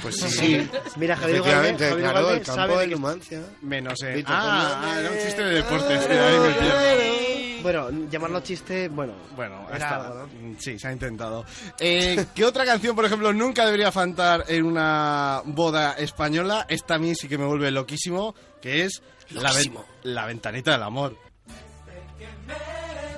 Pues 0.00 0.16
sí. 0.16 0.66
Mira, 0.96 1.16
Javier 1.16 1.40
Ugalde, 1.42 1.72
Javier 1.72 1.78
claro, 1.98 2.20
Ugalde 2.20 2.32
el 2.38 2.46
campo 2.46 2.54
sabe 2.62 2.76
de 2.78 2.84
que- 2.88 2.94
Numancia. 2.94 3.40
Menos 3.62 4.00
en... 4.02 4.24
Ah, 4.26 4.80
ah, 4.84 5.00
era 5.00 5.10
un 5.10 5.18
chiste 5.18 5.42
de 5.44 5.54
deportes. 5.56 6.04
sí, 6.04 6.10
ahí 6.12 6.38
me 6.38 6.50
pierdo. 6.54 7.47
Bueno, 7.62 7.90
llamarlo 8.10 8.40
chiste, 8.40 8.88
bueno, 8.88 9.12
Bueno, 9.36 9.66
Era 9.68 9.76
está- 9.76 9.96
algo, 9.96 10.14
¿no? 10.14 10.26
mm, 10.26 10.56
sí, 10.58 10.78
se 10.78 10.88
ha 10.88 10.92
intentado. 10.92 11.44
Eh, 11.80 12.26
¿Qué 12.34 12.44
otra 12.44 12.64
canción, 12.64 12.94
por 12.94 13.04
ejemplo, 13.04 13.32
nunca 13.32 13.64
debería 13.64 13.90
faltar 13.92 14.44
en 14.48 14.64
una 14.64 15.42
boda 15.44 15.92
española? 15.94 16.66
Esta 16.68 16.94
a 16.94 16.98
mí 16.98 17.14
sí 17.14 17.28
que 17.28 17.38
me 17.38 17.44
vuelve 17.46 17.70
loquísimo, 17.70 18.34
que 18.62 18.84
es 18.84 19.02
la, 19.30 19.40
ven- 19.42 19.50
Loquísimo. 19.50 19.84
la 20.04 20.26
ventanita 20.26 20.72
del 20.72 20.82
amor. 20.82 21.16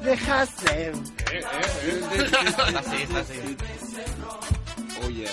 dejaste. 0.04 0.92
Está 1.32 2.78
así, 2.80 3.02
está 3.02 3.20
así. 3.20 3.56
Oye. 5.06 5.26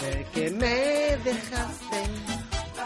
de 0.00 0.26
que 0.32 0.50
me 0.50 1.16
dejaste. 1.24 2.35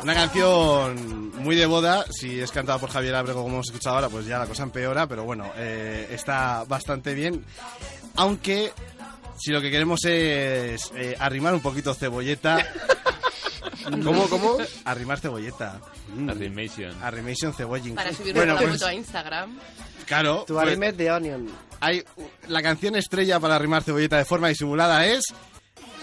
Una 0.03 0.15
canción 0.15 1.31
muy 1.43 1.57
de 1.57 1.67
boda, 1.67 2.05
si 2.11 2.41
es 2.41 2.51
cantada 2.51 2.79
por 2.79 2.91
Javier 2.91 3.15
Abrego 3.15 3.43
como 3.43 3.57
hemos 3.57 3.67
escuchado 3.67 3.97
ahora, 3.97 4.09
pues 4.09 4.27
ya 4.27 4.39
la 4.39 4.47
cosa 4.47 4.63
empeora, 4.63 5.07
pero 5.07 5.25
bueno, 5.25 5.53
eh, 5.57 6.09
está 6.11 6.65
bastante 6.65 7.13
bien. 7.15 7.45
Aunque, 8.17 8.73
si 9.39 9.51
lo 9.51 9.61
que 9.61 9.71
queremos 9.71 10.05
es 10.05 10.91
eh, 10.95 11.17
arrimar 11.19 11.55
un 11.55 11.61
poquito 11.61 11.95
cebolleta... 11.95 12.67
¿Cómo, 14.05 14.29
cómo? 14.29 14.59
Arrimar 14.85 15.19
cebolleta. 15.19 15.81
Arrimation. 16.29 17.03
Arrimation 17.03 17.53
cebollín. 17.53 17.95
Para 17.95 18.13
subir 18.13 18.35
Bueno, 18.35 18.53
una 18.53 18.63
pues, 18.63 18.75
foto 18.75 18.87
a 18.87 18.95
Instagram. 18.95 19.59
claro. 20.07 20.45
Tu 20.47 20.55
pues, 20.55 20.97
de 20.97 21.11
Onion. 21.11 21.49
hay, 21.81 22.05
la 22.49 22.63
canción 22.63 22.95
estrella 22.95 23.41
para 23.41 23.57
arrimar 23.57 23.83
cebolleta 23.83 24.19
de 24.19 24.25
forma 24.25 24.49
disimulada 24.49 25.07
es... 25.07 25.25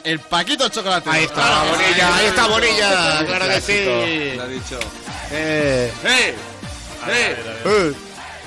El 0.07 0.19
Paquito 0.19 0.69
Chocolate. 0.69 1.09
Ahí 1.09 1.25
está, 1.25 1.63
Bonilla, 1.65 2.15
ahí 2.15 2.25
está 2.27 2.47
Bonilla, 2.47 3.25
claro 3.25 3.45
que 3.47 3.61
sí. 3.61 3.83
Lo 4.37 4.43
ha 4.43 4.47
dicho. 4.47 4.79
Eh, 5.31 5.91
¡Eh! 6.05 6.35
¡Eh! 7.09 7.35
eh, 7.65 7.93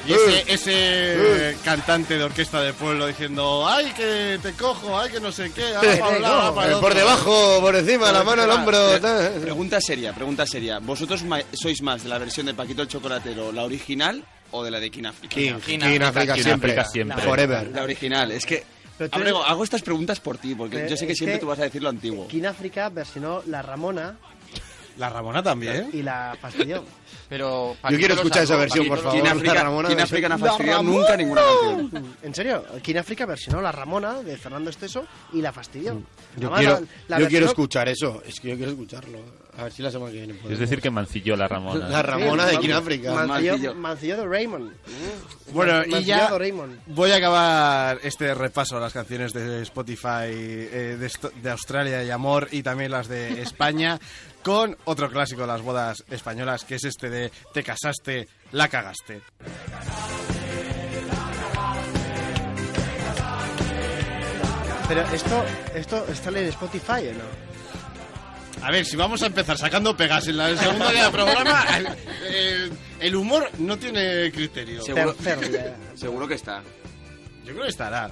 Y 0.07 0.13
ese, 0.15 0.45
ese 0.47 1.57
cantante 1.63 2.17
de 2.17 2.25
orquesta 2.25 2.63
de 2.63 2.73
pueblo 2.73 3.07
diciendo 3.07 3.69
¡Ay, 3.69 3.93
que 3.93 4.39
te 4.43 4.53
cojo! 4.55 4.99
¡Ay, 4.99 5.11
que 5.11 5.21
no 5.21 5.31
sé 5.31 5.53
qué! 5.53 5.75
ahora 5.77 5.99
para 5.99 6.17
un 6.17 6.23
lado, 6.23 6.35
ahora 6.41 6.55
para 6.55 6.67
el 6.69 6.73
eh, 6.73 6.81
por 6.81 6.91
otro". 6.93 6.99
debajo, 6.99 7.61
por 7.61 7.77
encima, 7.77 8.11
la 8.11 8.23
mano 8.25 8.43
al 8.43 8.51
hombro. 8.51 8.99
Tal. 8.99 9.33
Pregunta 9.43 9.81
seria, 9.83 10.15
pregunta 10.15 10.47
seria. 10.47 10.79
¿Vosotros 10.79 11.23
ma- 11.25 11.43
sois 11.53 11.83
más 11.83 12.03
de 12.03 12.09
la 12.09 12.17
versión 12.17 12.47
de 12.47 12.55
Paquito 12.55 12.81
el 12.81 12.89
Chocolatero, 12.89 13.53
la 13.53 13.65
original 13.65 14.25
o 14.53 14.65
de 14.65 14.71
la 14.71 14.81
de 14.81 14.91
Kinafrica? 14.91 15.35
King, 15.35 15.61
King, 15.65 15.79
King. 15.79 16.01
África 16.01 16.35
siempre. 16.37 16.75
Forever. 17.23 17.71
La 17.75 17.83
original, 17.83 18.31
es 18.33 18.47
que... 18.47 18.65
Abrego, 19.11 19.39
eres- 19.41 19.51
hago 19.51 19.65
estas 19.65 19.83
preguntas 19.83 20.21
por 20.21 20.39
ti, 20.39 20.55
porque 20.55 20.85
Eh, 20.85 20.89
yo 20.91 20.97
sé 20.97 21.07
que 21.07 21.15
siempre 21.15 21.35
que- 21.37 21.41
tú 21.41 21.47
vas 21.47 21.59
a 21.59 21.63
decir 21.63 21.83
lo 21.83 21.89
antiguo. 21.89 22.27
King 22.29 22.45
África 22.45 22.89
versionó 22.89 23.43
La 23.47 23.63
Ramona 23.63 24.17
La 24.97 25.09
Ramona 25.09 25.43
también. 25.43 25.89
y 25.93 26.03
la 26.03 26.37
fastidió. 26.41 26.85
Pero 27.29 27.77
Yo 27.89 27.97
quiero 27.97 28.15
escuchar 28.15 28.43
esa 28.43 28.57
versión, 28.57 28.87
por 28.89 28.99
favor. 28.99 29.17
King 29.19 29.25
la 29.25 29.33
África, 29.33 29.55
Ramona 29.63 29.89
King 29.89 29.97
África 30.01 30.29
no 30.29 30.35
ha 30.35 30.39
¡La 30.39 30.47
fastidiado 30.49 30.79
Ramona! 30.79 30.99
nunca 30.99 31.17
ninguna 31.17 31.41
canción. 31.43 32.17
En 32.23 32.35
serio, 32.35 32.65
King 32.83 32.97
África 32.97 33.25
versionó 33.25 33.63
La 33.63 33.71
Ramona 33.73 34.21
de 34.23 34.37
Fernando 34.37 34.69
Esteso 34.69 35.07
y 35.33 35.41
la 35.41 35.53
fastidió. 35.53 35.95
Yo, 36.37 36.49
Además, 36.49 36.59
quiero, 36.59 36.81
la- 36.81 36.87
la 37.09 37.21
yo 37.21 37.29
quiero 37.29 37.47
escuchar 37.47 37.89
eso. 37.89 38.21
Es 38.27 38.41
que 38.41 38.49
yo 38.49 38.57
quiero 38.57 38.73
escucharlo. 38.73 39.19
A 39.61 39.65
ver 39.65 39.73
si 39.73 39.83
la 39.83 39.91
semana 39.91 40.11
que 40.11 40.17
viene 40.19 40.33
podemos. 40.35 40.53
Es 40.53 40.59
decir, 40.59 40.81
que 40.81 40.91
mancilló 40.91 41.37
la 41.37 41.47
Ramona. 41.47 41.87
La 41.89 42.03
Ramona 42.03 42.47
de 42.47 42.59
King 42.59 42.71
África. 42.71 43.13
Mancillo, 43.13 43.53
Mancillo. 43.53 43.75
Mancillo 43.75 44.17
de 44.17 44.27
Raymond. 44.27 44.73
Bueno, 45.53 45.73
Man- 45.87 46.01
y 46.01 46.05
ya 46.05 46.31
voy 46.87 47.11
a 47.13 47.17
acabar 47.17 47.99
este 48.03 48.35
repaso 48.35 48.79
a 48.79 48.81
las 48.81 48.93
canciones 48.95 49.33
de 49.35 49.61
Spotify 49.63 50.29
eh, 50.31 51.09
de 51.43 51.51
Australia 51.51 52.03
y 52.03 52.11
Amor 52.11 52.49
y 52.51 52.63
también 52.63 52.91
las 52.91 53.07
de 53.09 53.43
España 53.43 54.01
con 54.43 54.77
otro 54.85 55.11
clásico 55.11 55.43
de 55.43 55.47
las 55.49 55.61
bodas 55.61 56.03
españolas 56.11 56.65
que 56.65 56.77
es 56.77 56.85
este 56.85 57.11
de 57.11 57.31
Te 57.53 57.63
casaste, 57.63 58.29
la 58.53 58.69
cagaste. 58.69 59.21
Pero 64.89 65.03
esto, 65.13 65.45
esto 65.75 66.05
está 66.09 66.31
en 66.31 66.47
Spotify 66.47 67.09
o 67.11 67.15
no? 67.15 67.50
A 68.63 68.71
ver, 68.71 68.85
si 68.85 68.97
vamos 68.97 69.23
a 69.23 69.27
empezar 69.27 69.57
sacando 69.57 69.97
pegas 69.97 70.27
en 70.29 70.37
la 70.37 70.55
segunda 70.57 70.91
día 70.91 71.05
del 71.05 71.13
programa, 71.13 71.65
el, 71.77 71.87
el- 72.35 72.73
el 73.01 73.17
humor 73.17 73.49
no 73.59 73.79
tiene 73.79 74.31
criterio. 74.31 74.83
Seguro, 74.83 76.29
que 76.29 76.35
está. 76.35 76.63
Yo 77.45 77.53
creo 77.53 77.63
que 77.65 77.69
estará. 77.71 78.11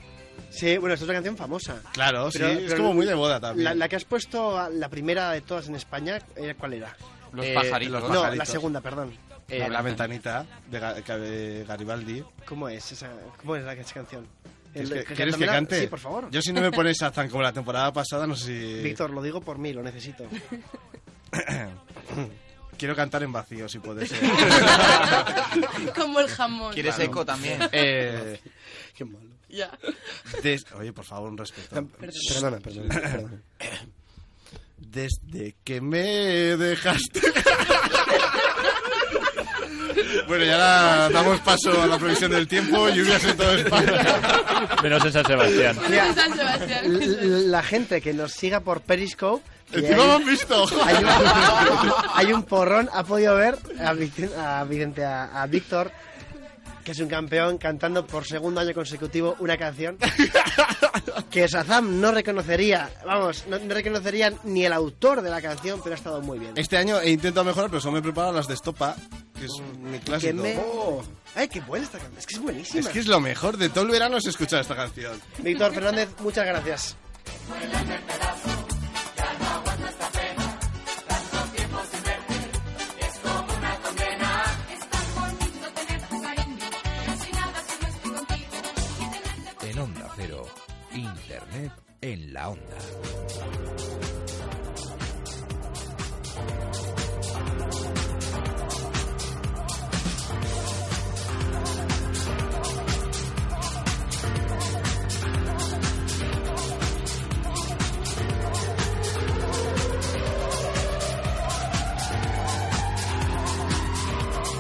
Sí, 0.51 0.79
bueno, 0.79 0.95
esto 0.95 1.05
es 1.05 1.09
una 1.11 1.15
canción 1.19 1.37
famosa. 1.37 1.83
Claro, 1.93 2.31
Pero- 2.33 2.49
sí, 2.59 2.65
es 2.65 2.75
como 2.75 2.95
muy 2.95 3.05
de 3.05 3.13
boda 3.15 3.39
también. 3.39 3.65
La, 3.65 3.75
la 3.75 3.89
que 3.89 3.97
has 3.97 4.05
puesto, 4.05 4.69
la 4.71 4.89
primera 4.89 5.31
de 5.33 5.43
todas 5.43 5.69
en 5.69 5.75
España, 5.75 6.19
eh, 6.37 6.55
¿cuál 6.59 6.73
era? 6.75 6.97
Los 7.33 7.45
Eh, 7.45 7.53
pajaritos. 7.55 8.01
los 8.03 8.11
No, 8.11 8.35
la 8.35 8.45
segunda, 8.47 8.81
perdón. 8.81 9.13
Eh, 9.51 9.59
la, 9.61 9.69
la 9.69 9.83
ventanita 9.83 10.47
de, 10.71 10.81
Ga- 10.81 11.19
de 11.19 11.65
Garibaldi. 11.69 12.25
¿Cómo 12.47 12.69
es 12.71 12.91
esa, 12.93 13.11
cómo 13.39 13.57
es 13.57 13.65
la 13.65 13.75
esa 13.75 13.95
canción? 13.95 14.27
¿Quieres 14.73 14.91
El- 14.91 14.99
que, 14.99 15.05
que 15.05 15.15
¿quieres 15.15 15.37
que 15.37 15.45
cántamela- 15.47 15.53
cante? 15.53 15.81
Sí, 15.81 15.87
por 15.87 15.99
favor. 15.99 16.31
Yo 16.31 16.41
si 16.43 16.53
no 16.53 16.61
me 16.61 16.71
pones 16.71 17.03
a 17.03 17.11
tan 17.11 17.29
como 17.29 17.43
la 17.43 17.53
temporada 17.53 17.93
pasada, 17.93 18.27
no 18.27 18.37
sé 18.37 18.47
si... 18.47 18.83
Víctor, 18.83 19.11
lo 19.11 19.23
digo 19.23 19.41
por 19.41 19.59
mí, 19.59 19.73
lo 19.73 19.83
necesito. 19.83 20.25
Quiero 22.79 22.95
cantar 22.95 23.23
en 23.25 23.33
vacío, 23.33 23.69
si 23.69 23.81
puede 23.81 24.07
ser. 24.07 24.21
Como 25.97 26.21
el 26.21 26.29
jamón. 26.29 26.73
¿Quieres 26.73 26.95
Claro. 26.95 27.11
eco 27.11 27.27
también? 27.27 27.61
Eh, 27.73 28.41
Qué 28.95 29.05
malo. 29.05 29.27
Ya. 29.49 29.77
des- 30.45 30.65
Oye, 30.75 30.93
por 30.93 31.05
favor, 31.05 31.29
un 31.31 31.39
respeto. 31.39 31.85
Perdona, 31.89 32.59
perdona. 32.61 32.89
perdona. 32.95 33.43
Desde 34.79 35.57
que 35.65 35.81
me 35.81 35.99
dejaste... 36.57 37.21
bueno, 40.27 40.45
y 40.45 40.49
ahora 40.51 41.09
damos 41.11 41.41
paso 41.41 41.83
a 41.83 41.87
la 41.87 41.99
previsión 41.99 42.31
del 42.31 42.47
tiempo. 42.49 42.89
Lluvias 42.89 43.25
en 43.25 43.37
toda 43.37 43.55
España. 43.55 44.03
Menos 44.83 45.05
en 45.05 45.13
San 45.13 45.25
Sebastián. 45.27 45.77
Mira, 45.89 46.15
la 46.87 47.63
gente 47.63 48.01
que 48.01 48.13
nos 48.13 48.33
siga 48.33 48.61
por 48.61 48.81
Periscope. 48.83 49.43
Encima 49.73 50.03
hay- 50.03 50.09
me 50.09 50.15
han 50.15 50.25
visto. 50.27 50.65
Hay 50.85 50.97
un, 50.97 51.09
hay 52.15 52.33
un 52.33 52.43
porrón, 52.45 52.89
ha 52.93 53.05
podido 53.05 53.35
ver 53.35 53.57
a, 53.81 53.93
Vicen- 53.93 54.35
a, 54.37 54.65
Vicente- 54.65 55.05
a- 55.05 55.43
a 55.43 55.47
Víctor 55.47 55.91
que 56.85 56.93
es 56.93 57.01
un 57.01 57.09
campeón, 57.09 57.59
cantando 57.59 58.07
por 58.07 58.25
segundo 58.25 58.63
año 58.63 58.73
consecutivo 58.73 59.37
una 59.41 59.59
canción 59.59 59.99
que 61.31 61.47
Shazam 61.47 62.01
no 62.01 62.13
reconocería, 62.13 62.89
vamos, 63.05 63.45
no, 63.47 63.59
no 63.59 63.75
reconocería 63.75 64.33
ni 64.45 64.65
el 64.65 64.73
autor 64.73 65.21
de 65.21 65.29
la 65.29 65.43
canción, 65.43 65.81
pero 65.85 65.95
ha 65.95 65.99
estado 65.99 66.23
muy 66.23 66.39
bien. 66.39 66.53
Este 66.57 66.79
año 66.79 66.99
he 66.99 67.11
intentado 67.11 67.45
mejorar, 67.45 67.69
pero 67.69 67.83
solo 67.83 67.93
me 67.93 67.99
he 67.99 68.03
preparado 68.03 68.33
las 68.33 68.49
de 68.49 68.55
Estopa, 68.55 68.97
que 69.39 69.47
es 69.47 69.53
mi 69.81 69.99
Que 69.99 70.05
clásico. 70.05 70.35
me- 70.43 70.57
Oh, 70.59 71.03
¡Ay, 71.35 71.49
qué 71.49 71.61
buena 71.61 71.85
esta 71.85 71.99
canción! 71.99 72.19
Es 72.19 72.27
que 72.27 72.35
es 72.35 72.41
buenísima. 72.41 72.81
es 72.81 72.89
que 72.89 72.99
es 72.99 73.07
lo 73.07 73.21
mejor 73.21 73.57
de 73.57 73.69
todo 73.69 73.85
el 73.85 73.91
verano 73.91 74.17
es 74.17 74.27
escuchar 74.27 74.61
esta 74.61 74.75
canción. 74.77 75.21
Víctor 75.39 75.73
Fernández, 75.73 76.09
muchas 76.21 76.47
gracias. 76.47 76.97
En 89.63 89.79
Onda 89.79 90.09
Cero, 90.17 90.47
Internet 90.93 91.73
en 92.01 92.33
la 92.33 92.49
Onda. 92.51 94.08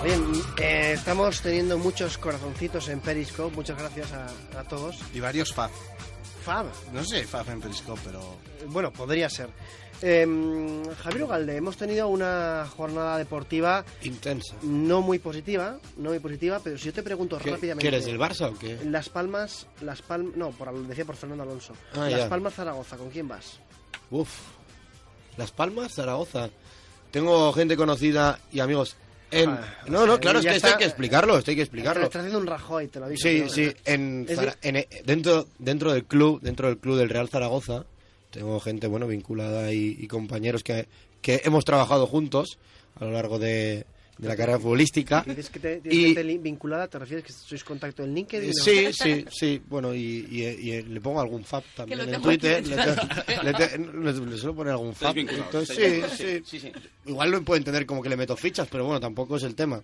Bien, 0.08 0.24
eh, 0.56 0.92
estamos 0.94 1.42
teniendo 1.42 1.76
muchos 1.76 2.16
corazoncitos 2.16 2.88
en 2.88 3.00
Periscope, 3.00 3.54
muchas 3.54 3.78
gracias 3.78 4.10
a, 4.14 4.26
a 4.58 4.64
todos. 4.64 4.96
Y 5.12 5.20
varios 5.20 5.52
Fab. 5.52 5.70
Fab, 6.42 6.64
No 6.94 7.04
sé, 7.04 7.24
Fab 7.24 7.46
en 7.50 7.60
Periscope, 7.60 8.00
pero... 8.06 8.20
eh, 8.58 8.64
bueno, 8.68 8.90
podría 8.90 9.28
ser. 9.28 9.50
Eh, 10.00 10.26
Javier 11.02 11.24
Ugalde, 11.24 11.56
hemos 11.56 11.76
tenido 11.76 12.08
una 12.08 12.66
jornada 12.74 13.18
deportiva 13.18 13.84
Intensa. 14.00 14.54
no 14.62 15.02
muy 15.02 15.18
positiva, 15.18 15.78
no 15.98 16.08
muy 16.08 16.20
positiva, 16.20 16.58
pero 16.64 16.78
si 16.78 16.86
yo 16.86 16.94
te 16.94 17.02
pregunto 17.02 17.36
¿Qué, 17.36 17.50
rápidamente... 17.50 17.82
¿qué 17.82 17.88
eres 17.94 18.06
del 18.06 18.18
Barça 18.18 18.50
o 18.50 18.58
qué? 18.58 18.78
Las 18.86 19.10
Palmas, 19.10 19.66
Las 19.82 20.00
Palmas, 20.00 20.34
no, 20.36 20.52
por, 20.52 20.72
decía 20.86 21.04
por 21.04 21.16
Fernando 21.16 21.42
Alonso. 21.42 21.74
Ah, 21.92 22.08
Las 22.08 22.20
ya. 22.20 22.28
Palmas 22.30 22.54
Zaragoza, 22.54 22.96
¿con 22.96 23.10
quién 23.10 23.28
vas? 23.28 23.60
Uf. 24.10 24.30
Las 25.36 25.50
Palmas, 25.52 25.92
Zaragoza. 25.92 26.48
Tengo 27.10 27.52
gente 27.52 27.76
conocida 27.76 28.40
y 28.50 28.60
amigos 28.60 28.96
en... 29.30 29.50
Ah, 29.50 29.74
no, 29.88 30.06
no, 30.06 30.18
claro, 30.18 30.38
es 30.38 30.46
que 30.46 30.56
esto 30.56 30.68
hay 30.68 30.76
que 30.78 30.84
explicarlo, 30.84 31.38
esto 31.38 31.50
hay 31.50 31.56
que 31.56 31.62
explicarlo. 31.62 32.04
estás 32.04 32.20
haciendo 32.20 32.38
un 32.38 32.46
Rajoy, 32.46 32.88
te 32.88 33.00
lo 33.00 33.08
digo. 33.08 33.20
Sí, 33.20 33.44
sí, 33.48 33.72
Zara- 34.26 34.56
en- 34.62 34.76
eh, 34.76 34.88
dentro, 35.04 35.46
dentro 35.58 35.92
del 35.92 36.04
club, 36.04 36.40
dentro 36.40 36.68
del 36.68 36.78
club 36.78 36.96
del 36.98 37.08
Real 37.10 37.28
Zaragoza, 37.28 37.84
tengo 38.30 38.58
gente, 38.60 38.86
bueno, 38.86 39.06
vinculada 39.06 39.72
y, 39.72 39.96
y 39.98 40.06
compañeros 40.06 40.62
que, 40.62 40.86
que 41.22 41.42
hemos 41.44 41.64
trabajado 41.64 42.06
juntos 42.06 42.58
a 43.00 43.04
lo 43.04 43.12
largo 43.12 43.38
de, 43.38 43.86
de 44.18 44.28
la 44.28 44.36
carrera 44.36 44.58
futbolística. 44.58 45.22
Dices 45.26 45.48
que 45.48 45.60
te, 45.60 45.80
Y- 45.84 46.14
li- 46.14 46.38
vinculada, 46.38 46.88
¿te 46.88 46.98
refieres 46.98 47.24
que 47.24 47.32
sois 47.32 47.62
contacto 47.62 48.02
en 48.02 48.14
LinkedIn? 48.14 48.50
Eh, 48.50 48.52
o- 48.52 48.64
Sí, 48.64 48.88
sí, 48.92 49.24
sí. 49.30 49.62
Bueno, 49.68 49.94
y, 49.94 50.26
y- 50.30 50.44
y 50.70 50.82
le 50.82 51.00
pongo 51.00 51.20
algún 51.20 51.44
fab 51.44 51.62
también 51.76 52.00
en 52.00 52.20
Twitter. 52.20 52.66
Le, 52.66 52.76
detrás. 52.76 53.24
te- 53.26 53.42
le 53.44 53.54
te- 53.54 53.78
le- 53.78 54.12
le 54.30 54.36
suelo 54.36 54.54
poner 54.56 54.72
algún 54.72 54.94
fab. 54.94 55.16
Entonces, 55.16 55.76
sí, 56.16 56.16
sí, 56.16 56.42
sí, 56.44 56.60
sí, 56.60 56.72
Igual 57.06 57.30
lo 57.30 57.42
puedo 57.42 57.56
entender 57.58 57.86
como 57.86 58.02
que 58.02 58.08
le 58.08 58.16
meto 58.16 58.36
fichas, 58.36 58.68
pero 58.70 58.84
bueno, 58.84 59.00
tampoco 59.00 59.36
es 59.36 59.44
el 59.44 59.54
tema. 59.54 59.82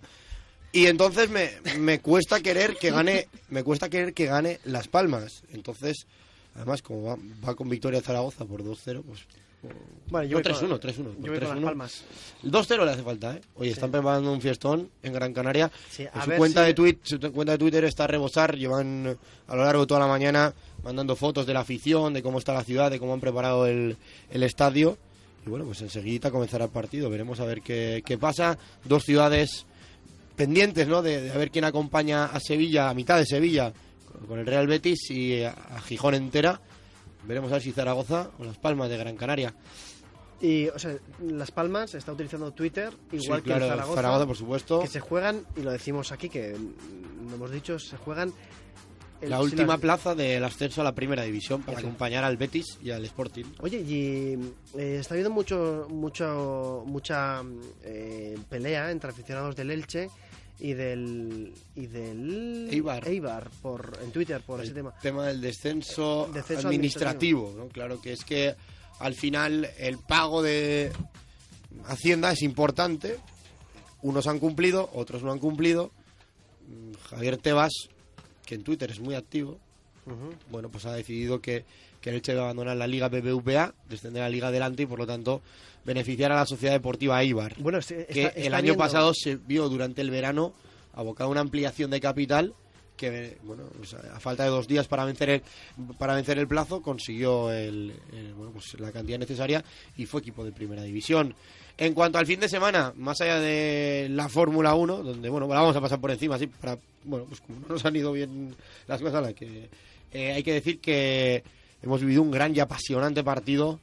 Y 0.71 0.87
entonces 0.87 1.29
me, 1.29 1.51
me 1.79 2.01
cuesta 2.01 2.41
querer 2.41 2.75
que 2.75 2.91
gane, 2.91 3.29
me 3.49 3.63
cuesta 3.63 3.89
querer 3.89 4.13
que 4.13 4.25
gane 4.25 4.59
Las 4.65 4.89
Palmas. 4.89 5.43
Entonces, 5.53 6.05
además, 6.55 6.81
como 6.81 7.03
va, 7.03 7.17
va 7.47 7.55
con 7.55 7.69
victoria 7.69 8.01
Zaragoza 8.01 8.43
por 8.43 8.61
2-0, 8.61 9.01
pues... 9.03 9.21
Bueno, 10.07 10.27
yo 10.27 10.37
no, 10.37 10.43
voy 10.43 10.53
3-1, 10.53 10.69
con- 10.69 10.79
3-1. 10.79 10.95
Yo 10.97 11.31
voy 11.31 11.39
con 11.39 11.39
Las 11.39 11.49
3-1. 11.57 11.63
Palmas. 11.65 12.03
El 12.43 12.51
2-0 12.51 12.85
le 12.85 12.91
hace 12.91 13.03
falta, 13.03 13.35
¿eh? 13.35 13.41
Oye, 13.55 13.71
están 13.71 13.91
preparando 13.91 14.31
un 14.31 14.39
fiestón 14.39 14.89
en 15.01 15.13
Gran 15.13 15.33
Canaria. 15.33 15.71
Sí, 15.89 16.03
En 16.13 16.21
su 16.21 16.31
cuenta 16.37 16.61
si- 16.61 16.67
de 16.67 16.73
tweet, 16.75 16.97
su 17.03 17.19
cuenta 17.31 17.53
de 17.53 17.57
Twitter 17.57 17.83
está 17.85 18.03
a 18.03 18.07
rebosar, 18.07 18.55
llevan 18.55 19.07
eh, 19.07 19.15
a 19.47 19.55
lo 19.55 19.63
largo 19.65 19.81
de 19.81 19.87
toda 19.87 19.99
la 20.01 20.07
mañana 20.07 20.53
mandando 20.83 21.15
fotos 21.15 21.47
de 21.47 21.53
la 21.53 21.61
afición, 21.61 22.13
de 22.13 22.21
cómo 22.21 22.37
está 22.37 22.53
la 22.53 22.63
ciudad, 22.63 22.91
de 22.91 22.99
cómo 22.99 23.13
han 23.13 23.19
preparado 23.19 23.65
el, 23.65 23.97
el 24.29 24.43
estadio. 24.43 24.97
Y 25.45 25.49
bueno, 25.49 25.65
pues 25.65 25.81
enseguida 25.81 26.29
comenzará 26.29 26.65
el 26.65 26.71
partido, 26.71 27.09
veremos 27.09 27.39
a 27.39 27.45
ver 27.45 27.61
qué, 27.61 28.03
qué 28.05 28.17
pasa. 28.19 28.57
Dos 28.83 29.03
ciudades 29.03 29.65
pendientes, 30.35 30.87
¿no? 30.87 31.01
De, 31.01 31.21
de 31.21 31.31
a 31.31 31.37
ver 31.37 31.49
quién 31.49 31.65
acompaña 31.65 32.25
a 32.25 32.39
Sevilla, 32.39 32.89
a 32.89 32.93
mitad 32.93 33.17
de 33.17 33.25
Sevilla, 33.25 33.73
con, 34.11 34.27
con 34.27 34.39
el 34.39 34.45
Real 34.45 34.67
Betis 34.67 35.09
y 35.09 35.41
a, 35.43 35.51
a 35.51 35.81
Gijón 35.81 36.13
entera. 36.13 36.59
Veremos 37.27 37.51
a 37.51 37.55
ver 37.55 37.61
si 37.63 37.71
Zaragoza 37.71 38.29
o 38.39 38.43
Las 38.43 38.57
Palmas 38.57 38.89
de 38.89 38.97
Gran 38.97 39.15
Canaria. 39.15 39.53
Y, 40.41 40.67
o 40.67 40.77
sea, 40.77 40.95
Las 41.21 41.51
Palmas 41.51 41.93
está 41.95 42.11
utilizando 42.11 42.51
Twitter, 42.51 42.93
igual 43.11 43.39
Sí, 43.39 43.43
que 43.43 43.49
claro, 43.51 43.67
Zaragoza, 43.67 43.95
Zaragoza, 43.95 44.27
por 44.27 44.37
supuesto. 44.37 44.79
que 44.81 44.87
se 44.87 44.99
juegan, 44.99 45.41
y 45.55 45.61
lo 45.61 45.71
decimos 45.71 46.11
aquí, 46.11 46.27
que 46.29 46.53
mm, 46.55 47.29
lo 47.29 47.35
hemos 47.35 47.51
dicho, 47.51 47.79
se 47.79 47.95
juegan... 47.97 48.33
el- 49.21 49.29
la 49.29 49.37
si 49.37 49.43
última 49.43 49.77
plaza 49.77 50.13
del 50.13 50.43
ascenso 50.43 50.81
a 50.81 50.83
la 50.83 50.93
primera 50.93 51.23
división 51.23 51.61
para 51.63 51.77
Eso. 51.79 51.87
acompañar 51.87 52.25
al 52.25 52.35
Betis 52.37 52.77
y 52.83 52.91
al 52.91 53.05
Sporting. 53.05 53.45
Oye, 53.61 53.77
y 53.79 54.33
eh, 54.77 54.97
está 54.99 55.13
habiendo 55.13 55.31
mucho, 55.31 55.87
mucho, 55.89 56.83
mucha 56.85 57.41
eh, 57.83 58.37
pelea 58.49 58.91
entre 58.91 59.09
aficionados 59.11 59.55
del 59.55 59.71
Elche 59.71 60.09
y 60.59 60.73
del 60.73 61.53
y 61.75 61.87
del 61.87 62.69
Eibar. 62.71 63.49
por 63.61 63.99
en 64.01 64.11
Twitter 64.11 64.41
por 64.41 64.61
ese 64.61 64.69
el 64.69 64.75
tema. 64.75 64.93
tema 65.01 65.27
del 65.27 65.41
descenso, 65.41 66.29
Descenso 66.33 66.67
administrativo, 66.67 67.53
¿no? 67.55 67.67
Claro 67.67 68.01
que 68.01 68.13
es 68.13 68.23
que 68.23 68.55
al 68.99 69.15
final 69.15 69.69
el 69.77 69.97
pago 69.97 70.41
de 70.41 70.91
Hacienda 71.85 72.31
es 72.31 72.41
importante. 72.41 73.17
Unos 74.01 74.27
han 74.27 74.39
cumplido, 74.39 74.89
otros 74.93 75.23
no 75.23 75.31
han 75.31 75.39
cumplido. 75.39 75.91
Mm, 76.67 76.93
Javier 77.09 77.37
Tebas, 77.37 77.73
que 78.45 78.55
en 78.55 78.63
Twitter 78.63 78.91
es 78.91 78.99
muy 78.99 79.15
activo, 79.15 79.59
bueno, 80.51 80.69
pues 80.69 80.85
ha 80.85 80.93
decidido 80.93 81.41
que, 81.41 81.65
que 82.05 82.11
el 82.11 82.17
Elche 82.17 82.37
a 82.37 82.41
abandonar 82.43 82.77
la 82.77 82.85
Liga 82.85 83.09
BBVA, 83.09 83.73
descender 83.89 84.21
a 84.21 84.27
la 84.27 84.29
Liga 84.29 84.49
adelante 84.49 84.83
y 84.83 84.85
por 84.85 84.99
lo 84.99 85.07
tanto 85.07 85.41
beneficiar 85.85 86.31
a 86.31 86.35
la 86.35 86.45
Sociedad 86.45 86.73
Deportiva 86.75 87.19
Eibar. 87.23 87.55
Bueno, 87.57 87.81
se- 87.81 88.05
que 88.05 88.25
está- 88.25 88.39
el 88.39 88.53
año 88.53 88.63
viendo- 88.63 88.77
pasado 88.77 89.11
se 89.15 89.37
vio 89.37 89.67
durante 89.69 90.01
el 90.01 90.11
verano 90.11 90.53
abocado 90.93 91.29
a 91.29 91.31
una 91.31 91.41
ampliación 91.41 91.89
de 91.89 91.99
capital 91.99 92.53
que 92.95 93.37
bueno 93.43 93.63
a 94.13 94.19
falta 94.19 94.43
de 94.43 94.49
dos 94.51 94.67
días 94.67 94.87
para 94.87 95.03
vencer 95.03 95.29
el 95.29 95.41
para 95.97 96.13
vencer 96.15 96.37
el 96.37 96.47
plazo 96.47 96.81
consiguió 96.81 97.51
el, 97.51 97.91
el- 98.13 98.33
bueno, 98.35 98.51
pues, 98.53 98.79
la 98.79 98.91
cantidad 98.91 99.17
necesaria 99.19 99.65
y 99.97 100.05
fue 100.05 100.21
equipo 100.21 100.45
de 100.45 100.51
primera 100.53 100.83
división 100.83 101.35
en 101.77 101.93
cuanto 101.93 102.19
al 102.19 102.25
fin 102.25 102.39
de 102.39 102.47
semana 102.47 102.93
más 102.95 103.19
allá 103.19 103.39
de 103.41 104.07
la 104.11 104.29
Fórmula 104.29 104.75
1 104.75 105.03
donde 105.03 105.27
bueno 105.27 105.45
la 105.47 105.55
vamos 105.59 105.75
a 105.75 105.81
pasar 105.81 105.99
por 105.99 106.11
encima 106.11 106.35
así 106.35 106.47
para 106.47 106.77
bueno 107.03 107.25
pues 107.25 107.41
como 107.41 107.59
no 107.59 107.67
nos 107.67 107.83
han 107.83 107.95
ido 107.97 108.13
bien 108.13 108.55
las 108.87 109.01
cosas 109.01 109.33
que 109.33 109.67
eh, 110.13 110.31
hay 110.31 110.43
que 110.43 110.53
decir 110.53 110.79
que 110.79 111.43
hemos 111.85 112.01
vivido 112.01 112.21
un 112.21 112.31
gran 112.31 112.53
y 112.55 112.59
apasionante 112.59 113.23
partido 113.23 113.79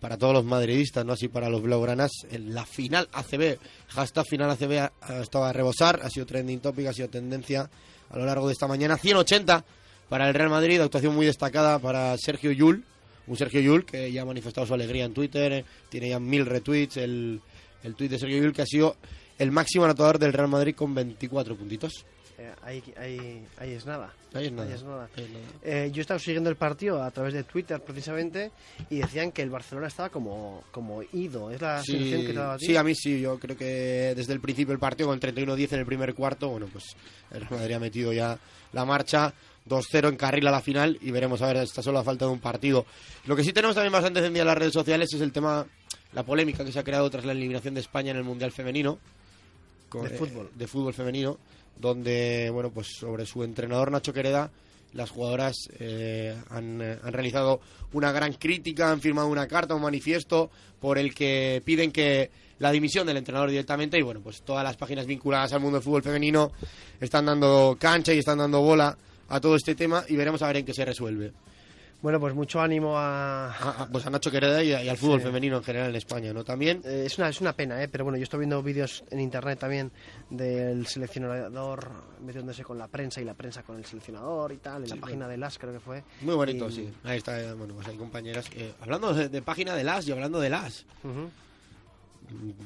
para 0.00 0.16
todos 0.16 0.32
los 0.32 0.44
madridistas, 0.44 1.04
no 1.04 1.12
así 1.12 1.28
para 1.28 1.48
los 1.48 1.62
blaugranas, 1.62 2.10
en 2.30 2.54
la 2.54 2.64
final 2.64 3.08
ACB, 3.12 3.58
hashtag 3.88 4.26
final 4.26 4.50
ACB 4.50 4.78
ha- 4.78 4.92
estado 5.22 5.44
a 5.44 5.52
rebosar, 5.52 6.00
ha 6.02 6.08
sido 6.10 6.26
trending 6.26 6.60
topic, 6.60 6.86
ha 6.86 6.92
sido 6.92 7.08
tendencia 7.08 7.68
a 8.10 8.18
lo 8.18 8.24
largo 8.24 8.46
de 8.46 8.54
esta 8.54 8.66
mañana. 8.66 8.96
180 8.96 9.64
para 10.08 10.26
el 10.28 10.34
Real 10.34 10.48
Madrid, 10.50 10.80
actuación 10.80 11.14
muy 11.14 11.26
destacada 11.26 11.78
para 11.78 12.16
Sergio 12.18 12.50
Yul, 12.50 12.82
un 13.26 13.36
Sergio 13.36 13.60
Yul 13.60 13.84
que 13.84 14.10
ya 14.10 14.22
ha 14.22 14.24
manifestado 14.24 14.66
su 14.66 14.74
alegría 14.74 15.04
en 15.04 15.12
Twitter, 15.14 15.52
eh, 15.52 15.64
tiene 15.90 16.08
ya 16.08 16.18
mil 16.18 16.46
retweets, 16.46 16.96
el, 16.96 17.40
el 17.84 17.94
tweet 17.94 18.08
de 18.08 18.18
Sergio 18.18 18.38
Yul 18.42 18.52
que 18.54 18.62
ha 18.62 18.66
sido 18.66 18.96
el 19.38 19.52
máximo 19.52 19.84
anotador 19.84 20.18
del 20.18 20.32
Real 20.32 20.48
Madrid 20.48 20.74
con 20.74 20.94
24 20.94 21.56
puntitos. 21.56 22.04
Eh, 22.42 22.50
ahí, 22.62 22.82
ahí, 22.96 23.46
ahí 23.58 23.72
es 23.72 23.84
nada. 23.84 24.14
Ahí 24.32 24.46
es 24.46 24.52
nada. 24.52 24.66
Ahí 24.68 24.72
es 24.74 24.82
nada. 24.82 25.08
Ahí 25.14 25.24
es 25.24 25.30
nada. 25.30 25.44
Eh, 25.62 25.90
yo 25.92 26.00
he 26.00 26.02
estado 26.02 26.18
siguiendo 26.18 26.48
el 26.48 26.56
partido 26.56 27.02
a 27.02 27.10
través 27.10 27.34
de 27.34 27.44
Twitter 27.44 27.82
precisamente 27.82 28.50
y 28.88 29.00
decían 29.00 29.30
que 29.30 29.42
el 29.42 29.50
Barcelona 29.50 29.88
estaba 29.88 30.08
como, 30.08 30.64
como 30.70 31.02
ido. 31.12 31.50
¿Es 31.50 31.60
la 31.60 31.82
sensación 31.82 32.22
que 32.22 32.28
te 32.28 32.32
daba 32.32 32.54
a 32.54 32.56
ti? 32.56 32.66
sí, 32.66 32.76
a 32.76 32.82
mí 32.82 32.94
sí. 32.94 33.20
Yo 33.20 33.38
creo 33.38 33.58
que 33.58 34.14
desde 34.16 34.32
el 34.32 34.40
principio 34.40 34.72
del 34.72 34.78
partido, 34.78 35.08
con 35.10 35.18
el 35.22 35.34
31-10 35.34 35.72
en 35.74 35.78
el 35.80 35.86
primer 35.86 36.14
cuarto, 36.14 36.48
bueno, 36.48 36.66
pues 36.72 36.96
el 37.30 37.46
Madrid 37.50 37.74
ha 37.74 37.78
metido 37.78 38.10
ya 38.12 38.38
la 38.72 38.84
marcha. 38.86 39.34
2-0 39.68 40.08
en 40.08 40.16
carril 40.16 40.46
a 40.46 40.50
la 40.50 40.62
final 40.62 40.96
y 41.02 41.10
veremos 41.10 41.42
a 41.42 41.46
ver, 41.48 41.58
está 41.58 41.82
solo 41.82 41.98
a 41.98 42.02
falta 42.04 42.24
de 42.24 42.30
un 42.32 42.40
partido. 42.40 42.86
Lo 43.26 43.36
que 43.36 43.44
sí 43.44 43.52
tenemos 43.52 43.76
también 43.76 43.92
bastante 43.92 44.20
encendido 44.20 44.42
en 44.44 44.48
las 44.48 44.56
redes 44.58 44.72
sociales 44.72 45.12
es 45.12 45.20
el 45.20 45.30
tema, 45.32 45.66
la 46.14 46.22
polémica 46.24 46.64
que 46.64 46.72
se 46.72 46.78
ha 46.78 46.82
creado 46.82 47.10
tras 47.10 47.26
la 47.26 47.32
eliminación 47.32 47.74
de 47.74 47.80
España 47.80 48.10
en 48.12 48.16
el 48.16 48.24
Mundial 48.24 48.50
Femenino. 48.52 48.98
con- 49.90 50.04
De 50.08 50.14
eh, 50.14 50.18
fútbol. 50.18 50.50
de 50.54 50.66
fútbol 50.66 50.94
femenino, 50.94 51.38
donde, 51.78 52.50
bueno, 52.52 52.70
pues 52.70 52.88
sobre 52.98 53.26
su 53.26 53.42
entrenador 53.42 53.90
Nacho 53.90 54.12
Quereda 54.12 54.50
Las 54.92 55.10
jugadoras 55.10 55.56
eh, 55.78 56.36
han, 56.50 56.80
eh, 56.82 56.98
han 57.02 57.12
realizado 57.12 57.60
una 57.92 58.12
gran 58.12 58.34
crítica, 58.34 58.90
han 58.90 59.00
firmado 59.00 59.28
una 59.28 59.46
carta, 59.46 59.74
un 59.74 59.82
manifiesto 59.82 60.50
por 60.80 60.98
el 60.98 61.14
que 61.14 61.62
piden 61.64 61.92
que 61.92 62.30
la 62.60 62.70
dimisión 62.70 63.06
del 63.06 63.16
entrenador 63.16 63.50
directamente 63.50 63.98
y 63.98 64.02
bueno, 64.02 64.20
pues 64.20 64.42
todas 64.42 64.62
las 64.62 64.76
páginas 64.76 65.06
vinculadas 65.06 65.52
al 65.52 65.60
mundo 65.60 65.78
del 65.78 65.84
fútbol 65.84 66.02
femenino 66.02 66.52
están 67.00 67.26
dando 67.26 67.76
cancha 67.80 68.12
y 68.12 68.18
están 68.18 68.38
dando 68.38 68.60
bola 68.60 68.96
a 69.28 69.40
todo 69.40 69.56
este 69.56 69.74
tema 69.74 70.04
y 70.08 70.16
veremos 70.16 70.42
a 70.42 70.46
ver 70.46 70.58
en 70.58 70.66
qué 70.66 70.74
se 70.74 70.84
resuelve. 70.84 71.32
Bueno, 72.02 72.18
pues 72.18 72.34
mucho 72.34 72.60
ánimo 72.62 72.96
a... 72.96 73.52
A- 73.52 73.82
a- 73.82 73.86
pues 73.86 74.06
a 74.06 74.10
Nacho 74.10 74.30
Quereda 74.30 74.62
y, 74.64 74.72
a- 74.72 74.82
y 74.82 74.88
al 74.88 74.96
fútbol 74.96 75.20
Sí. 75.20 75.26
femenino 75.26 75.58
en 75.58 75.62
general 75.62 75.90
en 75.90 75.96
España, 75.96 76.32
¿no? 76.32 76.44
También 76.44 76.80
Eh, 76.84 77.02
es, 77.04 77.18
una, 77.18 77.28
es 77.28 77.40
una 77.42 77.52
pena, 77.52 77.82
¿eh? 77.82 77.88
pero 77.88 78.04
bueno, 78.04 78.16
yo 78.16 78.24
estoy 78.24 78.38
viendo 78.40 78.62
vídeos 78.62 79.04
en 79.10 79.20
internet 79.20 79.58
también 79.58 79.92
del 80.30 80.86
seleccionador 80.86 81.90
metiéndose 82.24 82.64
con 82.64 82.78
la 82.78 82.88
prensa 82.88 83.20
y 83.20 83.24
la 83.24 83.34
prensa 83.34 83.62
con 83.62 83.76
el 83.76 83.84
seleccionador 83.84 84.50
y 84.52 84.56
tal, 84.56 84.84
en 84.84 84.88
la 84.90 84.96
página 84.96 85.28
de 85.28 85.36
las 85.36 85.58
creo 85.58 85.74
que 85.74 85.80
fue. 85.80 86.02
Muy 86.22 86.34
bonito, 86.36 86.68
Y- 86.70 86.72
sí. 86.72 86.92
Ahí 87.04 87.18
está, 87.18 87.38
eh, 87.38 87.52
bueno, 87.52 87.74
pues 87.74 87.86
hay 87.88 87.96
compañeras. 87.96 88.46
eh, 88.54 88.72
hablando 88.80 89.12
de, 89.12 89.28
de 89.28 89.42
página 89.42 89.74
de 89.74 89.84
las 89.84 90.08
y 90.08 90.12
hablando 90.12 90.40
de 90.40 90.48
las. 90.50 90.86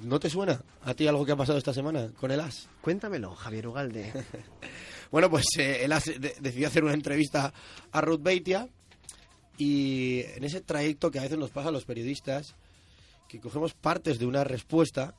¿no 0.03 0.20
te 0.20 0.28
suena 0.28 0.61
a 0.82 0.93
ti 0.95 1.07
algo 1.09 1.24
que 1.24 1.32
ha 1.32 1.37
pasado 1.37 1.57
esta 1.59 1.72
semana 1.72 2.11
con 2.20 2.30
el 2.30 2.41
as? 2.41 2.68
Cuéntamelo, 2.80 3.35
Javier 3.35 3.66
Ugalde. 3.68 4.12
Bueno, 5.11 5.30
pues 5.30 5.45
eh, 5.59 5.85
el 5.85 5.93
as 5.93 6.07
de- 6.07 6.35
decidió 6.41 6.66
hacer 6.66 6.82
una 6.82 6.93
entrevista 6.95 7.53
a 7.93 8.01
Ruth 8.01 8.20
Beitia 8.20 8.68
y 9.59 10.21
en 10.35 10.45
ese 10.45 10.61
trayecto 10.61 11.11
que 11.11 11.19
a 11.19 11.23
veces 11.23 11.39
nos 11.39 11.51
pasa 11.51 11.69
a 11.69 11.73
los 11.73 11.85
periodistas, 11.85 12.55
que 13.29 13.41
cogemos 13.41 13.75
partes 13.75 14.19
de 14.19 14.27
una 14.27 14.45
respuesta 14.45 15.15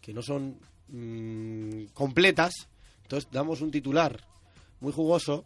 que 0.00 0.12
no 0.12 0.22
son 0.22 0.58
mm, 0.88 1.86
completas, 1.94 2.52
entonces 3.02 3.28
damos 3.32 3.60
un 3.60 3.70
titular 3.70 4.20
muy 4.80 4.92
jugoso 4.92 5.44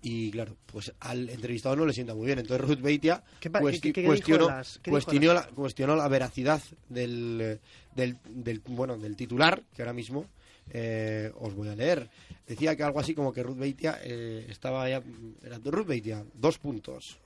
y 0.00 0.30
claro, 0.30 0.56
pues 0.66 0.92
al 1.00 1.28
entrevistado 1.28 1.74
no 1.74 1.84
le 1.84 1.92
sienta 1.92 2.14
muy 2.14 2.26
bien. 2.26 2.38
Entonces 2.38 2.66
Ruth 2.68 2.80
Beitia 2.80 3.22
¿Qué 3.40 3.50
pa- 3.50 3.60
cuesti- 3.60 3.80
qué- 3.80 3.92
qué 3.92 4.00
dijo 4.02 4.10
cuestionó, 4.12 4.46
cuestionó, 4.88 5.34
la, 5.34 5.46
cuestionó 5.48 5.96
la 5.96 6.08
veracidad 6.08 6.62
del, 6.88 7.58
del, 7.94 8.16
del, 8.28 8.60
bueno, 8.66 8.96
del 8.96 9.16
titular, 9.16 9.62
que 9.74 9.82
ahora 9.82 9.92
mismo 9.92 10.26
eh, 10.70 11.32
os 11.40 11.54
voy 11.54 11.68
a 11.68 11.74
leer. 11.74 12.08
Decía 12.46 12.76
que 12.76 12.82
algo 12.84 13.00
así 13.00 13.14
como 13.14 13.32
que 13.32 13.42
Ruth 13.42 13.56
Beitia 13.58 13.98
eh, 14.02 14.46
estaba 14.48 14.88
ya... 14.88 15.02
Era 15.42 15.58
Ruth 15.64 15.86
Beitia, 15.86 16.24
dos 16.34 16.58
puntos. 16.58 17.18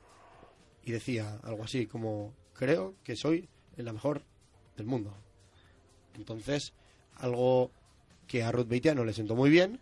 Y 0.84 0.92
decía 0.92 1.38
algo 1.42 1.64
así 1.64 1.86
como, 1.86 2.34
creo 2.54 2.94
que 3.04 3.16
soy 3.16 3.48
la 3.76 3.92
mejor 3.92 4.22
del 4.76 4.86
mundo. 4.86 5.14
Entonces, 6.14 6.72
algo 7.16 7.70
que 8.26 8.42
a 8.42 8.52
Ruth 8.52 8.68
Beitia 8.68 8.94
no 8.94 9.04
le 9.04 9.12
sentó 9.12 9.34
muy 9.34 9.50
bien 9.50 9.80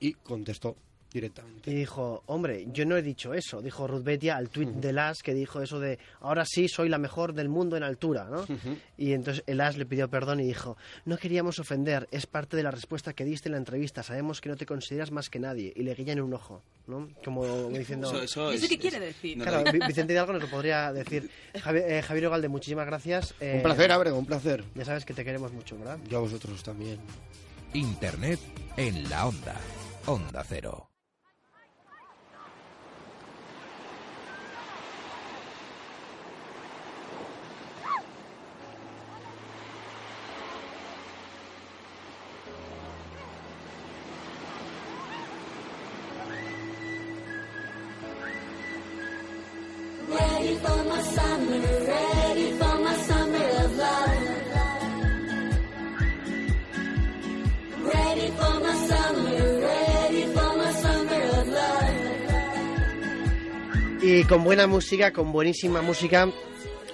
y 0.00 0.14
contestó 0.14 0.76
directamente. 1.12 1.70
Y 1.70 1.74
dijo, 1.74 2.22
hombre, 2.26 2.66
yo 2.72 2.84
no 2.84 2.96
he 2.96 3.02
dicho 3.02 3.32
eso, 3.34 3.62
dijo 3.62 3.86
Ruth 3.86 4.02
Betia 4.04 4.36
al 4.36 4.50
tuit 4.50 4.68
del 4.68 4.98
As 4.98 5.18
que 5.22 5.32
dijo 5.34 5.62
eso 5.62 5.80
de, 5.80 5.98
ahora 6.20 6.44
sí 6.46 6.68
soy 6.68 6.88
la 6.88 6.98
mejor 6.98 7.32
del 7.32 7.48
mundo 7.48 7.76
en 7.76 7.82
altura, 7.82 8.28
¿no? 8.30 8.44
Y 8.96 9.12
entonces 9.12 9.42
el 9.46 9.60
As 9.60 9.76
le 9.76 9.86
pidió 9.86 10.08
perdón 10.08 10.40
y 10.40 10.44
dijo, 10.44 10.76
no 11.06 11.16
queríamos 11.16 11.58
ofender, 11.58 12.08
es 12.10 12.26
parte 12.26 12.56
de 12.56 12.62
la 12.62 12.70
respuesta 12.70 13.12
que 13.14 13.24
diste 13.24 13.48
en 13.48 13.52
la 13.52 13.58
entrevista, 13.58 14.02
sabemos 14.02 14.40
que 14.40 14.48
no 14.48 14.56
te 14.56 14.66
consideras 14.66 15.10
más 15.10 15.30
que 15.30 15.38
nadie, 15.38 15.72
y 15.74 15.82
le 15.82 15.94
guiñan 15.94 16.20
un 16.20 16.34
ojo, 16.34 16.62
¿no? 16.86 17.08
Como 17.24 17.68
diciendo... 17.70 18.08
Eso- 18.08 18.22
eso 18.22 18.52
¿Eso 18.52 18.66
qué 18.68 18.78
quiere 18.78 19.00
decir? 19.00 19.38
Claro, 19.42 19.70
Vi- 19.72 19.78
Vicente 19.86 20.12
Hidalgo 20.12 20.32
nos 20.34 20.42
lo 20.42 20.48
podría 20.50 20.92
decir. 20.92 21.30
Javi- 21.54 21.82
eh, 21.86 22.02
Javier 22.02 22.26
Ogalde, 22.26 22.48
muchísimas 22.48 22.86
gracias. 22.86 23.34
Eh, 23.40 23.54
Un 23.56 23.62
placer, 23.62 23.90
Abrego, 23.92 24.18
un 24.18 24.26
placer. 24.26 24.62
Ya 24.74 24.84
sabes 24.84 25.04
que 25.04 25.14
te 25.14 25.24
queremos 25.24 25.52
mucho, 25.52 25.78
¿verdad? 25.78 25.98
Yo 26.08 26.18
a 26.18 26.20
vosotros 26.20 26.62
también. 26.62 26.98
Internet 27.72 28.40
en 28.76 29.08
la 29.10 29.26
onda. 29.26 29.54
Onda 30.06 30.42
Cero. 30.48 30.87
Con 64.28 64.44
buena 64.44 64.66
música, 64.66 65.12
con 65.12 65.32
buenísima 65.32 65.80
música, 65.82 66.28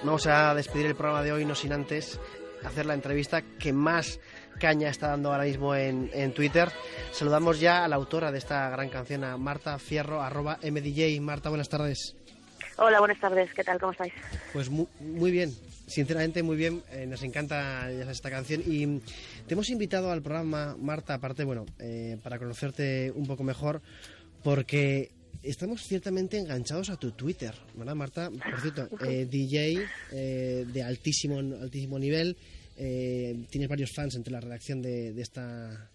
vamos 0.03 0.25
a 0.27 0.53
despedir 0.55 0.85
el 0.87 0.95
programa 0.95 1.23
de 1.23 1.31
hoy, 1.33 1.45
no 1.45 1.55
sin 1.55 1.73
antes 1.73 2.19
hacer 2.63 2.85
la 2.85 2.93
entrevista 2.93 3.41
que 3.59 3.73
más 3.73 4.19
caña 4.59 4.89
está 4.89 5.09
dando 5.09 5.31
ahora 5.31 5.43
mismo 5.43 5.75
en, 5.75 6.09
en 6.13 6.33
Twitter. 6.33 6.69
Saludamos 7.11 7.59
ya 7.59 7.83
a 7.83 7.87
la 7.87 7.97
autora 7.97 8.31
de 8.31 8.37
esta 8.37 8.69
gran 8.69 8.89
canción, 8.89 9.23
a 9.23 9.37
Marta 9.37 9.77
Fierro, 9.79 10.21
arroba 10.21 10.57
MDJ. 10.63 11.19
Marta, 11.21 11.49
buenas 11.49 11.69
tardes. 11.69 12.15
Hola, 12.77 12.99
buenas 12.99 13.19
tardes. 13.19 13.53
¿Qué 13.53 13.63
tal? 13.63 13.79
¿Cómo 13.79 13.91
estáis? 13.91 14.13
Pues 14.53 14.69
mu- 14.69 14.87
muy, 14.99 15.31
bien, 15.31 15.53
sinceramente 15.87 16.41
muy 16.41 16.55
bien. 16.55 16.83
Eh, 16.91 17.05
nos 17.05 17.21
encanta 17.23 17.89
ya 17.91 17.99
sabes, 17.99 18.17
esta 18.17 18.29
canción 18.31 18.61
y 18.65 18.99
te 19.45 19.53
hemos 19.53 19.69
invitado 19.69 20.09
al 20.11 20.21
programa, 20.21 20.75
Marta, 20.79 21.13
aparte, 21.15 21.43
bueno, 21.43 21.65
eh, 21.79 22.17
para 22.23 22.39
conocerte 22.39 23.11
un 23.13 23.27
poco 23.27 23.43
mejor, 23.43 23.81
porque 24.43 25.11
estamos 25.45 25.81
ciertamente 25.83 26.37
enganchados 26.37 26.89
a 26.89 26.97
tu 26.97 27.11
Twitter, 27.11 27.53
¿verdad, 27.75 27.95
Marta? 27.95 28.29
Por 28.29 28.59
cierto, 28.61 28.89
eh, 29.05 29.25
DJ 29.25 29.85
eh, 30.11 30.65
de 30.67 30.83
altísimo, 30.83 31.39
altísimo 31.39 31.99
nivel, 31.99 32.35
eh, 32.77 33.45
tienes 33.49 33.69
varios 33.69 33.93
fans 33.93 34.15
entre 34.15 34.33
la 34.33 34.41
redacción 34.41 34.81
de, 34.81 35.13
de 35.13 35.21
esta 35.21 35.89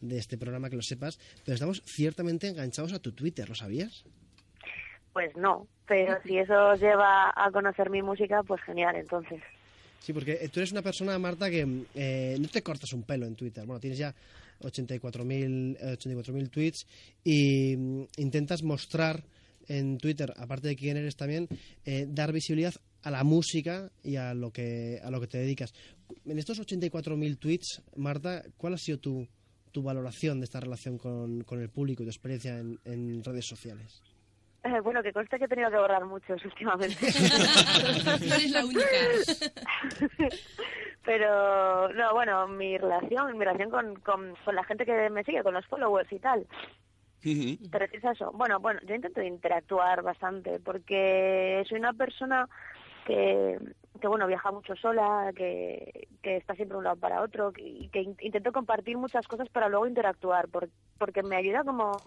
de 0.00 0.18
este 0.18 0.38
programa, 0.38 0.70
que 0.70 0.76
lo 0.76 0.82
sepas, 0.82 1.18
pero 1.44 1.54
estamos 1.54 1.82
ciertamente 1.84 2.46
enganchados 2.46 2.92
a 2.92 3.00
tu 3.00 3.12
Twitter, 3.12 3.48
¿lo 3.48 3.54
sabías? 3.54 4.04
Pues 5.12 5.36
no, 5.36 5.66
pero 5.86 6.16
si 6.22 6.38
eso 6.38 6.70
os 6.70 6.80
lleva 6.80 7.32
a 7.34 7.50
conocer 7.50 7.90
mi 7.90 8.02
música, 8.02 8.42
pues 8.44 8.62
genial, 8.62 8.94
entonces. 8.96 9.42
Sí, 9.98 10.12
porque 10.12 10.48
tú 10.52 10.60
eres 10.60 10.70
una 10.72 10.82
persona, 10.82 11.18
Marta, 11.18 11.50
que 11.50 11.66
eh, 11.94 12.36
no 12.38 12.48
te 12.48 12.62
cortas 12.62 12.92
un 12.92 13.02
pelo 13.02 13.26
en 13.26 13.34
Twitter. 13.34 13.66
Bueno, 13.66 13.80
tienes 13.80 13.98
ya 13.98 14.14
84.000 14.60 15.76
eh, 15.80 15.96
84.000 15.98 16.50
tweets 16.50 16.86
y 17.24 17.76
mm, 17.76 18.04
intentas 18.16 18.62
mostrar 18.62 19.24
en 19.68 19.98
Twitter, 19.98 20.32
aparte 20.36 20.68
de 20.68 20.76
quién 20.76 20.96
eres 20.96 21.16
también, 21.16 21.46
eh, 21.84 22.06
dar 22.08 22.32
visibilidad 22.32 22.74
a 23.02 23.10
la 23.10 23.22
música 23.22 23.90
y 24.02 24.16
a 24.16 24.34
lo 24.34 24.50
que 24.50 25.00
a 25.02 25.10
lo 25.10 25.20
que 25.20 25.26
te 25.26 25.38
dedicas. 25.38 25.72
En 26.24 26.38
estos 26.38 26.60
84.000 26.60 27.38
tweets, 27.38 27.82
Marta, 27.96 28.42
¿cuál 28.56 28.74
ha 28.74 28.78
sido 28.78 28.98
tu, 28.98 29.28
tu 29.72 29.82
valoración 29.82 30.40
de 30.40 30.44
esta 30.44 30.60
relación 30.60 30.98
con, 30.98 31.44
con 31.44 31.60
el 31.60 31.68
público 31.68 32.02
y 32.02 32.06
tu 32.06 32.10
experiencia 32.10 32.58
en, 32.58 32.78
en 32.84 33.22
redes 33.22 33.46
sociales? 33.46 34.02
Eh, 34.64 34.80
bueno, 34.82 35.02
que 35.02 35.12
conste 35.12 35.38
que 35.38 35.44
he 35.44 35.48
tenido 35.48 35.70
que 35.70 35.76
borrar 35.76 36.04
muchos 36.04 36.44
últimamente. 36.44 36.96
No 38.26 38.34
eres 38.34 38.50
la 38.50 38.64
única. 38.64 38.80
Pero, 41.08 41.88
no, 41.94 42.12
bueno, 42.12 42.46
mi 42.48 42.76
relación, 42.76 43.32
mi 43.38 43.42
relación 43.42 43.70
con, 43.70 43.94
con, 44.00 44.34
con 44.44 44.54
la 44.54 44.62
gente 44.64 44.84
que 44.84 45.08
me 45.08 45.24
sigue, 45.24 45.42
con 45.42 45.54
los 45.54 45.64
followers 45.66 46.12
y 46.12 46.18
tal. 46.18 46.46
¿Te 47.70 47.78
refieres 47.78 48.04
a 48.04 48.12
eso? 48.12 48.30
Bueno, 48.32 48.60
bueno, 48.60 48.78
yo 48.84 48.94
intento 48.94 49.22
interactuar 49.22 50.02
bastante 50.02 50.60
porque 50.60 51.64
soy 51.66 51.78
una 51.78 51.94
persona 51.94 52.46
que, 53.06 53.58
que 53.98 54.06
bueno, 54.06 54.26
viaja 54.26 54.52
mucho 54.52 54.76
sola, 54.76 55.32
que, 55.34 56.08
que 56.20 56.36
está 56.36 56.54
siempre 56.54 56.74
de 56.74 56.78
un 56.80 56.84
lado 56.84 56.96
para 56.96 57.22
otro 57.22 57.52
que- 57.52 57.62
y 57.62 57.88
que 57.88 58.02
in- 58.02 58.16
intento 58.20 58.52
compartir 58.52 58.98
muchas 58.98 59.26
cosas 59.26 59.48
para 59.48 59.70
luego 59.70 59.86
interactuar 59.86 60.48
por- 60.48 60.68
porque 60.98 61.22
me 61.22 61.36
ayuda 61.36 61.64
como 61.64 62.02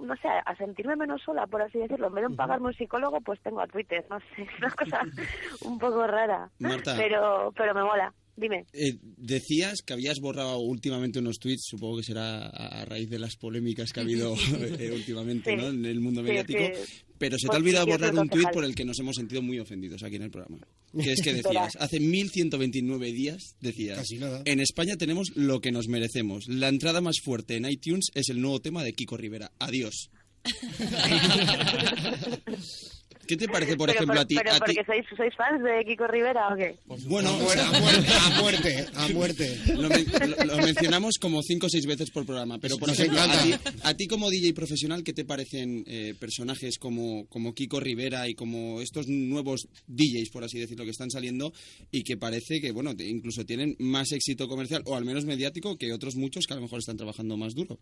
no 0.00 0.14
sé, 0.16 0.28
a 0.28 0.56
sentirme 0.56 0.96
menos 0.96 1.22
sola, 1.22 1.46
por 1.46 1.62
así 1.62 1.78
decirlo. 1.78 2.08
En 2.08 2.14
vez 2.14 2.28
de 2.28 2.34
pagarme 2.36 2.68
un 2.68 2.74
psicólogo, 2.74 3.20
pues 3.20 3.40
tengo 3.42 3.60
a 3.60 3.66
Twitter, 3.66 4.04
no 4.10 4.18
sé, 4.20 4.42
es 4.42 4.48
una 4.58 4.70
cosa 4.70 5.00
un 5.64 5.78
poco 5.78 6.06
rara. 6.06 6.50
Marta. 6.58 6.94
Pero, 6.96 7.52
pero 7.56 7.74
me 7.74 7.82
mola. 7.82 8.12
Dime. 8.36 8.64
Eh, 8.72 8.96
decías 9.18 9.82
que 9.82 9.92
habías 9.92 10.18
borrado 10.20 10.58
últimamente 10.60 11.18
unos 11.18 11.38
tweets, 11.38 11.66
supongo 11.66 11.98
que 11.98 12.04
será 12.04 12.46
a 12.46 12.80
a 12.80 12.84
raíz 12.86 13.10
de 13.10 13.18
las 13.18 13.36
polémicas 13.36 13.92
que 13.92 14.00
ha 14.00 14.02
habido 14.02 14.32
eh, 14.78 14.90
últimamente 14.94 15.50
Sí. 15.50 15.56
¿no? 15.56 15.68
en 15.68 15.84
el 15.84 16.00
mundo 16.00 16.22
Sí, 16.22 16.28
mediático, 16.28 16.60
sí. 16.74 17.02
Pero 17.20 17.38
se 17.38 17.48
te 17.48 17.54
ha 17.54 17.58
olvidado 17.58 17.84
sí, 17.84 17.90
borrar 17.92 18.14
un 18.14 18.30
tuit 18.30 18.48
por 18.50 18.64
el 18.64 18.74
que 18.74 18.86
nos 18.86 18.98
hemos 18.98 19.14
sentido 19.14 19.42
muy 19.42 19.60
ofendidos 19.60 20.02
aquí 20.02 20.16
en 20.16 20.22
el 20.22 20.30
programa. 20.30 20.66
Que 20.98 21.12
es 21.12 21.20
que 21.20 21.34
decías, 21.42 21.76
hace 21.78 22.00
1129 22.00 23.12
días, 23.12 23.56
decías, 23.60 23.98
Casi 23.98 24.16
nada. 24.16 24.40
en 24.46 24.58
España 24.58 24.96
tenemos 24.96 25.36
lo 25.36 25.60
que 25.60 25.70
nos 25.70 25.86
merecemos. 25.86 26.48
La 26.48 26.68
entrada 26.68 27.02
más 27.02 27.16
fuerte 27.22 27.56
en 27.56 27.70
iTunes 27.70 28.06
es 28.14 28.30
el 28.30 28.40
nuevo 28.40 28.60
tema 28.60 28.82
de 28.82 28.94
Kiko 28.94 29.18
Rivera. 29.18 29.52
Adiós. 29.58 30.10
¿Qué 33.30 33.36
te 33.36 33.48
parece, 33.48 33.76
por 33.76 33.86
pero 33.88 33.98
ejemplo, 33.98 34.14
por- 34.16 34.22
a 34.22 34.26
ti? 34.26 34.34
¿Pero 34.36 34.50
a 34.50 34.54
ti- 34.54 34.74
porque 34.74 34.84
sois, 34.84 35.06
sois 35.16 35.34
fans 35.36 35.62
de 35.62 35.84
Kiko 35.84 36.06
Rivera 36.08 36.48
o 36.52 36.56
qué? 36.56 36.74
Bueno, 37.08 37.30
o 37.36 37.48
sea, 37.48 37.68
a 37.68 38.40
muerte, 38.42 38.86
a 38.94 39.08
muerte. 39.08 39.56
Lo, 39.76 39.88
men- 39.88 40.06
lo- 40.28 40.44
lo 40.44 40.56
mencionamos 40.58 41.14
como 41.20 41.40
cinco 41.42 41.66
o 41.66 41.70
seis 41.70 41.86
veces 41.86 42.10
por 42.10 42.26
programa, 42.26 42.58
pero 42.58 42.76
por 42.76 42.88
Nos 42.88 42.98
ejemplo, 42.98 43.20
a 43.20 43.28
ti, 43.28 43.54
a 43.84 43.94
ti 43.94 44.06
como 44.08 44.28
DJ 44.30 44.52
profesional, 44.52 45.04
¿qué 45.04 45.12
te 45.12 45.24
parecen 45.24 45.84
eh, 45.86 46.14
personajes 46.18 46.76
como, 46.78 47.26
como 47.28 47.54
Kiko 47.54 47.78
Rivera 47.78 48.28
y 48.28 48.34
como 48.34 48.80
estos 48.80 49.06
nuevos 49.08 49.68
DJs, 49.86 50.30
por 50.32 50.42
así 50.44 50.58
decirlo, 50.58 50.84
que 50.84 50.90
están 50.90 51.10
saliendo 51.10 51.52
y 51.92 52.02
que 52.02 52.16
parece 52.16 52.60
que, 52.60 52.72
bueno, 52.72 52.96
te- 52.96 53.08
incluso 53.08 53.44
tienen 53.44 53.76
más 53.78 54.10
éxito 54.12 54.48
comercial 54.48 54.82
o 54.86 54.96
al 54.96 55.04
menos 55.04 55.24
mediático 55.24 55.76
que 55.76 55.92
otros 55.92 56.16
muchos 56.16 56.46
que 56.46 56.54
a 56.54 56.56
lo 56.56 56.62
mejor 56.62 56.80
están 56.80 56.96
trabajando 56.96 57.36
más 57.36 57.54
duro? 57.54 57.78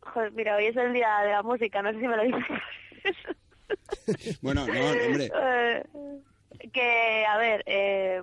Joder, 0.00 0.32
mira, 0.32 0.56
hoy 0.56 0.66
es 0.66 0.76
el 0.76 0.92
día 0.92 1.08
de 1.24 1.30
la 1.30 1.42
música, 1.42 1.80
no 1.82 1.90
sé 1.92 1.98
si 2.00 2.06
me 2.06 2.16
lo 2.16 2.22
dices. 2.24 2.42
Bueno, 4.42 4.66
no, 4.66 5.06
hombre. 5.06 5.30
Eh, 5.34 5.82
que, 6.72 7.24
a 7.26 7.36
ver, 7.38 7.62
eh, 7.66 8.22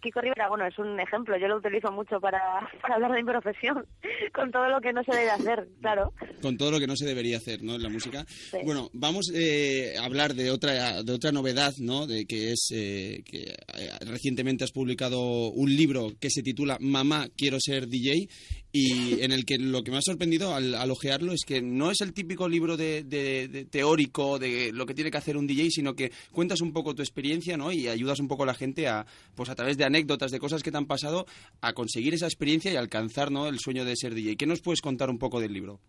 Kiko 0.00 0.20
Rivera, 0.20 0.48
bueno, 0.48 0.66
es 0.66 0.78
un 0.78 0.98
ejemplo, 1.00 1.36
yo 1.36 1.48
lo 1.48 1.56
utilizo 1.56 1.90
mucho 1.90 2.20
para, 2.20 2.40
para 2.82 2.94
hablar 2.94 3.12
de 3.12 3.22
mi 3.22 3.24
profesión, 3.24 3.86
con 4.34 4.50
todo 4.50 4.68
lo 4.68 4.80
que 4.80 4.92
no 4.92 5.02
se 5.04 5.16
debe 5.16 5.30
hacer, 5.30 5.68
claro. 5.80 6.12
con 6.40 6.56
todo 6.56 6.70
lo 6.70 6.78
que 6.78 6.86
no 6.86 6.96
se 6.96 7.06
debería 7.06 7.38
hacer 7.38 7.62
¿no? 7.62 7.74
en 7.74 7.82
la 7.82 7.88
música. 7.88 8.24
Bueno, 8.64 8.90
vamos 8.92 9.30
eh, 9.34 9.94
a 9.98 10.04
hablar 10.04 10.34
de 10.34 10.50
otra 10.50 11.02
de 11.02 11.12
otra 11.12 11.32
novedad, 11.32 11.72
¿no? 11.78 12.06
De 12.06 12.26
que 12.26 12.52
es 12.52 12.68
eh, 12.72 13.22
que 13.24 13.42
eh, 13.42 13.90
recientemente 14.06 14.64
has 14.64 14.72
publicado 14.72 15.50
un 15.50 15.74
libro 15.74 16.12
que 16.20 16.30
se 16.30 16.42
titula 16.42 16.78
Mamá 16.80 17.28
quiero 17.36 17.58
ser 17.60 17.88
DJ 17.88 18.28
y 18.70 19.22
en 19.22 19.32
el 19.32 19.46
que 19.46 19.56
lo 19.58 19.82
que 19.82 19.90
me 19.90 19.96
ha 19.96 20.02
sorprendido 20.02 20.54
al, 20.54 20.74
al 20.74 20.90
ojearlo 20.90 21.32
es 21.32 21.40
que 21.46 21.62
no 21.62 21.90
es 21.90 22.00
el 22.02 22.12
típico 22.12 22.48
libro 22.48 22.76
de, 22.76 23.02
de- 23.02 23.48
de 23.48 23.64
teórico 23.64 24.38
de 24.38 24.70
lo 24.72 24.84
que 24.84 24.92
tiene 24.94 25.10
que 25.10 25.16
hacer 25.16 25.36
un 25.38 25.46
DJ, 25.46 25.70
sino 25.70 25.94
que 25.94 26.12
cuentas 26.32 26.60
un 26.60 26.72
poco 26.74 26.94
tu 26.94 27.00
experiencia, 27.02 27.56
¿no? 27.56 27.72
Y 27.72 27.88
ayudas 27.88 28.20
un 28.20 28.28
poco 28.28 28.42
a 28.42 28.46
la 28.46 28.54
gente 28.54 28.86
a, 28.86 29.06
pues 29.34 29.48
a 29.48 29.54
través 29.54 29.78
de 29.78 29.84
anécdotas, 29.84 30.30
de 30.30 30.38
cosas 30.38 30.62
que 30.62 30.70
te 30.70 30.76
han 30.76 30.86
pasado, 30.86 31.24
a 31.62 31.72
conseguir 31.72 32.12
esa 32.14 32.26
experiencia 32.26 32.70
y 32.72 32.76
alcanzar, 32.76 33.30
¿no? 33.32 33.48
El 33.48 33.58
sueño 33.58 33.84
de 33.86 33.96
ser 33.96 34.14
DJ. 34.14 34.36
¿Qué 34.36 34.46
nos 34.46 34.60
puedes 34.60 34.82
contar 34.82 35.08
un 35.08 35.18
poco 35.18 35.40
del 35.40 35.52
libro? 35.54 35.80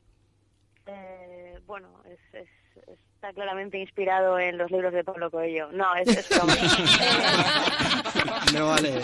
Eh, 0.88 1.60
bueno, 1.68 1.90
es, 2.06 2.20
es- 2.42 2.48
está 3.16 3.34
claramente 3.34 3.78
inspirado 3.78 4.40
en 4.40 4.58
los 4.58 4.72
libros 4.72 4.94
de 4.94 5.04
Pablo 5.04 5.30
Coelho. 5.30 5.70
No, 5.74 5.86
es, 6.02 6.08
es 6.18 6.30
broma. 6.30 6.56
No 8.54 8.68
vale. 8.68 8.94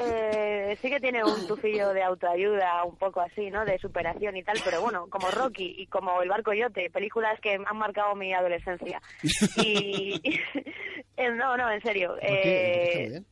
Eh, 0.00 0.78
sí 0.80 0.88
que 0.88 1.00
tiene 1.00 1.22
un 1.22 1.46
tufillo 1.46 1.92
de 1.92 2.02
autoayuda, 2.02 2.84
un 2.84 2.96
poco 2.96 3.20
así, 3.20 3.50
¿no? 3.50 3.64
De 3.64 3.78
superación 3.78 4.36
y 4.36 4.42
tal, 4.42 4.58
pero 4.64 4.80
bueno, 4.80 5.06
como 5.08 5.30
Rocky 5.30 5.74
y 5.78 5.86
como 5.86 6.22
El 6.22 6.28
Barco 6.28 6.52
Yote, 6.52 6.90
películas 6.90 7.38
que 7.40 7.54
han 7.54 7.76
marcado 7.76 8.14
mi 8.14 8.32
adolescencia. 8.32 9.00
Y, 9.56 10.20
no, 11.36 11.56
no, 11.56 11.70
en 11.70 11.82
serio. 11.82 12.16
Eh, 12.22 13.08
bien. 13.10 13.26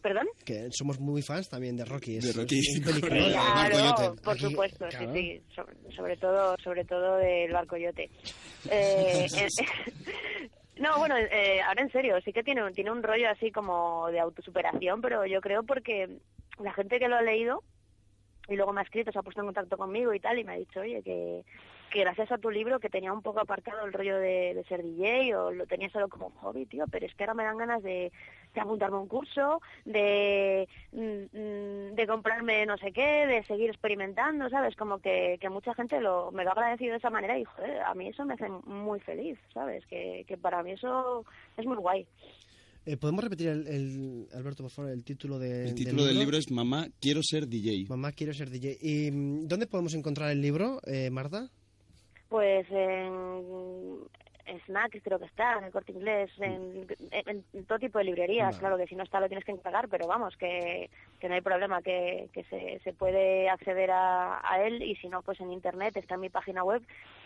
¿Perdón? 0.00 0.26
Que 0.44 0.68
somos 0.70 0.98
muy 1.00 1.20
fans 1.20 1.48
también 1.48 1.76
de 1.76 1.84
Rocky. 1.84 2.16
Es, 2.16 2.32
De 2.34 2.40
Rocky. 2.40 2.58
es 2.58 2.78
un 2.78 2.84
peliculón. 2.84 3.30
Claro, 3.32 4.16
por 4.22 4.34
Aquí, 4.34 4.44
supuesto, 4.44 4.86
claro. 4.88 5.12
sí, 5.12 5.20
sí, 5.20 5.42
sobre, 5.54 5.74
sobre 5.94 6.16
todo, 6.16 6.56
sobre 6.62 6.84
todo 6.84 7.16
del 7.16 7.52
barco 7.52 7.76
yote. 7.76 8.08
Eh, 8.70 9.26
no, 10.78 10.98
bueno, 10.98 11.16
eh, 11.16 11.60
ahora 11.62 11.82
en 11.82 11.90
serio, 11.90 12.20
sí 12.22 12.32
que 12.32 12.42
tiene, 12.42 12.70
tiene 12.72 12.90
un 12.90 13.02
rollo 13.02 13.30
así 13.30 13.50
como 13.50 14.08
de 14.08 14.20
autosuperación, 14.20 15.00
pero 15.00 15.24
yo 15.24 15.40
creo 15.40 15.62
porque 15.62 16.18
la 16.58 16.72
gente 16.72 16.98
que 16.98 17.08
lo 17.08 17.16
ha 17.16 17.22
leído 17.22 17.62
y 18.48 18.56
luego 18.56 18.72
me 18.72 18.80
ha 18.80 18.84
escrito, 18.84 19.10
se 19.10 19.18
ha 19.18 19.22
puesto 19.22 19.40
en 19.40 19.46
contacto 19.46 19.76
conmigo 19.76 20.14
y 20.14 20.20
tal, 20.20 20.38
y 20.38 20.44
me 20.44 20.52
ha 20.52 20.58
dicho, 20.58 20.80
oye, 20.80 21.02
que, 21.02 21.44
que 21.96 22.02
gracias 22.04 22.30
a 22.30 22.38
tu 22.38 22.50
libro 22.50 22.78
que 22.78 22.90
tenía 22.90 23.12
un 23.12 23.22
poco 23.22 23.40
apartado 23.40 23.86
el 23.86 23.92
rollo 23.92 24.16
de, 24.18 24.52
de 24.54 24.64
ser 24.64 24.82
DJ 24.82 25.34
o 25.34 25.50
lo 25.50 25.66
tenía 25.66 25.88
solo 25.90 26.08
como 26.08 26.30
hobby, 26.30 26.66
tío, 26.66 26.84
pero 26.90 27.06
es 27.06 27.14
que 27.14 27.24
ahora 27.24 27.34
me 27.34 27.44
dan 27.44 27.56
ganas 27.56 27.82
de, 27.82 28.12
de 28.54 28.60
apuntarme 28.60 28.96
a 28.96 29.00
un 29.00 29.08
curso, 29.08 29.60
de, 29.84 30.68
mm, 30.92 31.36
mm, 31.38 31.94
de 31.94 32.06
comprarme 32.06 32.66
no 32.66 32.76
sé 32.76 32.92
qué, 32.92 33.26
de 33.26 33.42
seguir 33.44 33.70
experimentando, 33.70 34.48
¿sabes? 34.50 34.76
Como 34.76 34.98
que, 34.98 35.38
que 35.40 35.48
mucha 35.48 35.74
gente 35.74 36.00
lo, 36.00 36.30
me 36.32 36.44
lo 36.44 36.50
ha 36.50 36.52
agradecido 36.52 36.92
de 36.92 36.98
esa 36.98 37.10
manera 37.10 37.38
y, 37.38 37.44
joder, 37.44 37.80
a 37.80 37.94
mí 37.94 38.08
eso 38.08 38.24
me 38.26 38.34
hace 38.34 38.48
muy 38.48 39.00
feliz, 39.00 39.38
¿sabes? 39.54 39.84
Que, 39.86 40.24
que 40.28 40.36
para 40.36 40.62
mí 40.62 40.72
eso 40.72 41.24
es 41.56 41.64
muy 41.64 41.76
guay. 41.78 42.06
Eh, 42.84 42.96
¿Podemos 42.96 43.24
repetir, 43.24 43.48
el, 43.48 43.66
el- 43.66 44.28
Alberto, 44.34 44.62
por 44.62 44.70
favor, 44.70 44.90
el 44.92 45.02
título, 45.02 45.38
de, 45.38 45.64
El 45.64 45.74
título 45.74 46.04
del 46.04 46.18
libro 46.18 46.36
es 46.36 46.50
Mamá 46.52 46.86
quiero 47.00 47.20
ser 47.22 47.48
DJ. 47.48 47.86
Mamá, 47.88 48.12
quiero 48.12 48.32
ser 48.32 48.48
DJ. 48.48 48.76
¿Y 48.80 49.10
dónde 49.46 49.66
podemos 49.66 49.94
encontrar 49.94 50.30
el 50.30 50.40
libro, 50.40 50.80
eh, 50.86 51.10
Marta? 51.10 51.50
Pues 52.28 52.66
en, 52.70 53.98
Snacks 54.66 55.00
creo 55.02 55.18
que 55.18 55.24
está, 55.26 55.58
en 55.58 55.64
el 55.64 55.72
Corte 55.72 55.92
Inglés, 55.92 56.30
en, 56.38 56.86
en- 57.10 57.44
en 57.52 57.64
todo 57.66 57.78
tipo 57.78 57.98
de 57.98 58.04
librerías. 58.04 58.56
Claro 58.58 58.76
que 58.76 58.86
si 58.86 58.94
no 58.94 59.02
está 59.04 59.18
lo 59.20 59.26
tienes 59.28 59.44
que 59.44 59.52
encargar, 59.52 59.88
pero 59.88 60.06
vamos, 60.06 60.36
que, 60.36 60.88
que 61.20 61.28
no 61.28 61.34
hay 61.34 61.40
problema, 61.40 61.82
que, 61.82 62.28
que 62.32 62.44
se, 62.44 62.78
se 62.84 62.92
puede 62.92 63.48
acceder 63.48 63.90
a, 63.90 64.40
a 64.48 64.62
él 64.64 64.82
y 64.82 64.94
si 64.96 65.08
no, 65.08 65.22
pues 65.22 65.40
en 65.40 65.50
internet 65.52 65.96
está 65.96 66.14
en 66.14 66.20
mi 66.20 66.28
página 66.30 66.62
web 66.64 66.82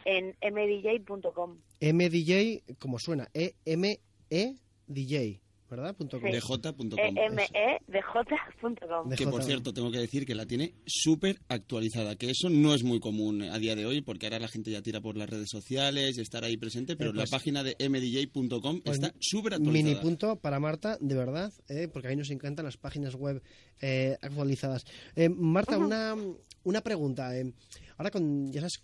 en 0.07 0.35
mdj.com. 0.43 1.59
MDJ, 1.81 2.75
como 2.79 2.99
suena, 2.99 3.29
E-M-E 3.35 4.55
DJ, 4.87 5.41
¿verdad? 5.71 5.95
Punto 5.97 6.21
com. 6.21 6.31
DJ.com. 6.31 6.99
E 6.99 7.27
M-E-D-J.com. 7.27 9.11
Que 9.17 9.27
por 9.27 9.43
cierto, 9.43 9.73
tengo 9.73 9.91
que 9.91 9.99
decir 9.99 10.27
que 10.27 10.35
la 10.35 10.47
tiene 10.47 10.75
súper 10.87 11.41
actualizada, 11.49 12.17
que 12.17 12.31
eso 12.31 12.49
no 12.51 12.75
es 12.75 12.83
muy 12.83 13.01
común 13.01 13.43
a 13.43 13.59
día 13.59 13.75
de 13.77 13.87
hoy, 13.87 14.01
porque 14.03 14.27
ahora 14.27 14.39
la 14.39 14.49
gente 14.49 14.71
ya 14.71 14.83
tira 14.83 15.01
por 15.01 15.17
las 15.17 15.29
redes 15.31 15.49
sociales 15.51 16.19
y 16.19 16.21
estar 16.21 16.45
ahí 16.45 16.57
presente, 16.57 16.97
pero 16.97 17.11
Eh, 17.11 17.15
pues- 17.15 17.31
la 17.31 17.37
página 17.37 17.63
de 17.63 17.77
mdj.com 17.89 18.81
Pues 18.83 18.99
está 18.99 19.15
súper 19.21 19.53
Mini 19.61 19.69
actualizada. 19.93 20.03
punto 20.03 20.37
para 20.37 20.61
Marta, 20.61 20.99
de 21.01 21.15
verdad, 21.15 21.53
eh, 21.69 21.89
porque 21.93 22.09
a 22.09 22.11
mí 22.11 22.17
nos 22.17 22.31
encantan 22.31 22.65
las 22.65 22.77
páginas 22.77 23.15
web 23.15 23.43
eh, 23.81 24.17
actualizadas. 24.21 24.85
Eh, 25.17 25.29
Marta, 25.29 25.79
una, 25.79 26.17
una 26.65 26.81
pregunta. 26.83 27.37
eh. 27.39 27.53
ahora 27.97 28.11
con, 28.11 28.51
ya 28.53 28.61
sabes, 28.61 28.81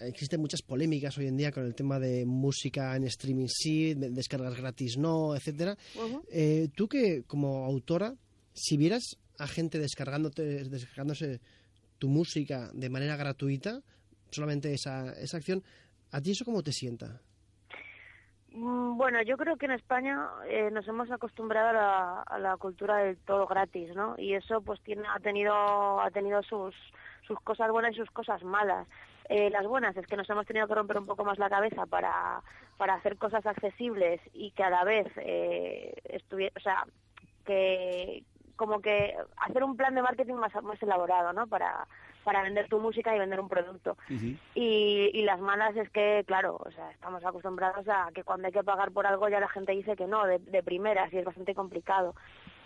existen 0.00 0.40
muchas 0.40 0.62
polémicas 0.62 1.16
hoy 1.18 1.26
en 1.26 1.36
día 1.36 1.52
con 1.52 1.64
el 1.64 1.74
tema 1.74 1.98
de 1.98 2.24
música 2.26 2.96
en 2.96 3.04
streaming 3.04 3.46
sí, 3.48 3.94
de- 3.94 4.10
descargas 4.10 4.56
gratis 4.56 4.96
no, 4.98 5.34
etcétera. 5.34 5.76
Eh, 6.32 6.68
tú 6.74 6.88
que 6.88 7.22
como 7.26 7.64
autora, 7.64 8.14
si 8.52 8.76
vieras 8.76 9.16
a 9.38 9.46
gente 9.46 9.78
descargándote, 9.78 10.42
descargándose 10.64 11.40
tu 11.98 12.08
música 12.08 12.70
de 12.72 12.88
manera 12.90 13.16
gratuita, 13.16 13.80
solamente 14.30 14.72
esa, 14.72 15.12
esa 15.12 15.36
acción, 15.36 15.62
¿a 16.12 16.20
ti 16.20 16.30
eso 16.32 16.44
cómo 16.44 16.62
te 16.62 16.72
sienta? 16.72 17.20
Mm, 18.52 18.96
Bueno, 18.96 19.22
yo 19.22 19.36
creo 19.36 19.56
que 19.56 19.66
en 19.66 19.72
España 19.72 20.28
eh, 20.48 20.70
nos 20.72 20.86
hemos 20.88 21.10
acostumbrado 21.10 21.68
a 21.68 21.72
la, 21.72 22.22
a 22.22 22.38
la 22.38 22.56
cultura 22.56 22.98
del 22.98 23.16
todo 23.18 23.46
gratis, 23.46 23.94
¿no? 23.94 24.14
Y 24.18 24.34
eso 24.34 24.60
pues 24.62 24.80
tiene, 24.82 25.02
ha 25.14 25.20
tenido 25.20 25.52
ha 26.00 26.10
tenido 26.10 26.42
sus 26.42 26.74
sus 27.26 27.38
cosas 27.44 27.70
buenas 27.70 27.92
y 27.92 27.96
sus 27.98 28.10
cosas 28.10 28.42
malas. 28.42 28.88
Eh, 29.30 29.48
las 29.48 29.64
buenas 29.64 29.96
es 29.96 30.04
que 30.08 30.16
nos 30.16 30.28
hemos 30.28 30.44
tenido 30.44 30.66
que 30.66 30.74
romper 30.74 30.98
un 30.98 31.06
poco 31.06 31.24
más 31.24 31.38
la 31.38 31.48
cabeza 31.48 31.86
para, 31.86 32.42
para 32.76 32.94
hacer 32.94 33.16
cosas 33.16 33.46
accesibles 33.46 34.20
y 34.32 34.50
que 34.50 34.64
a 34.64 34.70
la 34.70 34.82
vez 34.82 35.06
eh, 35.18 35.94
estuviera, 36.02 36.52
o 36.56 36.60
sea, 36.60 36.84
que 37.46 38.24
como 38.56 38.80
que 38.80 39.14
hacer 39.36 39.62
un 39.62 39.76
plan 39.76 39.94
de 39.94 40.02
marketing 40.02 40.34
más, 40.34 40.52
más 40.64 40.82
elaborado, 40.82 41.32
¿no? 41.32 41.46
Para, 41.46 41.86
para 42.24 42.42
vender 42.42 42.68
tu 42.68 42.80
música 42.80 43.14
y 43.14 43.20
vender 43.20 43.38
un 43.38 43.48
producto. 43.48 43.96
Y, 44.56 45.10
y 45.14 45.22
las 45.22 45.38
malas 45.38 45.76
es 45.76 45.88
que, 45.90 46.24
claro, 46.26 46.56
o 46.58 46.70
sea, 46.72 46.90
estamos 46.90 47.24
acostumbrados 47.24 47.88
a 47.88 48.10
que 48.12 48.24
cuando 48.24 48.48
hay 48.48 48.52
que 48.52 48.64
pagar 48.64 48.90
por 48.90 49.06
algo 49.06 49.28
ya 49.28 49.38
la 49.38 49.48
gente 49.48 49.70
dice 49.70 49.94
que 49.94 50.08
no, 50.08 50.26
de, 50.26 50.40
de 50.40 50.62
primeras, 50.64 51.12
y 51.12 51.18
es 51.18 51.24
bastante 51.24 51.54
complicado. 51.54 52.16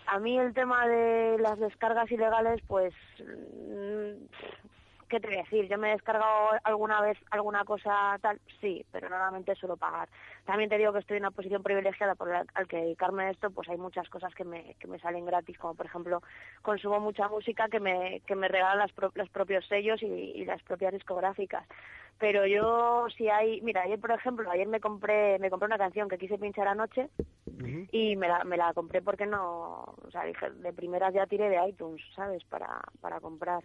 A 0.07 0.17
mí 0.17 0.37
el 0.39 0.55
tema 0.55 0.87
de 0.87 1.37
las 1.39 1.59
descargas 1.59 2.11
ilegales, 2.11 2.59
pues, 2.67 2.93
mm, 3.19 4.25
¿qué 5.09 5.19
te 5.19 5.27
voy 5.27 5.37
a 5.37 5.43
decir? 5.43 5.67
Yo 5.67 5.77
me 5.77 5.89
he 5.89 5.93
descargado 5.93 6.49
alguna 6.63 7.01
vez 7.01 7.17
alguna 7.31 7.63
cosa 7.65 8.17
tal, 8.21 8.39
sí, 8.61 8.85
pero 8.91 9.09
normalmente 9.09 9.55
suelo 9.55 9.77
pagar. 9.77 10.09
También 10.45 10.69
te 10.69 10.77
digo 10.77 10.93
que 10.93 10.99
estoy 10.99 11.17
en 11.17 11.23
una 11.23 11.31
posición 11.31 11.63
privilegiada 11.63 12.15
por 12.15 12.29
la- 12.29 12.45
al 12.53 12.67
que 12.67 12.77
dedicarme 12.77 13.23
a 13.25 13.29
esto, 13.31 13.51
pues 13.51 13.69
hay 13.69 13.77
muchas 13.77 14.09
cosas 14.09 14.33
que 14.35 14.43
me, 14.45 14.75
que 14.79 14.87
me 14.87 14.99
salen 14.99 15.25
gratis, 15.25 15.57
como 15.57 15.75
por 15.75 15.85
ejemplo 15.85 16.21
consumo 16.61 16.99
mucha 16.99 17.27
música 17.27 17.67
que 17.69 17.79
me, 17.79 18.21
que 18.27 18.35
me 18.35 18.47
regalan 18.47 18.79
las 18.79 18.91
pro- 18.93 19.11
los 19.15 19.29
propios 19.29 19.65
sellos 19.67 20.01
y, 20.01 20.05
y 20.05 20.45
las 20.45 20.61
propias 20.63 20.93
discográficas. 20.93 21.67
Pero 22.17 22.45
yo 22.47 23.07
si 23.15 23.29
hay, 23.29 23.61
mira, 23.61 23.81
ayer 23.83 23.99
por 23.99 24.11
ejemplo, 24.11 24.49
ayer 24.49 24.67
me 24.67 24.79
compré, 24.79 25.37
me 25.39 25.49
compré 25.49 25.67
una 25.67 25.77
canción 25.77 26.07
que 26.09 26.17
quise 26.17 26.37
pinchar 26.37 26.67
anoche 26.67 27.09
y 27.91 28.15
me 28.15 28.27
la, 28.27 28.43
me 28.43 28.57
la 28.57 28.73
compré 28.73 29.01
porque 29.01 29.25
no, 29.25 29.81
o 29.83 30.11
sea, 30.11 30.23
dije, 30.25 30.49
de 30.49 30.73
primeras 30.73 31.13
ya 31.13 31.27
tiré 31.27 31.49
de 31.49 31.67
iTunes, 31.69 32.01
¿sabes? 32.15 32.43
Para, 32.45 32.81
para 33.01 33.19
comprar. 33.19 33.63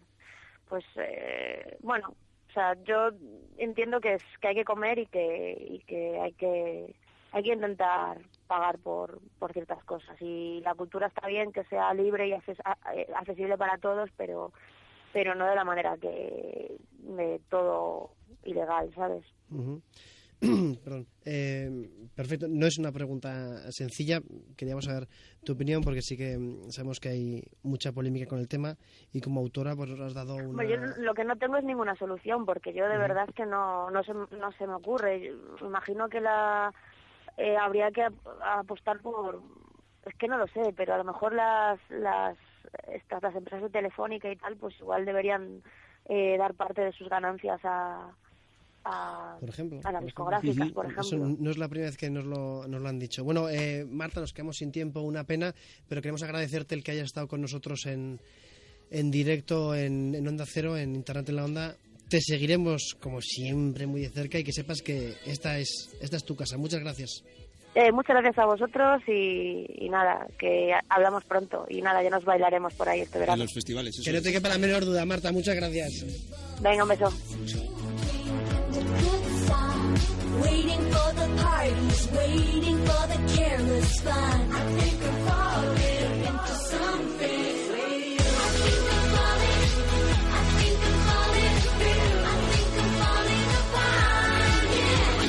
Pues, 0.70 0.84
eh, 0.94 1.76
bueno, 1.80 2.14
o 2.48 2.52
sea, 2.52 2.74
yo 2.84 3.10
entiendo 3.58 4.00
que 4.00 4.14
es 4.14 4.22
que 4.40 4.48
hay 4.48 4.54
que 4.54 4.64
comer 4.64 5.00
y 5.00 5.06
que, 5.06 5.56
y 5.68 5.80
que 5.80 6.18
hay 6.18 6.32
que 6.34 6.94
hay 7.32 7.42
que 7.42 7.52
intentar 7.52 8.18
pagar 8.46 8.78
por, 8.78 9.20
por 9.38 9.52
ciertas 9.52 9.82
cosas 9.84 10.16
y 10.20 10.60
la 10.64 10.74
cultura 10.74 11.08
está 11.08 11.28
bien 11.28 11.52
que 11.52 11.64
sea 11.64 11.92
libre 11.94 12.28
y 12.28 12.32
eh, 12.32 13.06
accesible 13.14 13.56
para 13.56 13.78
todos 13.78 14.10
pero 14.16 14.52
pero 15.12 15.36
no 15.36 15.46
de 15.46 15.54
la 15.54 15.62
manera 15.62 15.96
que 15.96 16.76
de 16.90 17.40
todo 17.48 18.10
ilegal 18.42 18.92
sabes 18.94 19.24
Ujú. 19.52 19.80
Perdón. 20.84 21.06
Eh, 21.24 21.70
perfecto. 22.14 22.46
No 22.48 22.66
es 22.66 22.78
una 22.78 22.92
pregunta 22.92 23.70
sencilla. 23.72 24.20
Queríamos 24.56 24.86
saber 24.86 25.06
tu 25.44 25.52
opinión 25.52 25.82
porque 25.82 26.00
sí 26.02 26.16
que 26.16 26.38
mm, 26.38 26.70
sabemos 26.70 26.98
que 26.98 27.10
hay 27.10 27.42
mucha 27.62 27.92
polémica 27.92 28.26
con 28.26 28.38
el 28.38 28.48
tema 28.48 28.76
y 29.12 29.20
como 29.20 29.40
autora 29.40 29.76
pues 29.76 29.90
nos 29.90 30.00
has 30.00 30.14
dado 30.14 30.36
una... 30.36 30.64
Yo 30.64 30.76
lo 30.98 31.14
que 31.14 31.24
no 31.24 31.36
tengo 31.36 31.56
es 31.56 31.64
ninguna 31.64 31.94
solución 31.96 32.46
porque 32.46 32.72
yo 32.72 32.84
de 32.86 32.92
Ujú. 32.92 33.00
verdad 33.00 33.26
es 33.28 33.34
que 33.34 33.44
no, 33.46 33.90
no, 33.90 34.02
se, 34.02 34.14
no 34.14 34.52
se 34.58 34.66
me 34.66 34.74
ocurre. 34.74 35.20
Yo 35.60 35.66
Imagino 35.66 36.08
que 36.08 36.20
la 36.20 36.72
eh, 37.36 37.56
habría 37.56 37.90
que 37.90 38.02
ap- 38.04 38.14
apostar 38.42 39.00
por... 39.00 39.42
Es 40.06 40.14
que 40.14 40.28
no 40.28 40.38
lo 40.38 40.46
sé, 40.48 40.72
pero 40.74 40.94
a 40.94 40.98
lo 40.98 41.04
mejor 41.04 41.34
las, 41.34 41.78
las, 41.90 42.38
estas, 42.90 43.22
las 43.22 43.34
empresas 43.34 43.64
de 43.64 43.68
telefónica 43.70 44.32
y 44.32 44.36
tal 44.36 44.56
pues 44.56 44.74
igual 44.80 45.04
deberían 45.04 45.62
eh, 46.06 46.36
dar 46.38 46.54
parte 46.54 46.80
de 46.80 46.92
sus 46.92 47.10
ganancias 47.10 47.60
a... 47.64 48.16
A, 48.84 49.36
Por 49.38 49.48
ejemplo. 49.50 49.80
a 49.84 49.92
las 49.92 50.00
por 50.00 50.04
discográficas, 50.06 50.56
ejemplo. 50.56 50.74
por 50.82 50.90
Eso 50.90 51.00
ejemplo. 51.16 51.36
no 51.38 51.50
es 51.50 51.58
la 51.58 51.68
primera 51.68 51.90
vez 51.90 51.98
que 51.98 52.08
nos 52.10 52.24
lo, 52.24 52.66
nos 52.66 52.80
lo 52.80 52.88
han 52.88 52.98
dicho. 52.98 53.22
Bueno, 53.24 53.48
eh, 53.50 53.84
Marta, 53.88 54.20
nos 54.20 54.32
quedamos 54.32 54.56
sin 54.56 54.72
tiempo, 54.72 55.00
una 55.00 55.24
pena, 55.24 55.54
pero 55.88 56.00
queremos 56.00 56.22
agradecerte 56.22 56.74
el 56.74 56.82
que 56.82 56.92
hayas 56.92 57.04
estado 57.06 57.28
con 57.28 57.40
nosotros 57.42 57.84
en, 57.86 58.20
en 58.90 59.10
directo 59.10 59.74
en, 59.74 60.14
en 60.14 60.26
Onda 60.26 60.44
Cero, 60.46 60.76
en 60.78 60.94
Internet 60.94 61.28
en 61.28 61.36
la 61.36 61.44
Onda. 61.44 61.76
Te 62.08 62.20
seguiremos, 62.20 62.96
como 63.00 63.20
siempre, 63.20 63.86
muy 63.86 64.00
de 64.00 64.08
cerca 64.08 64.38
y 64.38 64.44
que 64.44 64.52
sepas 64.52 64.80
que 64.82 65.14
esta 65.26 65.58
es, 65.58 65.90
esta 66.00 66.16
es 66.16 66.24
tu 66.24 66.34
casa. 66.34 66.56
Muchas 66.56 66.80
gracias. 66.80 67.22
Eh, 67.76 67.92
muchas 67.92 68.16
gracias 68.16 68.36
a 68.38 68.46
vosotros 68.46 69.00
y, 69.06 69.64
y 69.84 69.88
nada, 69.90 70.26
que 70.36 70.72
hablamos 70.88 71.22
pronto 71.24 71.66
y 71.68 71.80
nada, 71.80 72.02
ya 72.02 72.10
nos 72.10 72.24
bailaremos 72.24 72.74
por 72.74 72.88
ahí 72.88 73.02
este 73.02 73.18
En 73.18 73.20
verano. 73.20 73.44
los 73.44 73.52
festivales. 73.54 73.94
eso 73.94 74.02
Que 74.10 74.16
no 74.16 74.22
te 74.22 74.32
quepa 74.32 74.48
la 74.48 74.58
menor 74.58 74.84
duda, 74.84 75.04
Marta. 75.04 75.30
Muchas 75.30 75.54
gracias. 75.54 76.04
Venga, 76.60 76.82
un 76.82 76.88
beso. 76.88 77.10
Parties, 82.00 82.18
waiting 82.18 82.78
for 82.86 83.06
the 83.08 83.18
careless 83.34 84.00
fun. 84.00 84.40
I 84.52 84.62
think 84.78 85.02
I'm 85.04 85.16
falling 85.26 86.24
into 86.28 86.54
something. 86.70 87.28
I 87.60 88.48
think 88.56 88.84
I'm 88.90 89.04
falling. 89.14 89.60
I 90.30 90.42
think 90.56 90.78
I'm 90.86 90.98
falling 91.08 91.56
through. 91.78 92.12
I 92.24 92.36
think 92.50 92.70
I'm 92.80 92.90
falling 93.00 93.48
apart. 93.60 94.44
Yeah. 94.76 95.20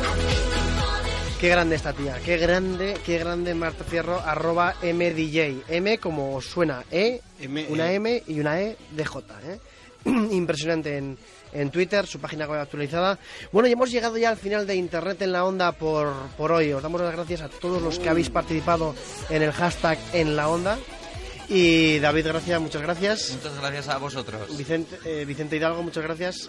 I 0.00 0.14
think 0.16 0.46
I'm 0.56 0.68
falling. 0.78 1.38
Qué 1.40 1.48
grande 1.48 1.76
esta 1.76 1.92
tía, 1.92 2.18
qué 2.24 2.36
grande, 2.36 2.96
qué 3.04 3.18
grande 3.18 3.54
Marta 3.54 3.84
Fierro, 3.84 4.20
arroba 4.20 4.74
MDJ. 4.82 5.64
M 5.68 5.98
como 5.98 6.40
suena, 6.40 6.84
E, 6.90 7.20
M, 7.40 7.66
una 7.70 7.92
eh. 7.92 7.96
M 7.96 8.22
y 8.26 8.40
una 8.40 8.60
E 8.60 8.76
de 8.90 9.04
J. 9.04 9.34
¿eh? 9.44 9.60
Impresionante 10.30 10.96
en, 10.96 11.18
en 11.52 11.70
Twitter, 11.70 12.06
su 12.06 12.20
página 12.20 12.46
web 12.46 12.60
actualizada. 12.60 13.18
Bueno, 13.52 13.68
y 13.68 13.72
hemos 13.72 13.90
llegado 13.90 14.16
ya 14.18 14.30
al 14.30 14.36
final 14.36 14.66
de 14.66 14.74
Internet 14.76 15.20
en 15.22 15.32
la 15.32 15.44
Onda 15.44 15.72
por, 15.72 16.12
por 16.36 16.52
hoy. 16.52 16.72
Os 16.72 16.82
damos 16.82 17.00
las 17.00 17.12
gracias 17.12 17.42
a 17.42 17.48
todos 17.48 17.82
los 17.82 17.98
que 17.98 18.08
habéis 18.08 18.30
participado 18.30 18.94
en 19.28 19.42
el 19.42 19.52
hashtag 19.52 19.98
en 20.12 20.36
la 20.36 20.48
Onda. 20.48 20.78
Y 21.48 21.98
David 21.98 22.28
Gracia, 22.28 22.60
muchas 22.60 22.82
gracias. 22.82 23.32
Muchas 23.32 23.58
gracias 23.60 23.88
a 23.88 23.98
vosotros. 23.98 24.56
Vicente, 24.56 24.96
eh, 25.04 25.24
Vicente 25.24 25.56
Hidalgo, 25.56 25.82
muchas 25.82 26.04
gracias. 26.04 26.48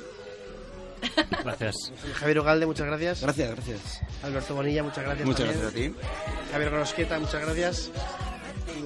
Gracias. 1.44 1.92
Javier 2.14 2.40
Ugalde, 2.40 2.68
muchas 2.68 2.86
gracias. 2.86 3.22
Gracias, 3.22 3.50
gracias. 3.50 4.02
Alberto 4.22 4.54
Bonilla, 4.54 4.84
muchas 4.84 5.04
gracias. 5.04 5.28
Muchas 5.28 5.48
también. 5.48 5.72
gracias 5.72 5.98
a 5.98 6.42
ti. 6.44 6.52
Javier 6.52 6.70
Grosqueta, 6.70 7.20
muchas 7.20 7.42
gracias. 7.42 7.92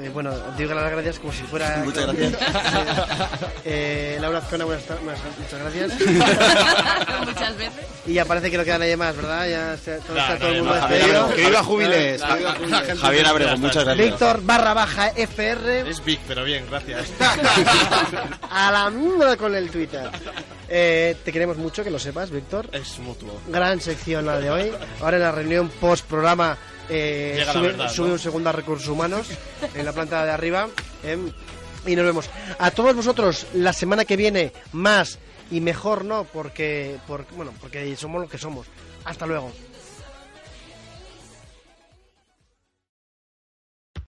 Eh, 0.01 0.09
bueno, 0.13 0.32
digo 0.57 0.73
las 0.73 0.91
gracias 0.91 1.19
como 1.19 1.32
si 1.32 1.43
fuera... 1.43 1.82
Muchas 1.86 2.05
gracias. 2.05 2.34
Eh, 3.67 4.19
Laura 4.21 4.38
Azcona, 4.38 4.63
buenas 4.65 4.84
muchas 4.86 5.59
gracias. 5.59 5.99
Muchas 7.26 7.57
veces. 7.57 7.86
Y 8.05 8.13
ya 8.13 8.26
parece 8.26 8.51
que 8.51 8.57
no 8.57 8.63
queda 8.63 8.78
nadie 8.78 8.95
más, 8.95 9.15
¿verdad? 9.15 9.47
Ya 9.49 9.73
está, 9.73 9.97
todo, 9.97 10.13
No, 10.15 10.21
está 10.21 10.34
no, 10.34 10.39
todo 10.39 10.49
el 10.49 10.57
mundo 10.59 10.73
despedido. 10.76 11.30
Que 11.34 11.45
viva 11.47 11.63
Júbiles, 11.63 12.21
que 12.21 12.36
viva 12.36 12.53
Júbiles. 12.53 12.99
Javier 12.99 13.26
Abrego, 13.26 13.57
muchas 13.57 13.84
gracias. 13.86 14.07
Víctor 14.07 14.43
barra 14.43 14.73
baja 14.76 15.07
FR 15.15 15.89
Es 15.89 16.05
Vic, 16.05 16.19
pero 16.28 16.43
bien, 16.43 16.67
gracias. 16.69 17.11
a 18.51 18.71
la 18.71 18.89
mierda 18.91 19.36
con 19.36 19.55
el 19.55 19.71
Twitter. 19.71 20.11
Eh, 20.69 21.17
te 21.26 21.32
queremos 21.32 21.57
mucho, 21.57 21.84
que 21.84 21.89
lo 21.89 21.97
sepas, 21.97 22.30
Víctor. 22.30 22.69
Es 22.71 22.99
mutuo. 22.99 23.41
Gran 23.47 23.82
sección 23.82 24.28
la 24.28 24.39
de 24.39 24.51
hoy. 24.51 24.71
Ahora 25.01 25.17
en 25.17 25.23
la 25.23 25.32
reunión 25.32 25.69
post 25.69 26.05
programa 26.05 26.55
eh, 26.89 27.45
sube 27.93 28.11
un 28.11 28.19
segundo 28.19 28.49
a 28.49 28.53
recursos 28.53 28.88
humanos 28.88 29.27
en 29.73 29.86
la 29.86 29.93
planta 29.93 30.25
de 30.25 30.31
arriba. 30.31 30.67
em, 31.03 31.31
y 31.86 31.95
nos 31.95 32.05
vemos. 32.05 32.29
A 32.57 32.71
todos 32.71 32.95
vosotros, 32.95 33.45
la 33.53 33.73
semana 33.73 34.05
que 34.05 34.17
viene, 34.17 34.51
más 34.71 35.19
y 35.51 35.61
mejor 35.61 36.03
no, 36.03 36.23
porque, 36.25 36.97
porque, 37.07 37.36
bueno, 37.36 37.53
porque 37.59 37.95
somos 37.95 38.21
lo 38.21 38.27
que 38.27 38.38
somos. 38.38 38.67
Hasta 39.03 39.27
luego. 39.27 39.51